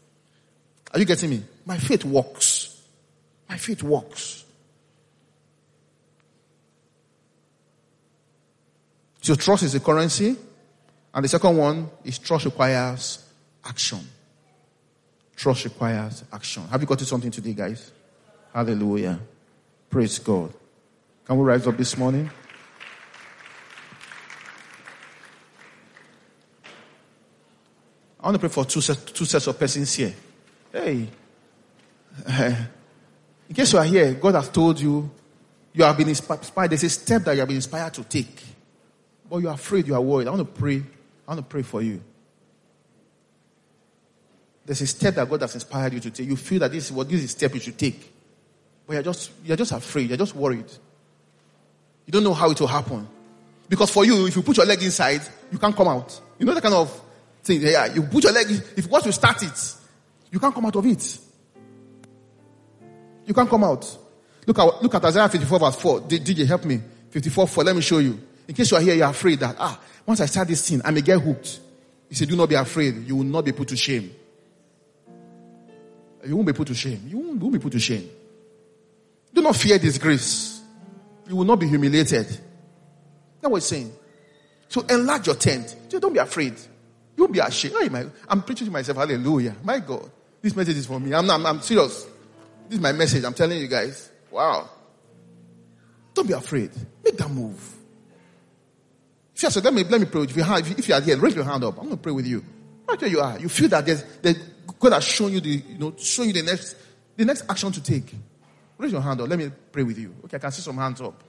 Are 0.93 0.99
you 0.99 1.05
getting 1.05 1.29
me? 1.29 1.43
My 1.65 1.77
faith 1.77 2.05
works. 2.05 2.81
My 3.49 3.57
faith 3.57 3.83
works. 3.83 4.45
So 9.21 9.35
trust 9.35 9.63
is 9.63 9.75
a 9.75 9.81
currency. 9.81 10.37
And 11.17 11.23
the 11.23 11.29
second 11.29 11.57
one 11.57 11.89
is 12.03 12.19
trust 12.19 12.45
requires 12.45 13.25
action. 13.65 13.97
Trust 15.35 15.63
requires 15.65 16.23
action. 16.31 16.61
Have 16.67 16.79
you 16.79 16.85
got 16.85 16.99
to 16.99 17.05
something 17.05 17.31
today, 17.31 17.53
guys? 17.53 17.91
Hallelujah. 18.53 19.19
Praise 19.89 20.19
God. 20.19 20.53
Can 21.25 21.39
we 21.39 21.43
rise 21.43 21.65
up 21.65 21.75
this 21.75 21.97
morning? 21.97 22.29
I 28.19 28.25
want 28.27 28.35
to 28.35 28.39
pray 28.39 28.49
for 28.49 28.65
two, 28.65 28.81
set, 28.81 29.03
two 29.07 29.25
sets 29.25 29.47
of 29.47 29.57
persons 29.57 29.91
here. 29.95 30.13
Hey. 30.71 31.07
in 33.49 33.55
case 33.55 33.73
you 33.73 33.79
are 33.79 33.85
here, 33.85 34.13
God 34.13 34.35
has 34.35 34.49
told 34.49 34.79
you, 34.79 35.09
you 35.73 35.83
have 35.83 35.97
been 35.97 36.09
inspired. 36.09 36.69
There's 36.69 36.83
a 36.83 36.89
step 36.91 37.23
that 37.23 37.33
you 37.33 37.39
have 37.39 37.47
been 37.47 37.57
inspired 37.57 37.95
to 37.95 38.03
take. 38.03 38.39
But 39.27 39.37
you 39.37 39.47
are 39.47 39.55
afraid, 39.55 39.87
you 39.87 39.95
are 39.95 40.01
worried. 40.01 40.27
I 40.27 40.29
want 40.29 40.41
to 40.41 40.61
pray. 40.61 40.83
I 41.27 41.31
want 41.31 41.39
to 41.39 41.49
pray 41.49 41.61
for 41.61 41.81
you. 41.81 42.01
There's 44.65 44.81
a 44.81 44.87
step 44.87 45.15
that 45.15 45.29
God 45.29 45.41
has 45.41 45.55
inspired 45.55 45.93
you 45.93 45.99
to 45.99 46.11
take. 46.11 46.27
You 46.27 46.35
feel 46.35 46.59
that 46.59 46.71
this 46.71 46.85
is 46.85 46.91
what 46.91 47.09
this 47.09 47.23
is 47.23 47.31
step 47.31 47.53
you 47.53 47.59
should 47.59 47.77
take. 47.77 48.13
But 48.85 48.93
you're 48.93 49.03
just 49.03 49.31
you're 49.43 49.57
just 49.57 49.71
afraid, 49.71 50.09
you're 50.09 50.17
just 50.17 50.35
worried. 50.35 50.71
You 52.05 52.11
don't 52.11 52.23
know 52.23 52.33
how 52.33 52.49
it 52.51 52.59
will 52.59 52.67
happen. 52.67 53.07
Because 53.67 53.89
for 53.89 54.05
you, 54.05 54.27
if 54.27 54.35
you 54.35 54.41
put 54.41 54.57
your 54.57 54.65
leg 54.65 54.81
inside, 54.81 55.21
you 55.51 55.57
can't 55.57 55.75
come 55.75 55.89
out. 55.89 56.19
You 56.39 56.45
know 56.45 56.53
that 56.53 56.63
kind 56.63 56.75
of 56.75 57.01
thing. 57.43 57.61
Yeah, 57.61 57.93
you 57.93 58.03
put 58.03 58.23
your 58.23 58.31
leg, 58.31 58.47
if 58.49 58.89
once 58.89 59.05
you 59.05 59.11
start 59.11 59.43
it, 59.43 59.75
you 60.31 60.39
can't 60.39 60.55
come 60.55 60.65
out 60.65 60.75
of 60.75 60.85
it. 60.85 61.19
You 63.25 63.33
can't 63.33 63.49
come 63.49 63.65
out. 63.65 63.97
Look 64.45 64.59
at 64.59 64.81
look 64.81 64.95
at 64.95 65.03
Isaiah 65.03 65.27
54 65.27 65.59
verse 65.59 65.75
4. 65.75 66.01
DJ, 66.01 66.45
help 66.47 66.63
me. 66.63 66.79
54 67.09 67.47
4. 67.47 67.63
Let 67.65 67.75
me 67.75 67.81
show 67.81 67.97
you. 67.97 68.17
In 68.47 68.55
case 68.55 68.71
you 68.71 68.77
are 68.77 68.81
here, 68.81 68.95
you're 68.95 69.09
afraid 69.09 69.39
that 69.39 69.57
ah, 69.59 69.77
once 70.07 70.21
I 70.21 70.25
start 70.25 70.47
this 70.47 70.67
thing, 70.67 70.81
I 70.85 70.91
may 70.91 71.01
get 71.01 71.19
hooked. 71.19 71.59
He 72.07 72.15
said, 72.15 72.29
Do 72.29 72.37
not 72.37 72.47
be 72.47 72.55
afraid. 72.55 73.05
You 73.05 73.17
will 73.17 73.25
not 73.25 73.43
be 73.43 73.51
put 73.51 73.67
to 73.67 73.75
shame. 73.75 74.09
You 76.25 76.35
won't 76.35 76.47
be 76.47 76.53
put 76.53 76.67
to 76.67 76.73
shame. 76.73 77.03
You 77.07 77.17
won't, 77.19 77.39
won't 77.39 77.53
be 77.53 77.59
put 77.59 77.73
to 77.73 77.79
shame. 77.79 78.09
Do 79.33 79.41
not 79.41 79.55
fear 79.55 79.77
disgrace. 79.77 80.61
You 81.27 81.35
will 81.35 81.43
not 81.43 81.59
be 81.59 81.67
humiliated. 81.67 82.25
That's 82.25 83.51
what 83.51 83.57
he's 83.57 83.65
saying. 83.65 83.93
So 84.69 84.81
enlarge 84.81 85.27
your 85.27 85.35
tent. 85.35 85.75
So 85.89 85.99
don't 85.99 86.13
be 86.13 86.19
afraid. 86.19 86.53
You 87.15 87.23
won't 87.23 87.33
be 87.33 87.39
ashamed. 87.39 88.11
I'm 88.29 88.43
preaching 88.43 88.67
to 88.67 88.71
myself. 88.71 88.97
Hallelujah. 88.97 89.55
My 89.63 89.79
God. 89.79 90.09
This 90.41 90.55
message 90.55 90.77
is 90.77 90.85
for 90.85 90.99
me. 90.99 91.13
I'm, 91.13 91.29
I'm, 91.29 91.45
I'm 91.45 91.61
serious. 91.61 92.05
This 92.69 92.77
is 92.77 92.79
my 92.79 92.93
message. 92.93 93.23
I'm 93.25 93.33
telling 93.33 93.59
you 93.59 93.67
guys. 93.67 94.09
Wow. 94.31 94.69
Don't 96.13 96.27
be 96.27 96.33
afraid. 96.33 96.71
Make 97.03 97.17
that 97.17 97.29
move. 97.29 97.76
If 99.37 99.43
you 99.43 99.51
so 99.51 99.59
let 99.59 99.71
me, 99.71 99.83
let 99.83 100.01
me 100.01 100.07
pray. 100.07 100.23
If 100.23 100.35
you, 100.35 100.41
have, 100.41 100.79
if 100.79 100.89
you 100.89 100.95
are 100.95 101.01
here, 101.01 101.15
raise 101.15 101.35
your 101.35 101.43
hand 101.43 101.63
up. 101.63 101.77
I'm 101.77 101.83
going 101.83 101.97
to 101.97 102.01
pray 102.01 102.11
with 102.11 102.25
you. 102.25 102.43
Right 102.89 102.99
where 102.99 103.09
you 103.11 103.19
are. 103.19 103.37
You 103.37 103.47
feel 103.49 103.69
that 103.69 103.85
there's, 103.85 104.03
there's 104.19 104.35
God 104.79 104.93
has 104.93 105.03
shown 105.03 105.31
you 105.31 105.39
the, 105.39 105.49
you 105.49 105.77
know, 105.77 105.93
show 105.95 106.23
you 106.23 106.33
the 106.33 106.41
next, 106.41 106.75
the 107.15 107.23
next 107.23 107.43
action 107.47 107.71
to 107.71 107.83
take. 107.83 108.15
Raise 108.79 108.91
your 108.91 109.01
hand 109.01 109.21
up. 109.21 109.29
Let 109.29 109.37
me 109.37 109.51
pray 109.71 109.83
with 109.83 109.99
you. 109.99 110.15
Okay, 110.25 110.37
I 110.37 110.39
can 110.39 110.51
see 110.51 110.63
some 110.63 110.77
hands 110.77 111.01
up. 111.01 111.23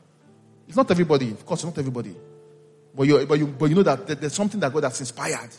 It's 0.66 0.74
not 0.74 0.90
everybody. 0.90 1.32
Of 1.32 1.44
course, 1.44 1.60
it's 1.60 1.66
not 1.66 1.76
everybody. 1.76 2.16
But 2.94 3.02
you, 3.02 3.26
but 3.26 3.38
you, 3.38 3.46
but 3.46 3.66
you 3.66 3.74
know 3.74 3.82
that 3.82 4.06
there's 4.06 4.32
something 4.32 4.60
that 4.60 4.72
God 4.72 4.84
has 4.84 4.98
inspired. 5.00 5.50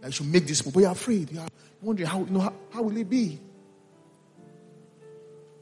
That 0.00 0.06
you 0.06 0.12
should 0.12 0.26
make 0.26 0.46
this 0.46 0.64
move. 0.64 0.74
But 0.74 0.80
you're 0.80 0.92
afraid. 0.92 1.32
You're 1.32 1.48
wondering 1.82 2.08
how, 2.08 2.20
you 2.20 2.30
know, 2.30 2.40
how, 2.40 2.52
how 2.70 2.82
will 2.82 2.96
it 2.96 3.10
be? 3.10 3.40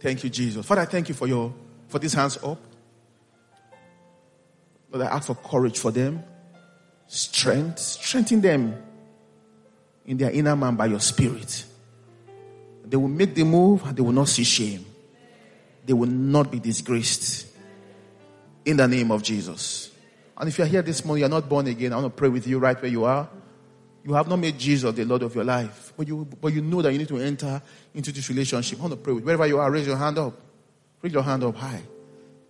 Thank 0.00 0.22
you, 0.22 0.28
Jesus. 0.28 0.66
Father, 0.66 0.82
I 0.82 0.84
thank 0.84 1.08
you 1.08 1.14
for 1.14 1.26
your, 1.26 1.54
for 1.88 1.98
these 1.98 2.12
hands 2.12 2.36
up. 2.42 2.58
Lord, 4.90 5.06
I 5.06 5.16
ask 5.16 5.26
for 5.26 5.34
courage 5.34 5.78
for 5.78 5.90
them. 5.90 6.22
Strength. 7.06 7.78
Strengthen 7.78 8.40
them 8.40 8.82
in 10.04 10.16
their 10.16 10.30
inner 10.30 10.56
man 10.56 10.76
by 10.76 10.86
your 10.86 11.00
spirit. 11.00 11.64
They 12.84 12.96
will 12.96 13.08
make 13.08 13.34
the 13.34 13.44
move 13.44 13.84
and 13.84 13.96
they 13.96 14.02
will 14.02 14.12
not 14.12 14.28
see 14.28 14.44
shame. 14.44 14.84
They 15.84 15.92
will 15.92 16.08
not 16.08 16.50
be 16.50 16.60
disgraced. 16.60 17.48
In 18.64 18.76
the 18.76 18.88
name 18.88 19.12
of 19.12 19.22
Jesus. 19.22 19.92
And 20.36 20.48
if 20.48 20.58
you're 20.58 20.66
here 20.66 20.82
this 20.82 21.04
morning, 21.04 21.20
you're 21.20 21.28
not 21.28 21.48
born 21.48 21.66
again, 21.68 21.92
I 21.92 21.96
want 21.96 22.12
to 22.12 22.18
pray 22.18 22.28
with 22.28 22.46
you 22.46 22.58
right 22.58 22.80
where 22.80 22.90
you 22.90 23.04
are. 23.04 23.28
You 24.04 24.12
have 24.14 24.28
not 24.28 24.36
made 24.36 24.58
Jesus 24.58 24.94
the 24.94 25.04
Lord 25.04 25.22
of 25.22 25.34
your 25.34 25.44
life, 25.44 25.92
but 25.96 26.06
you, 26.06 26.24
but 26.40 26.52
you 26.52 26.62
know 26.62 26.82
that 26.82 26.92
you 26.92 26.98
need 26.98 27.08
to 27.08 27.18
enter 27.18 27.60
into 27.94 28.12
this 28.12 28.28
relationship. 28.28 28.78
I 28.78 28.82
want 28.82 28.92
to 28.92 28.96
pray 28.96 29.12
with 29.12 29.22
you. 29.22 29.26
Wherever 29.26 29.46
you 29.46 29.58
are, 29.58 29.70
raise 29.70 29.86
your 29.86 29.96
hand 29.96 30.18
up. 30.18 30.34
Raise 31.02 31.12
your 31.12 31.22
hand 31.22 31.42
up 31.42 31.56
high. 31.56 31.82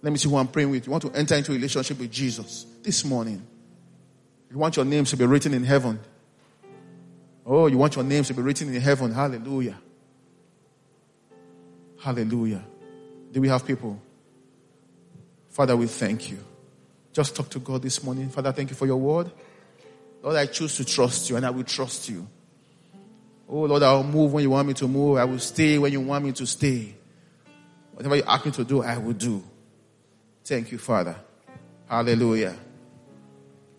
Let 0.07 0.13
me 0.13 0.19
see 0.19 0.29
who 0.29 0.37
I'm 0.37 0.47
praying 0.47 0.71
with. 0.71 0.87
You 0.87 0.93
want 0.93 1.03
to 1.03 1.11
enter 1.19 1.35
into 1.35 1.51
a 1.51 1.57
relationship 1.57 1.99
with 1.99 2.13
Jesus 2.13 2.65
this 2.85 3.05
morning. 3.05 3.45
You 4.49 4.57
want 4.57 4.77
your 4.77 4.85
names 4.85 5.11
to 5.11 5.17
be 5.17 5.27
written 5.27 5.53
in 5.53 5.65
heaven. 5.65 5.99
Oh, 7.45 7.67
you 7.67 7.77
want 7.77 7.97
your 7.97 8.05
names 8.05 8.29
to 8.29 8.35
be 8.35 8.41
written 8.41 8.73
in 8.73 8.81
heaven. 8.81 9.13
Hallelujah. 9.13 9.77
Hallelujah. 11.99 12.63
Do 13.33 13.41
we 13.41 13.49
have 13.49 13.67
people? 13.67 14.01
Father, 15.49 15.77
we 15.77 15.89
thank 15.89 16.31
you. 16.31 16.39
Just 17.13 17.35
talk 17.35 17.49
to 17.51 17.59
God 17.59 17.83
this 17.83 18.01
morning. 18.05 18.29
Father, 18.29 18.53
thank 18.53 18.71
you 18.71 18.77
for 18.77 18.87
your 18.87 18.99
word. 18.99 19.33
Lord, 20.23 20.37
I 20.37 20.47
choose 20.47 20.77
to 20.77 20.85
trust 20.85 21.29
you 21.31 21.35
and 21.35 21.45
I 21.45 21.51
will 21.51 21.65
trust 21.65 22.09
you. 22.09 22.29
Oh, 23.49 23.63
Lord, 23.63 23.83
I'll 23.83 24.05
move 24.05 24.33
when 24.33 24.45
you 24.45 24.51
want 24.51 24.69
me 24.69 24.75
to 24.75 24.87
move. 24.87 25.19
I 25.19 25.25
will 25.25 25.41
stay 25.41 25.79
when 25.79 25.91
you 25.91 26.01
want 26.01 26.25
me 26.25 26.31
to 26.31 26.47
stay. 26.47 26.95
Whatever 27.93 28.15
you 28.15 28.23
ask 28.25 28.47
me 28.47 28.53
to 28.53 28.63
do, 28.63 28.85
I 28.85 28.99
will 28.99 29.13
do. 29.13 29.43
Thank 30.47 30.71
you, 30.71 30.79
Father. 30.79 31.17
Hallelujah. 31.89 32.55